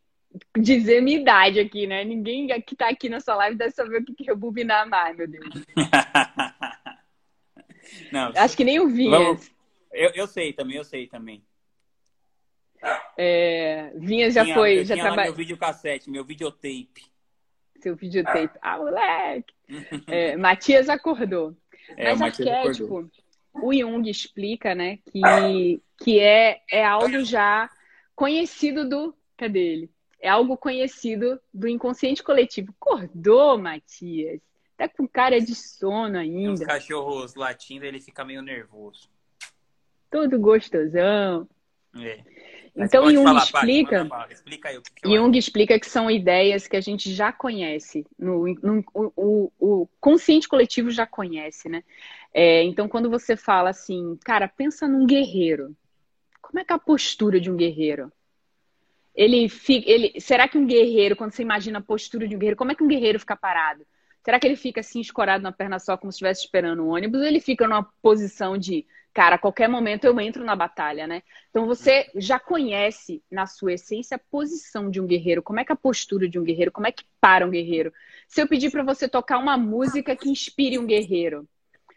dizer 0.56 1.02
minha 1.02 1.20
idade 1.20 1.60
aqui, 1.60 1.86
né? 1.86 2.02
Ninguém 2.02 2.46
que 2.62 2.72
está 2.72 2.88
aqui 2.88 3.10
nessa 3.10 3.34
live 3.34 3.58
deve 3.58 3.72
saber 3.72 3.98
o 3.98 4.04
que 4.04 4.22
é 4.22 4.32
rebobinar 4.32 4.88
mais, 4.88 5.14
meu 5.14 5.28
Deus. 5.28 5.44
Não, 8.10 8.32
Acho 8.34 8.56
que 8.56 8.64
nem 8.64 8.80
o 8.80 8.88
Vinhas. 8.88 9.50
Eu, 9.92 10.12
eu 10.14 10.26
sei 10.26 10.54
também, 10.54 10.78
eu 10.78 10.84
sei 10.84 11.06
também. 11.06 11.44
É, 13.16 13.92
Vinha 13.96 14.30
já 14.30 14.42
tinha, 14.44 14.54
foi. 14.54 14.84
já 14.84 14.94
trabalhou. 14.96 15.24
Meu 15.24 15.34
videocassete, 15.34 16.10
meu 16.10 16.24
videotape. 16.24 17.12
Seu 17.80 17.96
videotape. 17.96 18.58
Ah, 18.62 18.78
moleque! 18.78 19.54
é, 20.06 20.36
Matias 20.36 20.88
acordou. 20.88 21.56
É, 21.96 22.10
Mas 22.10 22.22
arquétipo, 22.22 22.84
acordou. 22.84 23.10
o 23.54 23.74
Jung 23.74 24.08
explica, 24.08 24.74
né, 24.74 24.98
que, 25.10 25.82
que 25.98 26.20
é, 26.20 26.60
é 26.70 26.84
algo 26.84 27.24
já 27.24 27.68
conhecido 28.14 28.88
do. 28.88 29.14
Cadê 29.36 29.60
ele? 29.60 29.90
É 30.20 30.28
algo 30.28 30.56
conhecido 30.56 31.40
do 31.52 31.66
inconsciente 31.66 32.22
coletivo. 32.22 32.72
Acordou, 32.80 33.58
Matias. 33.58 34.40
Tá 34.76 34.88
com 34.88 35.06
cara 35.06 35.40
de 35.40 35.54
sono 35.54 36.16
ainda. 36.16 36.52
Os 36.52 36.60
cachorros 36.60 37.34
latindo, 37.34 37.84
ele 37.84 38.00
fica 38.00 38.24
meio 38.24 38.40
nervoso. 38.40 39.10
Todo 40.08 40.38
gostosão. 40.38 41.48
É. 41.96 42.22
Então, 42.74 43.10
Jung 43.10 43.24
falar, 43.24 43.42
explica, 43.42 44.08
explica 44.30 44.68
aí, 44.70 44.80
que 44.80 45.14
Jung 45.14 45.36
explica 45.36 45.78
que 45.78 45.86
são 45.86 46.10
ideias 46.10 46.66
que 46.66 46.76
a 46.76 46.80
gente 46.80 47.12
já 47.12 47.30
conhece, 47.30 48.06
no, 48.18 48.46
no 48.62 48.84
o, 48.94 49.52
o, 49.60 49.88
consciente 50.00 50.48
coletivo 50.48 50.90
já 50.90 51.06
conhece, 51.06 51.68
né? 51.68 51.84
É, 52.32 52.62
então, 52.64 52.88
quando 52.88 53.10
você 53.10 53.36
fala 53.36 53.70
assim, 53.70 54.18
cara, 54.24 54.48
pensa 54.48 54.88
num 54.88 55.06
guerreiro. 55.06 55.76
Como 56.40 56.58
é 56.60 56.64
que 56.64 56.72
é 56.72 56.76
a 56.76 56.78
postura 56.78 57.38
de 57.38 57.50
um 57.50 57.56
guerreiro? 57.56 58.10
Ele 59.14 59.50
fica, 59.50 59.90
ele, 59.90 60.18
será 60.18 60.48
que 60.48 60.56
um 60.56 60.66
guerreiro, 60.66 61.14
quando 61.14 61.32
você 61.32 61.42
imagina 61.42 61.78
a 61.78 61.82
postura 61.82 62.26
de 62.26 62.34
um 62.34 62.38
guerreiro, 62.38 62.56
como 62.56 62.72
é 62.72 62.74
que 62.74 62.82
um 62.82 62.88
guerreiro 62.88 63.20
fica 63.20 63.36
parado? 63.36 63.86
Será 64.24 64.38
que 64.40 64.46
ele 64.46 64.56
fica 64.56 64.80
assim 64.80 65.00
escorado 65.00 65.42
na 65.42 65.52
perna 65.52 65.78
só, 65.78 65.96
como 65.96 66.10
se 66.10 66.16
estivesse 66.16 66.44
esperando 66.44 66.80
o 66.80 66.86
um 66.86 66.94
ônibus? 66.94 67.20
Ou 67.20 67.26
ele 67.26 67.40
fica 67.40 67.68
numa 67.68 67.82
posição 68.00 68.56
de 68.56 68.86
cara, 69.12 69.36
a 69.36 69.38
qualquer 69.38 69.68
momento 69.68 70.04
eu 70.04 70.18
entro 70.20 70.44
na 70.44 70.56
batalha, 70.56 71.06
né? 71.06 71.22
Então 71.50 71.66
você 71.66 72.10
já 72.14 72.38
conhece 72.38 73.22
na 73.30 73.46
sua 73.46 73.74
essência 73.74 74.16
a 74.16 74.30
posição 74.30 74.90
de 74.90 75.00
um 75.00 75.06
guerreiro, 75.06 75.42
como 75.42 75.60
é 75.60 75.64
que 75.64 75.72
é 75.72 75.74
a 75.74 75.76
postura 75.76 76.28
de 76.28 76.38
um 76.38 76.44
guerreiro, 76.44 76.72
como 76.72 76.86
é 76.86 76.92
que 76.92 77.04
para 77.20 77.46
um 77.46 77.50
guerreiro. 77.50 77.92
Se 78.26 78.40
eu 78.40 78.48
pedir 78.48 78.70
para 78.70 78.82
você 78.82 79.08
tocar 79.08 79.38
uma 79.38 79.56
música 79.56 80.16
que 80.16 80.30
inspire 80.30 80.78
um 80.78 80.86
guerreiro, 80.86 81.46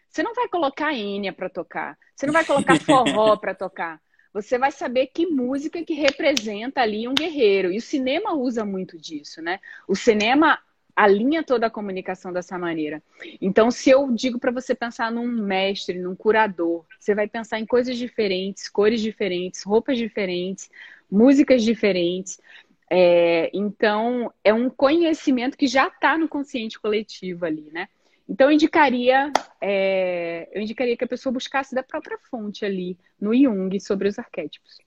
você 0.08 0.22
não 0.22 0.34
vai 0.34 0.48
colocar 0.48 0.94
Enya 0.94 1.32
para 1.32 1.48
tocar, 1.48 1.98
você 2.14 2.26
não 2.26 2.32
vai 2.32 2.44
colocar 2.44 2.78
forró 2.80 3.36
para 3.36 3.54
tocar. 3.54 4.00
Você 4.32 4.58
vai 4.58 4.70
saber 4.70 5.06
que 5.06 5.26
música 5.26 5.82
que 5.82 5.94
representa 5.94 6.82
ali 6.82 7.08
um 7.08 7.14
guerreiro. 7.14 7.72
E 7.72 7.78
o 7.78 7.80
cinema 7.80 8.34
usa 8.34 8.66
muito 8.66 8.98
disso, 8.98 9.40
né? 9.40 9.60
O 9.88 9.96
cinema 9.96 10.58
alinha 10.96 11.44
toda 11.44 11.66
a 11.66 11.70
comunicação 11.70 12.32
dessa 12.32 12.58
maneira. 12.58 13.02
Então, 13.40 13.70
se 13.70 13.90
eu 13.90 14.10
digo 14.10 14.38
para 14.38 14.50
você 14.50 14.74
pensar 14.74 15.12
num 15.12 15.26
mestre, 15.26 15.98
num 15.98 16.16
curador, 16.16 16.86
você 16.98 17.14
vai 17.14 17.28
pensar 17.28 17.60
em 17.60 17.66
coisas 17.66 17.98
diferentes, 17.98 18.68
cores 18.68 19.02
diferentes, 19.02 19.62
roupas 19.62 19.98
diferentes, 19.98 20.70
músicas 21.10 21.62
diferentes. 21.62 22.40
É, 22.88 23.50
então, 23.52 24.32
é 24.42 24.54
um 24.54 24.70
conhecimento 24.70 25.58
que 25.58 25.66
já 25.66 25.88
está 25.88 26.16
no 26.16 26.28
consciente 26.28 26.80
coletivo 26.80 27.44
ali, 27.44 27.68
né? 27.70 27.88
Então, 28.28 28.48
eu 28.48 28.54
indicaria, 28.54 29.30
é, 29.60 30.48
eu 30.52 30.62
indicaria 30.62 30.96
que 30.96 31.04
a 31.04 31.08
pessoa 31.08 31.32
buscasse 31.32 31.74
da 31.74 31.82
própria 31.82 32.18
fonte 32.30 32.64
ali, 32.64 32.98
no 33.20 33.34
Jung, 33.34 33.78
sobre 33.80 34.08
os 34.08 34.18
arquétipos. 34.18 34.78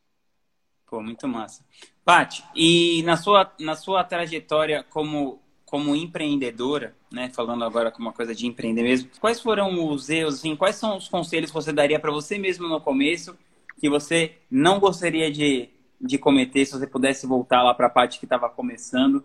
Pô, 0.88 1.02
muito 1.02 1.28
massa. 1.28 1.64
Paty, 2.04 2.44
e 2.56 3.04
na 3.04 3.16
sua, 3.16 3.54
na 3.60 3.76
sua 3.76 4.04
trajetória 4.04 4.84
como, 4.90 5.40
como 5.70 5.96
empreendedora, 5.96 6.96
né, 7.12 7.30
falando 7.30 7.64
agora 7.64 7.92
com 7.92 8.02
uma 8.02 8.12
coisa 8.12 8.34
de 8.34 8.48
empreender 8.48 8.82
mesmo, 8.82 9.08
quais 9.20 9.40
foram 9.40 9.88
os 9.88 10.10
erros, 10.10 10.40
assim, 10.40 10.56
quais 10.56 10.76
são 10.76 10.98
os 10.98 11.08
conselhos 11.08 11.52
que 11.52 11.56
você 11.56 11.72
daria 11.72 12.00
para 12.00 12.12
você 12.12 12.40
mesmo 12.40 12.68
no 12.68 12.82
começo 12.82 13.38
que 13.80 13.88
você 13.88 14.34
não 14.50 14.80
gostaria 14.80 15.32
de, 15.32 15.70
de 16.02 16.18
cometer 16.18 16.66
se 16.66 16.72
você 16.72 16.88
pudesse 16.88 17.28
voltar 17.28 17.62
lá 17.62 17.74
para 17.76 17.86
a 17.86 17.90
Paty 17.90 18.18
que 18.18 18.26
estava 18.26 18.50
começando? 18.50 19.24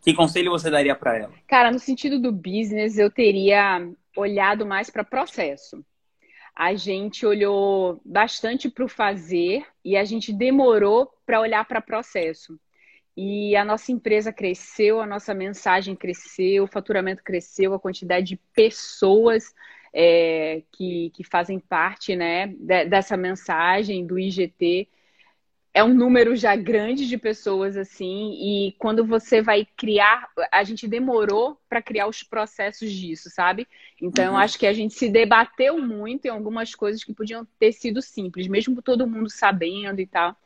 Que 0.00 0.14
conselho 0.14 0.50
você 0.50 0.70
daria 0.70 0.96
para 0.96 1.18
ela? 1.18 1.32
Cara, 1.46 1.70
no 1.70 1.78
sentido 1.78 2.18
do 2.18 2.32
business, 2.32 2.96
eu 2.96 3.10
teria 3.10 3.86
olhado 4.16 4.64
mais 4.64 4.88
para 4.88 5.04
processo. 5.04 5.84
A 6.56 6.74
gente 6.74 7.24
olhou 7.26 8.00
bastante 8.04 8.68
para 8.70 8.84
o 8.84 8.88
fazer 8.88 9.64
e 9.84 9.94
a 9.96 10.04
gente 10.04 10.32
demorou 10.32 11.08
para 11.26 11.40
olhar 11.40 11.64
para 11.66 11.82
processo. 11.82 12.58
E 13.16 13.54
a 13.56 13.64
nossa 13.64 13.92
empresa 13.92 14.32
cresceu, 14.32 15.00
a 15.00 15.06
nossa 15.06 15.34
mensagem 15.34 15.94
cresceu, 15.94 16.64
o 16.64 16.68
faturamento 16.68 17.22
cresceu, 17.22 17.74
a 17.74 17.80
quantidade 17.80 18.26
de 18.26 18.36
pessoas 18.54 19.54
é, 19.92 20.62
que, 20.72 21.10
que 21.10 21.22
fazem 21.22 21.58
parte 21.58 22.16
né, 22.16 22.46
dessa 22.88 23.16
mensagem 23.16 24.06
do 24.06 24.18
IGT 24.18 24.88
é 25.74 25.82
um 25.82 25.94
número 25.94 26.36
já 26.36 26.54
grande 26.54 27.08
de 27.08 27.16
pessoas 27.16 27.76
assim, 27.78 28.32
e 28.34 28.72
quando 28.78 29.06
você 29.06 29.40
vai 29.40 29.66
criar, 29.76 30.28
a 30.50 30.62
gente 30.64 30.86
demorou 30.86 31.58
para 31.66 31.80
criar 31.80 32.06
os 32.08 32.22
processos 32.22 32.92
disso, 32.92 33.30
sabe? 33.30 33.66
Então, 34.00 34.32
uhum. 34.32 34.38
acho 34.38 34.58
que 34.58 34.66
a 34.66 34.72
gente 34.72 34.92
se 34.92 35.08
debateu 35.08 35.78
muito 35.78 36.26
em 36.26 36.28
algumas 36.28 36.74
coisas 36.74 37.02
que 37.02 37.14
podiam 37.14 37.46
ter 37.58 37.72
sido 37.72 38.02
simples, 38.02 38.48
mesmo 38.48 38.82
todo 38.82 39.06
mundo 39.06 39.30
sabendo 39.30 40.00
e 40.00 40.06
tal. 40.06 40.36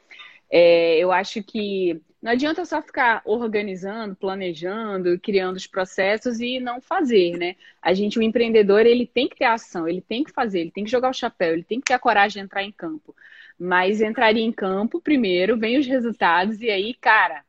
É, 0.49 0.97
eu 0.99 1.11
acho 1.11 1.43
que 1.43 2.01
não 2.27 2.33
adianta 2.33 2.65
só 2.65 2.83
ficar 2.83 3.23
organizando, 3.25 4.17
planejando, 4.17 5.17
criando 5.21 5.55
os 5.55 5.69
processos 5.69 6.41
e 6.41 6.59
não 6.59 6.81
fazer, 6.81 7.39
né? 7.39 7.55
A 7.81 7.95
gente, 7.95 8.19
o 8.19 8.23
empreendedor, 8.23 8.85
ele 8.85 9.07
tem 9.07 9.29
que 9.29 9.37
ter 9.37 9.45
ação, 9.45 9.87
ele 9.87 10.01
tem 10.01 10.25
que 10.25 10.33
fazer, 10.33 10.59
ele 10.59 10.73
tem 10.73 10.83
que 10.83 10.91
jogar 10.91 11.09
o 11.09 11.15
chapéu, 11.15 11.53
ele 11.53 11.63
tem 11.63 11.79
que 11.79 11.87
ter 11.87 11.95
a 11.95 12.01
coragem 12.01 12.43
de 12.43 12.45
entrar 12.45 12.65
em 12.65 12.73
campo. 12.73 13.15
Mas 13.57 14.01
entraria 14.01 14.45
em 14.45 14.51
campo 14.51 15.01
primeiro, 15.01 15.57
vem 15.57 15.79
os 15.79 15.87
resultados 15.87 16.61
e 16.61 16.69
aí, 16.69 16.95
cara, 16.95 17.45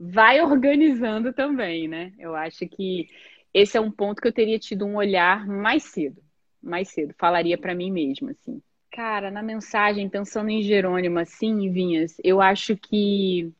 vai 0.00 0.40
organizando 0.40 1.34
também, 1.34 1.86
né? 1.86 2.10
Eu 2.18 2.34
acho 2.34 2.66
que 2.66 3.10
esse 3.52 3.76
é 3.76 3.80
um 3.82 3.90
ponto 3.90 4.22
que 4.22 4.28
eu 4.28 4.32
teria 4.32 4.58
tido 4.58 4.86
um 4.86 4.96
olhar 4.96 5.46
mais 5.46 5.82
cedo, 5.82 6.22
mais 6.62 6.88
cedo. 6.88 7.14
Falaria 7.18 7.58
para 7.58 7.74
mim 7.74 7.90
mesma, 7.90 8.30
assim. 8.30 8.62
Cara, 8.90 9.30
na 9.30 9.42
mensagem, 9.42 10.08
pensando 10.08 10.48
em 10.48 10.62
Jerônimo, 10.62 11.18
assim, 11.18 11.70
Vinhas, 11.70 12.16
eu 12.24 12.40
acho 12.40 12.74
que 12.78 13.52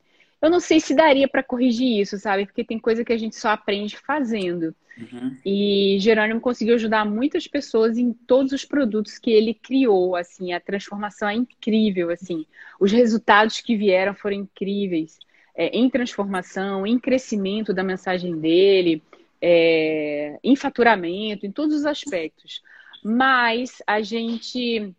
eu 0.42 0.50
não 0.50 0.58
sei 0.58 0.80
se 0.80 0.94
daria 0.94 1.28
para 1.28 1.42
corrigir 1.42 2.00
isso, 2.00 2.18
sabe? 2.18 2.44
Porque 2.44 2.64
tem 2.64 2.78
coisa 2.78 3.04
que 3.04 3.12
a 3.12 3.16
gente 3.16 3.36
só 3.36 3.50
aprende 3.50 3.96
fazendo. 3.96 4.74
Uhum. 4.98 5.36
E 5.46 5.96
Jerônimo 6.00 6.40
conseguiu 6.40 6.74
ajudar 6.74 7.04
muitas 7.04 7.46
pessoas 7.46 7.96
em 7.96 8.12
todos 8.12 8.52
os 8.52 8.64
produtos 8.64 9.18
que 9.18 9.30
ele 9.30 9.54
criou, 9.54 10.16
assim, 10.16 10.52
a 10.52 10.60
transformação 10.60 11.28
é 11.28 11.34
incrível, 11.34 12.10
assim. 12.10 12.44
Os 12.80 12.90
resultados 12.90 13.60
que 13.60 13.76
vieram 13.76 14.14
foram 14.14 14.36
incríveis. 14.36 15.18
É, 15.54 15.68
em 15.68 15.88
transformação, 15.88 16.86
em 16.86 16.98
crescimento 16.98 17.74
da 17.74 17.84
mensagem 17.84 18.38
dele, 18.38 19.02
é, 19.40 20.38
em 20.42 20.56
faturamento, 20.56 21.46
em 21.46 21.52
todos 21.52 21.76
os 21.76 21.86
aspectos. 21.86 22.62
Mas 23.04 23.82
a 23.86 24.00
gente 24.00 24.94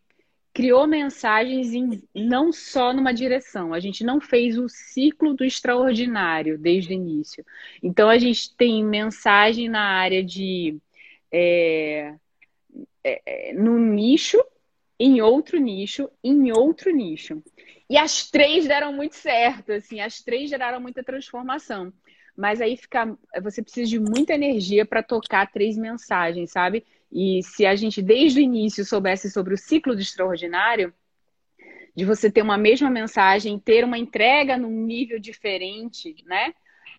criou 0.53 0.85
mensagens 0.85 1.73
em, 1.73 2.03
não 2.13 2.51
só 2.51 2.93
numa 2.93 3.13
direção, 3.13 3.73
a 3.73 3.79
gente 3.79 4.03
não 4.03 4.21
fez 4.21 4.57
o 4.57 4.69
ciclo 4.69 5.33
do 5.33 5.43
extraordinário 5.43 6.57
desde 6.57 6.93
o 6.93 6.93
início. 6.93 7.43
Então, 7.81 8.07
a 8.07 8.19
gente 8.19 8.55
tem 8.55 8.83
mensagem 8.85 9.67
na 9.67 9.81
área 9.81 10.23
de. 10.23 10.77
É, 11.31 12.13
é, 13.03 13.49
é, 13.49 13.53
no 13.53 13.79
nicho, 13.79 14.43
em 14.99 15.21
outro 15.21 15.59
nicho, 15.59 16.09
em 16.23 16.51
outro 16.51 16.91
nicho. 16.91 17.43
E 17.89 17.97
as 17.97 18.29
três 18.29 18.67
deram 18.67 18.93
muito 18.93 19.15
certo, 19.15 19.71
assim, 19.71 19.99
as 19.99 20.21
três 20.21 20.49
geraram 20.49 20.79
muita 20.79 21.03
transformação. 21.03 21.91
Mas 22.35 22.61
aí 22.61 22.77
fica, 22.77 23.15
você 23.41 23.61
precisa 23.61 23.89
de 23.89 23.99
muita 23.99 24.33
energia 24.33 24.85
para 24.85 25.03
tocar 25.03 25.51
três 25.51 25.77
mensagens, 25.77 26.51
sabe? 26.51 26.85
E 27.13 27.43
se 27.43 27.65
a 27.65 27.75
gente 27.75 28.01
desde 28.01 28.39
o 28.39 28.43
início 28.43 28.83
soubesse 28.83 29.29
sobre 29.29 29.53
o 29.53 29.57
ciclo 29.57 29.93
do 29.93 30.01
extraordinário, 30.01 30.91
de 31.95 32.05
você 32.05 32.31
ter 32.31 32.41
uma 32.41 32.57
mesma 32.57 32.89
mensagem, 32.89 33.59
ter 33.59 33.85
uma 33.85 33.99
entrega 33.99 34.57
num 34.57 34.85
nível 34.85 35.19
diferente, 35.19 36.15
né? 36.25 36.53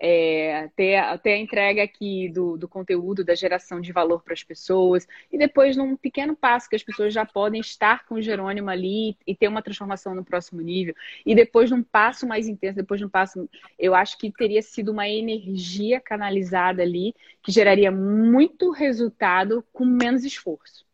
É, 0.07 0.69
ter 0.77 0.97
a 0.97 1.39
entrega 1.39 1.83
aqui 1.83 2.29
do, 2.29 2.59
do 2.59 2.69
conteúdo, 2.69 3.25
da 3.25 3.35
geração 3.35 3.81
de 3.81 3.91
valor 3.91 4.23
para 4.23 4.35
as 4.35 4.43
pessoas, 4.43 5.09
e 5.33 5.39
depois 5.39 5.79
num 5.79 5.97
pequeno 5.97 6.37
passo 6.37 6.69
que 6.69 6.77
as 6.77 6.83
pessoas 6.83 7.15
já 7.15 7.25
podem 7.25 7.59
estar 7.59 8.05
com 8.05 8.17
o 8.17 8.23
Jerônimo 8.23 8.69
ali 8.69 9.17
e 9.27 9.35
ter 9.35 9.49
uma 9.49 9.63
transformação 9.63 10.15
no 10.15 10.23
próximo 10.23 10.61
nível, 10.61 10.95
e 11.25 11.35
depois 11.35 11.71
num 11.71 11.83
passo 11.83 12.27
mais 12.27 12.47
intenso, 12.47 12.77
depois 12.77 13.01
de 13.01 13.07
um 13.07 13.09
passo, 13.09 13.49
eu 13.79 13.95
acho 13.95 14.19
que 14.19 14.31
teria 14.31 14.61
sido 14.61 14.93
uma 14.93 15.09
energia 15.09 15.99
canalizada 16.03 16.83
ali 16.83 17.15
que 17.43 17.51
geraria 17.51 17.91
muito 17.91 18.73
resultado 18.73 19.65
com 19.73 19.87
menos 19.87 20.23
esforço. 20.23 20.85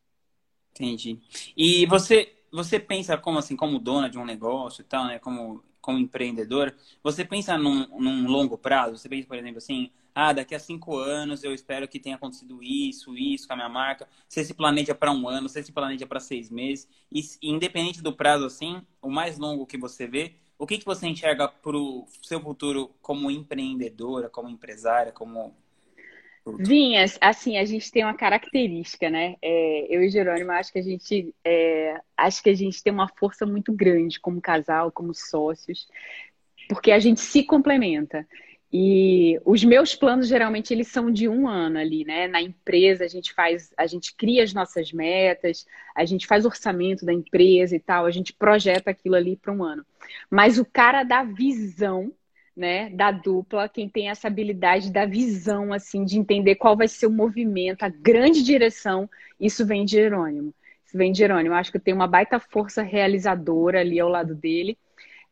Entendi. 0.71 1.19
E 1.57 1.85
você, 1.87 2.33
você 2.53 2.79
pensa 2.79 3.19
como 3.19 3.41
assim, 3.41 3.57
como 3.57 3.81
dona 3.81 4.09
de 4.09 4.19
um 4.19 4.25
negócio 4.25 4.83
e 4.83 4.85
tal, 4.85 5.07
né? 5.07 5.19
Como 5.19 5.65
como 5.81 5.99
empreendedor, 5.99 6.75
você 7.03 7.25
pensa 7.25 7.57
num, 7.57 7.87
num, 7.99 8.27
longo 8.27 8.59
prazo? 8.59 8.97
Você 8.97 9.09
pensa, 9.09 9.27
por 9.27 9.37
exemplo, 9.37 9.59
assim, 9.59 9.91
ah, 10.15 10.33
daqui 10.33 10.55
a 10.55 10.59
cinco 10.59 10.97
anos 10.97 11.43
eu 11.45 11.55
espero 11.55 11.89
que 11.89 11.99
tenha 11.99 12.17
acontecido 12.17 12.63
isso, 12.63 13.17
isso 13.17 13.47
com 13.47 13.55
a 13.55 13.57
minha 13.57 13.69
marca. 13.69 14.09
Você 14.29 14.45
se 14.45 14.55
planeja 14.55 14.95
para 14.95 15.13
um 15.13 15.29
ano, 15.29 15.49
você 15.49 15.63
se 15.63 15.73
planeja 15.73 16.07
para 16.07 16.21
seis 16.21 16.51
meses. 16.51 16.89
E 17.11 17.23
independente 17.43 18.03
do 18.03 18.13
prazo, 18.13 18.45
assim, 18.45 18.83
o 19.01 19.11
mais 19.11 19.39
longo 19.39 19.67
que 19.67 19.79
você 19.79 20.07
vê, 20.07 20.35
o 20.59 20.67
que, 20.67 20.79
que 20.79 20.85
você 20.85 21.07
enxerga 21.07 21.49
para 21.49 21.77
o 21.77 22.07
seu 22.23 22.41
futuro 22.41 22.95
como 23.01 23.31
empreendedora, 23.31 24.29
como 24.29 24.49
empresária, 24.49 25.11
como 25.11 25.57
Vinhas, 26.59 27.19
assim, 27.21 27.57
a 27.57 27.65
gente 27.65 27.91
tem 27.91 28.05
uma 28.05 28.15
característica, 28.15 29.11
né? 29.11 29.37
É, 29.43 29.87
eu 29.89 30.03
e 30.03 30.11
Jerônimo 30.11 30.53
acho 30.53 30.73
que 30.73 30.79
a 30.79 30.83
gente 30.83 31.35
é, 31.45 31.97
acho 32.17 32.43
que 32.43 32.51
a 32.51 32.55
gente 32.55 32.83
tem 32.83 32.93
uma 32.93 33.09
força 33.09 33.47
muito 33.47 33.73
grande 33.73 34.21
como 34.21 34.41
casal, 34.41 34.91
como 34.91 35.15
sócios, 35.15 35.89
porque 36.69 36.93
a 36.93 36.99
gente 36.99 37.21
se 37.21 37.43
complementa. 37.43 38.27
E 38.73 39.41
os 39.45 39.65
meus 39.65 39.97
planos 39.97 40.29
geralmente 40.29 40.73
eles 40.73 40.87
são 40.87 41.11
de 41.11 41.29
um 41.29 41.49
ano 41.49 41.79
ali, 41.79 42.05
né? 42.05 42.29
Na 42.29 42.41
empresa 42.41 43.05
a 43.05 43.09
gente 43.09 43.35
faz, 43.35 43.73
a 43.77 43.87
gente 43.87 44.15
cria 44.15 44.45
as 44.45 44.55
nossas 44.55 44.93
metas, 44.93 45.67
a 45.95 46.05
gente 46.05 46.25
faz 46.25 46.45
orçamento 46.45 47.05
da 47.05 47.13
empresa 47.13 47.75
e 47.75 47.81
tal, 47.81 48.07
a 48.07 48.11
gente 48.13 48.33
projeta 48.33 48.91
aquilo 48.91 49.17
ali 49.17 49.35
para 49.37 49.53
um 49.53 49.65
ano. 49.65 49.85
Mas 50.31 50.57
o 50.57 50.65
cara 50.65 51.03
da 51.03 51.25
visão 51.25 52.13
né, 52.61 52.91
da 52.91 53.11
dupla, 53.11 53.71
quem 53.71 53.89
tem 53.89 54.11
essa 54.11 54.29
habilidade 54.29 54.93
da 54.93 55.07
visão, 55.07 55.73
assim, 55.73 56.05
de 56.05 56.19
entender 56.19 56.57
qual 56.57 56.77
vai 56.77 56.87
ser 56.87 57.07
o 57.07 57.11
movimento, 57.11 57.85
a 57.85 57.89
grande 57.89 58.43
direção, 58.43 59.09
isso 59.41 59.65
vem 59.65 59.87
de 59.87 59.93
Jerônimo. 59.93 60.53
Isso 60.85 60.99
vem 60.99 61.11
de 61.11 61.19
Jerônimo. 61.19 61.55
Eu 61.55 61.59
acho 61.59 61.73
que 61.73 61.79
tem 61.79 61.95
uma 61.95 62.07
baita 62.07 62.39
força 62.39 62.83
realizadora 62.83 63.81
ali 63.81 63.99
ao 63.99 64.11
lado 64.11 64.35
dele. 64.35 64.77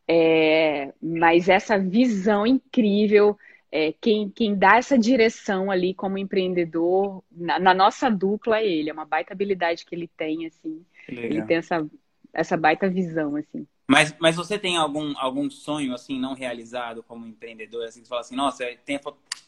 É, 0.09 0.91
mas 1.03 1.51
essa 1.51 1.79
visão 1.79 2.47
incrível, 2.47 3.37
é, 3.70 3.93
quem, 4.01 4.31
quem 4.31 4.57
dá 4.57 4.79
essa 4.79 4.99
direção 4.99 5.70
ali 5.70 5.93
como 5.93 6.16
empreendedor, 6.16 7.22
na, 7.31 7.59
na, 7.59 7.74
nossa 7.74 8.09
dupla 8.11 8.61
é 8.61 8.66
ele, 8.66 8.89
é 8.89 8.93
uma 8.93 9.05
baita 9.05 9.35
habilidade 9.35 9.85
que 9.85 9.95
ele 9.95 10.09
tem, 10.16 10.47
assim. 10.47 10.83
Ele 11.07 11.43
tem 11.43 11.59
essa, 11.59 11.87
essa 12.33 12.57
baita 12.57 12.89
visão, 12.89 13.37
assim. 13.37 13.66
Mas, 13.91 14.14
mas 14.20 14.36
você 14.36 14.59
tem 14.59 14.76
algum, 14.76 15.16
algum 15.16 15.49
sonho, 15.49 15.95
assim, 15.95 16.20
não 16.20 16.34
realizado 16.34 17.03
como 17.03 17.26
empreendedor, 17.26 17.86
assim, 17.86 18.03
que 18.03 18.07
você 18.07 18.11
fala 18.11 18.20
assim, 18.20 18.36
nossa, 18.36 18.66
tem, 18.84 19.01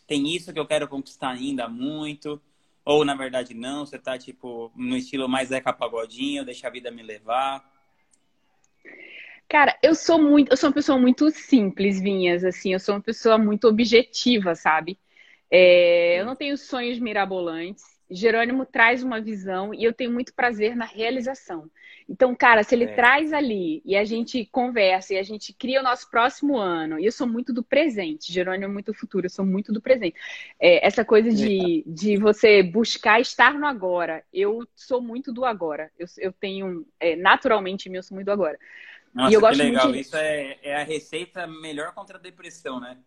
tem 0.06 0.34
isso 0.34 0.50
que 0.50 0.58
eu 0.58 0.66
quero 0.66 0.88
conquistar 0.88 1.28
ainda 1.28 1.68
muito, 1.68 2.40
ou, 2.82 3.04
na 3.04 3.14
verdade, 3.14 3.52
não, 3.52 3.84
você 3.84 3.98
tá, 3.98 4.16
tipo, 4.16 4.72
no 4.74 4.96
estilo 4.96 5.28
mais 5.28 5.50
Zeca 5.50 5.74
Pagodinho, 5.74 6.42
deixa 6.42 6.66
a 6.66 6.70
vida 6.70 6.90
me 6.90 7.02
levar? 7.02 7.62
Cara, 9.46 9.78
eu 9.82 9.94
sou 9.94 10.18
muito, 10.18 10.50
eu 10.50 10.56
sou 10.56 10.70
uma 10.70 10.74
pessoa 10.74 10.98
muito 10.98 11.30
simples, 11.30 12.00
Vinhas, 12.00 12.42
assim, 12.42 12.72
eu 12.72 12.80
sou 12.80 12.94
uma 12.94 13.02
pessoa 13.02 13.36
muito 13.36 13.68
objetiva, 13.68 14.54
sabe? 14.54 14.98
É, 15.50 16.18
eu 16.18 16.24
não 16.24 16.34
tenho 16.34 16.56
sonhos 16.56 16.98
mirabolantes, 16.98 17.84
Jerônimo 18.10 18.66
traz 18.66 19.02
uma 19.02 19.20
visão 19.20 19.72
e 19.72 19.84
eu 19.84 19.92
tenho 19.92 20.10
muito 20.10 20.34
prazer 20.34 20.74
na 20.74 20.84
realização. 20.84 21.70
Então, 22.08 22.34
cara, 22.34 22.64
se 22.64 22.74
ele 22.74 22.84
é. 22.84 22.94
traz 22.94 23.32
ali 23.32 23.80
e 23.84 23.94
a 23.94 24.04
gente 24.04 24.44
conversa 24.46 25.14
e 25.14 25.18
a 25.18 25.22
gente 25.22 25.52
cria 25.52 25.78
o 25.78 25.82
nosso 25.82 26.10
próximo 26.10 26.58
ano, 26.58 26.98
e 26.98 27.06
eu 27.06 27.12
sou 27.12 27.26
muito 27.26 27.52
do 27.52 27.62
presente, 27.62 28.32
Jerônimo 28.32 28.64
é 28.64 28.68
muito 28.68 28.92
futuro, 28.92 29.26
eu 29.26 29.30
sou 29.30 29.46
muito 29.46 29.72
do 29.72 29.80
presente. 29.80 30.16
É, 30.58 30.84
essa 30.84 31.04
coisa 31.04 31.30
de, 31.30 31.84
de 31.86 32.16
você 32.16 32.64
buscar 32.64 33.20
estar 33.20 33.54
no 33.54 33.64
agora, 33.64 34.24
eu 34.32 34.66
sou 34.74 35.00
muito 35.00 35.32
do 35.32 35.44
agora. 35.44 35.88
Eu, 35.96 36.06
eu 36.18 36.32
tenho, 36.32 36.84
é, 36.98 37.14
naturalmente, 37.14 37.88
eu 37.88 38.02
sou 38.02 38.16
muito 38.16 38.26
do 38.26 38.32
agora. 38.32 38.58
Nossa, 39.14 39.30
e 39.30 39.34
eu 39.34 39.40
que 39.40 39.46
gosto 39.46 39.62
legal. 39.62 39.84
Muito... 39.84 40.00
Isso 40.00 40.16
é, 40.16 40.58
é 40.62 40.76
a 40.80 40.84
receita 40.84 41.46
melhor 41.46 41.94
contra 41.94 42.18
a 42.18 42.20
depressão, 42.20 42.80
né? 42.80 42.98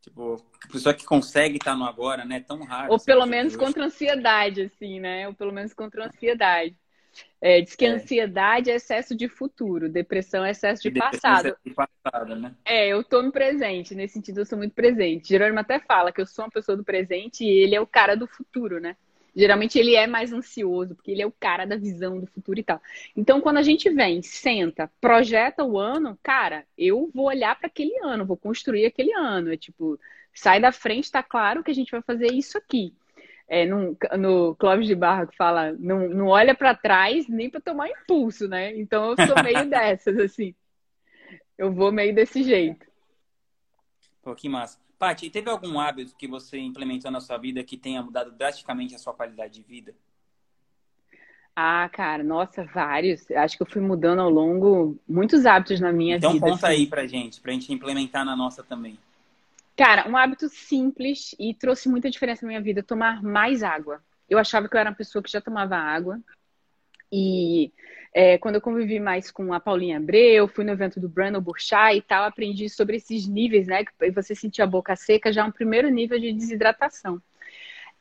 Tipo, 0.00 0.42
a 0.64 0.72
pessoa 0.72 0.94
que 0.94 1.04
consegue 1.04 1.56
estar 1.56 1.76
no 1.76 1.84
agora, 1.84 2.24
né? 2.24 2.40
Tão 2.40 2.62
raro. 2.64 2.92
Ou 2.92 2.98
pelo 2.98 3.26
menos 3.26 3.54
contra 3.56 3.82
a 3.82 3.86
ansiedade, 3.86 4.62
assim, 4.62 4.98
né? 4.98 5.28
Ou 5.28 5.34
pelo 5.34 5.52
menos 5.52 5.74
contra 5.74 6.06
ansiedade. 6.06 6.74
É, 7.40 7.60
diz 7.60 7.74
que 7.74 7.84
é. 7.84 7.88
ansiedade 7.88 8.70
é 8.70 8.74
excesso 8.74 9.16
de 9.16 9.28
futuro, 9.28 9.88
depressão 9.88 10.44
é 10.44 10.50
excesso 10.50 10.82
de 10.82 10.92
passado. 10.92 11.48
É 11.48 11.56
de 11.64 11.74
passado 11.74 12.36
né? 12.36 12.54
É, 12.64 12.88
eu 12.88 13.02
tô 13.02 13.22
no 13.22 13.32
presente, 13.32 13.94
nesse 13.94 14.14
sentido 14.14 14.40
eu 14.40 14.46
sou 14.46 14.58
muito 14.58 14.74
presente. 14.74 15.28
Jerônimo 15.28 15.58
até 15.58 15.80
fala 15.80 16.12
que 16.12 16.20
eu 16.20 16.26
sou 16.26 16.44
uma 16.44 16.50
pessoa 16.50 16.76
do 16.76 16.84
presente 16.84 17.44
e 17.44 17.48
ele 17.48 17.74
é 17.74 17.80
o 17.80 17.86
cara 17.86 18.14
do 18.14 18.26
futuro, 18.26 18.78
né? 18.78 18.96
Geralmente 19.34 19.78
ele 19.78 19.94
é 19.94 20.06
mais 20.06 20.32
ansioso, 20.32 20.94
porque 20.94 21.10
ele 21.10 21.22
é 21.22 21.26
o 21.26 21.32
cara 21.32 21.64
da 21.64 21.76
visão 21.76 22.18
do 22.18 22.26
futuro 22.26 22.58
e 22.58 22.62
tal. 22.62 22.80
Então, 23.16 23.40
quando 23.40 23.58
a 23.58 23.62
gente 23.62 23.88
vem, 23.90 24.22
senta, 24.22 24.90
projeta 25.00 25.64
o 25.64 25.78
ano, 25.78 26.18
cara, 26.22 26.64
eu 26.76 27.10
vou 27.14 27.26
olhar 27.26 27.56
para 27.56 27.68
aquele 27.68 27.96
ano, 28.02 28.26
vou 28.26 28.36
construir 28.36 28.86
aquele 28.86 29.12
ano. 29.12 29.52
É 29.52 29.56
tipo, 29.56 29.98
sai 30.34 30.60
da 30.60 30.72
frente, 30.72 31.10
tá 31.10 31.22
claro 31.22 31.62
que 31.62 31.70
a 31.70 31.74
gente 31.74 31.90
vai 31.90 32.02
fazer 32.02 32.32
isso 32.32 32.58
aqui. 32.58 32.94
É, 33.48 33.66
no, 33.66 33.96
no 34.16 34.54
Clóvis 34.54 34.86
de 34.86 34.94
Barra 34.94 35.26
que 35.26 35.36
fala, 35.36 35.72
não, 35.72 36.08
não 36.08 36.26
olha 36.28 36.54
para 36.54 36.74
trás 36.74 37.28
nem 37.28 37.50
para 37.50 37.60
tomar 37.60 37.88
impulso, 37.88 38.48
né? 38.48 38.76
Então 38.78 39.10
eu 39.10 39.26
sou 39.26 39.42
meio 39.42 39.66
dessas, 39.70 40.16
assim. 40.18 40.54
Eu 41.58 41.72
vou 41.72 41.90
meio 41.90 42.14
desse 42.14 42.42
jeito. 42.42 42.86
Pô, 44.22 44.34
que 44.34 44.48
massa. 44.48 44.78
Paty, 45.00 45.30
teve 45.30 45.48
algum 45.48 45.80
hábito 45.80 46.14
que 46.14 46.28
você 46.28 46.58
implementou 46.58 47.10
na 47.10 47.20
sua 47.20 47.38
vida 47.38 47.64
que 47.64 47.78
tenha 47.78 48.02
mudado 48.02 48.32
drasticamente 48.32 48.94
a 48.94 48.98
sua 48.98 49.14
qualidade 49.14 49.54
de 49.54 49.62
vida? 49.62 49.94
Ah, 51.56 51.88
cara, 51.90 52.22
nossa, 52.22 52.64
vários. 52.66 53.30
Acho 53.30 53.56
que 53.56 53.62
eu 53.62 53.66
fui 53.66 53.80
mudando 53.80 54.20
ao 54.20 54.28
longo 54.28 54.98
muitos 55.08 55.46
hábitos 55.46 55.80
na 55.80 55.90
minha 55.90 56.18
então, 56.18 56.32
vida. 56.32 56.48
Então 56.48 56.54
conta 56.54 56.66
assim. 56.66 56.76
aí 56.82 56.86
pra 56.86 57.06
gente, 57.06 57.40
pra 57.40 57.50
gente 57.50 57.72
implementar 57.72 58.26
na 58.26 58.36
nossa 58.36 58.62
também. 58.62 58.98
Cara, 59.74 60.06
um 60.06 60.18
hábito 60.18 60.50
simples 60.50 61.34
e 61.38 61.54
trouxe 61.54 61.88
muita 61.88 62.10
diferença 62.10 62.44
na 62.44 62.48
minha 62.48 62.60
vida, 62.60 62.82
tomar 62.82 63.22
mais 63.22 63.62
água. 63.62 64.02
Eu 64.28 64.38
achava 64.38 64.68
que 64.68 64.76
eu 64.76 64.80
era 64.80 64.90
uma 64.90 64.96
pessoa 64.96 65.22
que 65.22 65.32
já 65.32 65.40
tomava 65.40 65.76
água. 65.76 66.20
E 67.12 67.72
é, 68.14 68.38
quando 68.38 68.56
eu 68.56 68.60
convivi 68.60 69.00
mais 69.00 69.30
com 69.30 69.52
a 69.52 69.60
Paulinha 69.60 69.96
Abreu, 69.98 70.48
fui 70.48 70.64
no 70.64 70.72
evento 70.72 71.00
do 71.00 71.08
Brandon 71.08 71.40
Burchard 71.40 71.98
e 71.98 72.02
tal, 72.02 72.24
aprendi 72.24 72.68
sobre 72.68 72.96
esses 72.96 73.26
níveis, 73.26 73.66
né? 73.66 73.84
Que 73.84 74.10
você 74.10 74.34
sentir 74.34 74.62
a 74.62 74.66
boca 74.66 74.96
seca 74.96 75.32
já 75.32 75.42
é 75.42 75.44
um 75.44 75.52
primeiro 75.52 75.88
nível 75.88 76.18
de 76.18 76.32
desidratação. 76.32 77.20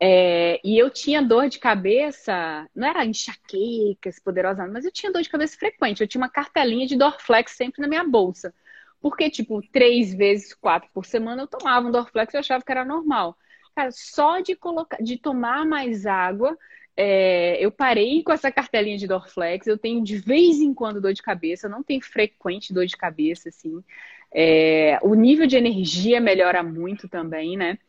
É, 0.02 0.62
e 0.64 0.78
eu 0.78 0.90
tinha 0.90 1.22
dor 1.22 1.50
de 1.50 1.60
cabeça, 1.60 2.68
não 2.74 2.88
era 2.88 3.06
enxaqueca, 3.06 4.10
poderosa, 4.24 4.66
mas 4.68 4.86
eu 4.86 4.92
tinha 4.92 5.12
dor 5.12 5.22
de 5.22 5.30
cabeça 5.30 5.58
frequente. 5.58 6.02
Eu 6.02 6.08
tinha 6.08 6.22
uma 6.22 6.30
cartelinha 6.30 6.88
de 6.88 6.98
Dorflex 6.98 7.52
sempre 7.52 7.82
na 7.82 7.88
minha 7.88 8.04
bolsa. 8.04 8.54
Porque, 9.02 9.30
tipo, 9.30 9.62
três 9.72 10.14
vezes, 10.14 10.54
quatro 10.54 10.90
por 10.94 11.06
semana 11.06 11.44
eu 11.44 11.48
tomava 11.48 11.88
um 11.88 11.92
Dorflex 11.92 12.34
e 12.34 12.38
eu 12.38 12.40
achava 12.42 12.64
que 12.64 12.72
era 12.72 12.86
normal. 12.86 13.38
Cara, 13.76 13.92
só 13.92 14.40
de 14.40 14.56
colocar, 14.56 14.98
de 15.02 15.18
tomar 15.18 15.66
mais 15.66 16.06
água, 16.06 16.58
é, 17.02 17.56
eu 17.64 17.72
parei 17.72 18.22
com 18.24 18.34
essa 18.34 18.52
cartelinha 18.52 18.98
de 18.98 19.08
Dorflex. 19.08 19.66
Eu 19.66 19.78
tenho 19.78 20.04
de 20.04 20.18
vez 20.18 20.60
em 20.60 20.74
quando 20.74 21.00
dor 21.00 21.14
de 21.14 21.22
cabeça, 21.22 21.70
não 21.70 21.82
tenho 21.82 22.02
frequente 22.02 22.74
dor 22.74 22.86
de 22.86 22.98
cabeça, 22.98 23.48
assim. 23.48 23.82
É, 24.30 25.00
o 25.02 25.14
nível 25.14 25.48
de 25.48 25.56
energia 25.56 26.20
melhora 26.20 26.62
muito 26.62 27.08
também, 27.08 27.56
né? 27.56 27.80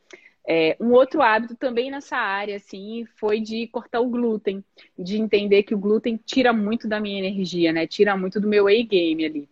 É, 0.46 0.76
um 0.78 0.92
outro 0.92 1.22
hábito 1.22 1.56
também 1.56 1.90
nessa 1.90 2.16
área, 2.16 2.54
assim, 2.54 3.04
foi 3.16 3.40
de 3.40 3.66
cortar 3.66 3.98
o 3.98 4.08
glúten, 4.08 4.64
de 4.96 5.16
entender 5.16 5.64
que 5.64 5.74
o 5.74 5.78
glúten 5.78 6.16
tira 6.24 6.52
muito 6.52 6.86
da 6.86 7.00
minha 7.00 7.18
energia, 7.18 7.72
né? 7.72 7.88
Tira 7.88 8.16
muito 8.16 8.40
do 8.40 8.46
meu 8.46 8.68
A-game 8.68 9.24
ali. 9.24 9.48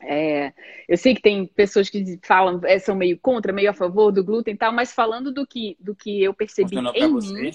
É, 0.00 0.54
eu 0.88 0.96
sei 0.96 1.14
que 1.14 1.20
tem 1.20 1.44
pessoas 1.44 1.90
que 1.90 2.18
falam, 2.22 2.62
é, 2.64 2.78
são 2.78 2.96
meio 2.96 3.18
contra, 3.18 3.52
meio 3.52 3.68
a 3.68 3.74
favor 3.74 4.10
do 4.10 4.24
glúten 4.24 4.54
e 4.54 4.56
tal, 4.56 4.72
mas 4.72 4.94
falando 4.94 5.30
do 5.30 5.46
que, 5.46 5.76
do 5.78 5.94
que 5.94 6.22
eu 6.22 6.32
percebi 6.32 6.76
em 6.76 7.12
mim, 7.12 7.52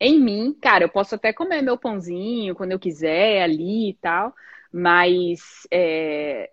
em 0.00 0.20
mim, 0.20 0.56
cara, 0.60 0.84
eu 0.84 0.88
posso 0.88 1.14
até 1.14 1.32
comer 1.32 1.62
meu 1.62 1.78
pãozinho 1.78 2.54
quando 2.54 2.72
eu 2.72 2.78
quiser 2.78 3.42
ali 3.42 3.90
e 3.90 3.94
tal, 3.94 4.34
mas 4.72 5.66
é, 5.70 6.50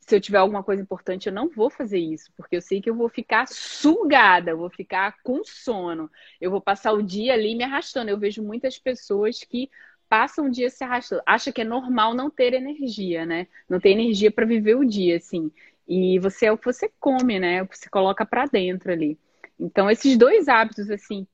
se 0.00 0.16
eu 0.16 0.20
tiver 0.20 0.38
alguma 0.38 0.62
coisa 0.62 0.82
importante, 0.82 1.26
eu 1.26 1.32
não 1.32 1.48
vou 1.48 1.68
fazer 1.70 1.98
isso, 1.98 2.30
porque 2.36 2.56
eu 2.56 2.60
sei 2.60 2.80
que 2.80 2.88
eu 2.88 2.94
vou 2.94 3.08
ficar 3.08 3.46
sugada, 3.48 4.50
eu 4.50 4.58
vou 4.58 4.70
ficar 4.70 5.16
com 5.22 5.42
sono, 5.44 6.10
eu 6.40 6.50
vou 6.50 6.60
passar 6.60 6.92
o 6.92 7.02
dia 7.02 7.34
ali 7.34 7.54
me 7.54 7.64
arrastando. 7.64 8.10
Eu 8.10 8.18
vejo 8.18 8.42
muitas 8.42 8.78
pessoas 8.78 9.40
que 9.40 9.70
passam 10.08 10.46
o 10.46 10.50
dia 10.50 10.70
se 10.70 10.84
arrastando, 10.84 11.22
acha 11.26 11.52
que 11.52 11.62
é 11.62 11.64
normal 11.64 12.14
não 12.14 12.30
ter 12.30 12.52
energia, 12.54 13.26
né? 13.26 13.46
Não 13.68 13.80
ter 13.80 13.90
energia 13.90 14.30
para 14.30 14.46
viver 14.46 14.76
o 14.76 14.84
dia, 14.84 15.16
assim. 15.16 15.50
E 15.88 16.18
você 16.20 16.46
é 16.46 16.52
o 16.52 16.58
que 16.58 16.66
você 16.66 16.90
come, 17.00 17.38
né? 17.40 17.62
O 17.62 17.68
que 17.68 17.78
você 17.78 17.88
coloca 17.88 18.24
para 18.24 18.46
dentro 18.46 18.92
ali. 18.92 19.18
Então, 19.58 19.90
esses 19.90 20.16
dois 20.16 20.48
hábitos, 20.48 20.90
assim, 20.90 21.26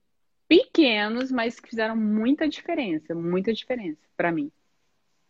pequenos, 0.49 1.31
mas 1.31 1.61
que 1.61 1.69
fizeram 1.69 1.95
muita 1.95 2.49
diferença, 2.49 3.15
muita 3.15 3.53
diferença 3.53 4.01
para 4.17 4.33
mim. 4.33 4.51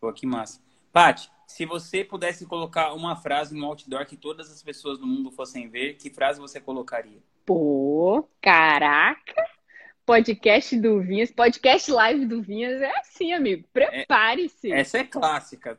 Pô, 0.01 0.13
que 0.13 0.27
massa. 0.27 0.63
Paty, 0.93 1.31
se 1.47 1.67
você 1.67 2.05
pudesse 2.05 2.47
colocar 2.47 2.95
uma 2.95 3.17
frase 3.17 3.55
no 3.57 3.67
outdoor 3.67 4.07
que 4.07 4.17
todas 4.17 4.51
as 4.51 4.63
pessoas 4.63 4.99
do 4.99 5.07
mundo 5.07 5.31
fossem 5.31 5.69
ver, 5.69 5.95
que 5.95 6.09
frase 6.09 6.41
você 6.41 6.61
colocaria? 6.61 7.19
Pô, 7.45 8.29
caraca! 8.41 9.45
Podcast 10.07 10.79
do 10.79 11.03
Vinhas, 11.03 11.31
podcast 11.31 11.91
live 11.91 12.25
do 12.25 12.41
Vinhas 12.41 12.81
é 12.81 12.91
assim, 12.99 13.33
amigo. 13.33 13.69
Prepare-se. 13.73 14.73
É, 14.73 14.81
essa 14.81 14.99
é 14.99 15.05
clássica. 15.05 15.79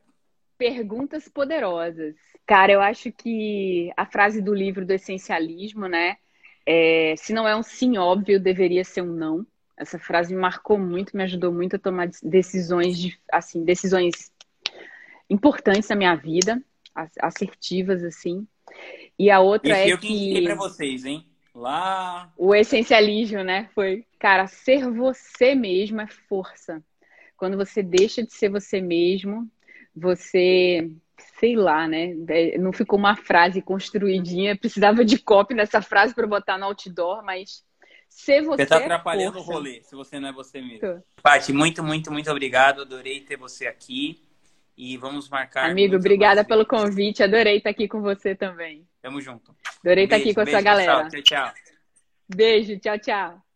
Perguntas 0.58 1.28
poderosas. 1.28 2.16
Cara, 2.46 2.72
eu 2.72 2.82
acho 2.82 3.12
que 3.12 3.92
a 3.96 4.06
frase 4.06 4.42
do 4.42 4.54
livro 4.54 4.86
do 4.86 4.92
essencialismo, 4.92 5.88
né? 5.88 6.18
É, 6.72 7.16
se 7.18 7.34
não 7.34 7.48
é 7.48 7.56
um 7.56 7.64
sim 7.64 7.98
óbvio, 7.98 8.40
deveria 8.40 8.84
ser 8.84 9.02
um 9.02 9.12
não. 9.12 9.44
Essa 9.76 9.98
frase 9.98 10.36
me 10.36 10.40
marcou 10.40 10.78
muito, 10.78 11.18
me 11.18 11.24
ajudou 11.24 11.52
muito 11.52 11.76
a 11.76 11.80
tomar 11.80 12.12
decisões, 12.22 13.00
de, 13.00 13.18
assim, 13.32 13.66
decisões 13.66 14.32
importantes 15.28 15.90
na 15.90 15.96
minha 15.96 16.14
vida, 16.14 16.62
assertivas, 17.20 18.04
assim. 18.04 18.48
E 19.18 19.32
a 19.32 19.40
outra 19.40 19.72
Esse 19.72 19.90
é 19.90 19.94
eu 19.94 19.98
que... 19.98 20.44
para 20.44 20.54
vocês, 20.54 21.06
hein? 21.06 21.26
Lá... 21.56 22.32
O 22.38 22.54
essencialismo, 22.54 23.44
né? 23.44 23.68
Foi, 23.74 24.06
cara, 24.20 24.46
ser 24.46 24.88
você 24.92 25.56
mesmo 25.56 26.00
é 26.02 26.06
força. 26.06 26.84
Quando 27.36 27.58
você 27.58 27.82
deixa 27.82 28.22
de 28.22 28.32
ser 28.32 28.50
você 28.50 28.80
mesmo, 28.80 29.50
você 29.96 30.92
sei 31.40 31.56
lá, 31.56 31.88
né? 31.88 32.16
É, 32.28 32.58
não 32.58 32.72
ficou 32.72 32.98
uma 32.98 33.16
frase 33.16 33.62
construidinha. 33.62 34.58
Precisava 34.58 35.04
de 35.04 35.18
copy 35.18 35.54
nessa 35.54 35.82
frase 35.82 36.14
para 36.14 36.28
botar 36.28 36.58
no 36.58 36.66
outdoor, 36.66 37.24
mas 37.24 37.64
ser 38.08 38.42
você. 38.42 38.64
Você 38.64 38.70
tá 38.70 38.80
é 38.80 38.84
atrapalhando 38.84 39.34
força. 39.34 39.50
o 39.50 39.54
rolê, 39.54 39.82
se 39.84 39.96
você 39.96 40.20
não 40.20 40.30
é 40.30 40.32
você 40.34 40.62
mesmo. 40.62 40.80
Tô. 40.80 41.02
Paty, 41.22 41.54
muito, 41.54 41.84
muito, 41.84 42.12
muito 42.12 42.30
obrigado. 42.32 42.82
Adorei 42.82 43.22
ter 43.22 43.38
você 43.38 43.68
aqui. 43.68 44.22
E 44.78 44.96
vamos 44.96 45.28
marcar. 45.28 45.70
Amigo, 45.70 45.98
obrigada 45.98 46.42
pelo 46.46 46.66
convite. 46.66 47.22
Adorei 47.22 47.58
estar 47.58 47.70
aqui 47.70 47.86
com 47.86 48.02
você 48.02 48.34
também. 48.34 48.88
Tamo 49.02 49.20
junto. 49.20 49.54
Adorei 49.84 50.08
beijo, 50.08 50.16
estar 50.16 50.16
aqui 50.16 50.34
com 50.34 50.44
beijo, 50.46 50.58
essa 50.58 50.64
galera. 50.64 51.10
Tchau, 51.10 51.22
tchau. 51.22 51.54
Beijo, 52.34 52.80
tchau, 52.80 52.98
tchau. 52.98 53.49